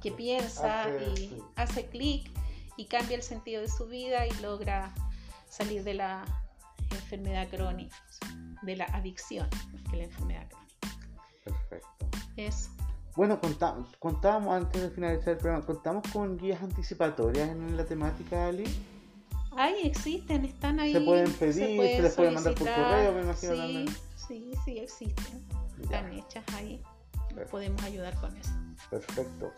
que 0.00 0.12
piensa 0.12 0.88
y 1.16 1.42
hace 1.56 1.86
clic 1.86 2.30
y 2.76 2.84
cambia 2.86 3.16
el 3.16 3.22
sentido 3.22 3.62
de 3.62 3.68
su 3.68 3.86
vida 3.86 4.28
y 4.28 4.30
logra 4.40 4.94
salir 5.48 5.82
de 5.82 5.94
la, 5.94 6.45
enfermedad 6.90 7.48
crónica, 7.48 7.96
de 8.62 8.76
la 8.76 8.84
adicción, 8.86 9.48
que 9.90 9.96
la 9.96 10.04
enfermedad 10.04 10.48
crónica. 10.48 10.66
Perfecto. 11.44 12.06
Eso. 12.36 12.70
Bueno, 13.16 13.40
contamos, 13.40 13.88
contábamos 13.98 14.54
antes 14.54 14.82
de 14.82 14.90
finalizar 14.90 15.30
el 15.30 15.38
programa, 15.38 15.64
contamos 15.64 16.04
con 16.12 16.36
guías 16.36 16.62
anticipatorias 16.62 17.48
en 17.48 17.76
la 17.76 17.84
temática, 17.84 18.48
Ali. 18.48 18.64
Ahí 19.56 19.80
existen, 19.84 20.44
están 20.44 20.80
ahí. 20.80 20.92
Se 20.92 21.00
pueden 21.00 21.32
pedir, 21.32 21.54
se, 21.54 22.02
les 22.02 22.14
puede 22.14 22.30
mandar 22.30 22.54
por 22.54 22.68
correo, 22.68 23.12
me 23.12 23.22
imagino 23.22 23.54
sí, 23.54 23.86
Sí, 24.28 24.52
sí, 24.64 24.78
existen. 24.78 25.46
están 25.80 26.12
hechas 26.12 26.44
ahí. 26.54 26.82
Podemos 27.50 27.82
ayudar 27.82 28.14
con 28.20 28.36
eso. 28.36 28.50
Perfecto. 28.90 29.52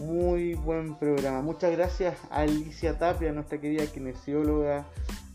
Muy 0.00 0.54
buen 0.54 0.96
programa. 0.96 1.40
Muchas 1.40 1.70
gracias 1.70 2.16
a 2.30 2.40
Alicia 2.40 2.98
Tapia, 2.98 3.32
nuestra 3.32 3.60
querida 3.60 3.86
kinesióloga, 3.86 4.84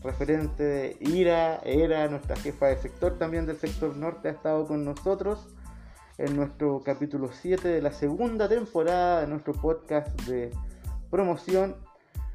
referente 0.02 0.62
de 0.62 0.96
IRA, 1.00 1.56
era 1.64 2.06
nuestra 2.08 2.36
jefa 2.36 2.66
de 2.66 2.76
sector 2.76 3.18
también 3.18 3.46
del 3.46 3.56
sector 3.56 3.96
norte, 3.96 4.28
ha 4.28 4.32
estado 4.32 4.66
con 4.66 4.84
nosotros 4.84 5.48
en 6.18 6.36
nuestro 6.36 6.82
capítulo 6.84 7.30
7 7.32 7.66
de 7.66 7.80
la 7.80 7.92
segunda 7.92 8.46
temporada 8.46 9.22
de 9.22 9.26
nuestro 9.28 9.54
podcast 9.54 10.08
de 10.22 10.50
promoción. 11.10 11.76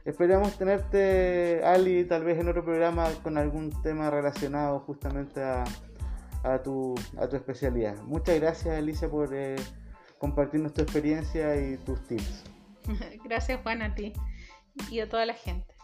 Esperamos 0.05 0.57
tenerte, 0.57 1.61
Ali, 1.63 2.05
tal 2.05 2.23
vez 2.23 2.39
en 2.39 2.49
otro 2.49 2.65
programa 2.65 3.09
con 3.21 3.37
algún 3.37 3.69
tema 3.83 4.09
relacionado 4.09 4.79
justamente 4.79 5.43
a, 5.43 5.63
a, 6.41 6.63
tu, 6.63 6.95
a 7.17 7.27
tu 7.27 7.35
especialidad. 7.35 7.95
Muchas 8.05 8.39
gracias, 8.39 8.75
Alicia, 8.75 9.07
por... 9.07 9.29
Eh, 9.35 9.55
compartirnos 10.19 10.73
tu 10.73 10.81
experiencia 10.81 11.55
y 11.55 11.77
tus 11.77 12.05
tips. 12.07 12.43
Gracias 13.23 13.61
Juan 13.61 13.81
a 13.81 13.95
ti 13.95 14.13
y 14.89 14.99
a 14.99 15.09
toda 15.09 15.25
la 15.25 15.33
gente. 15.33 15.74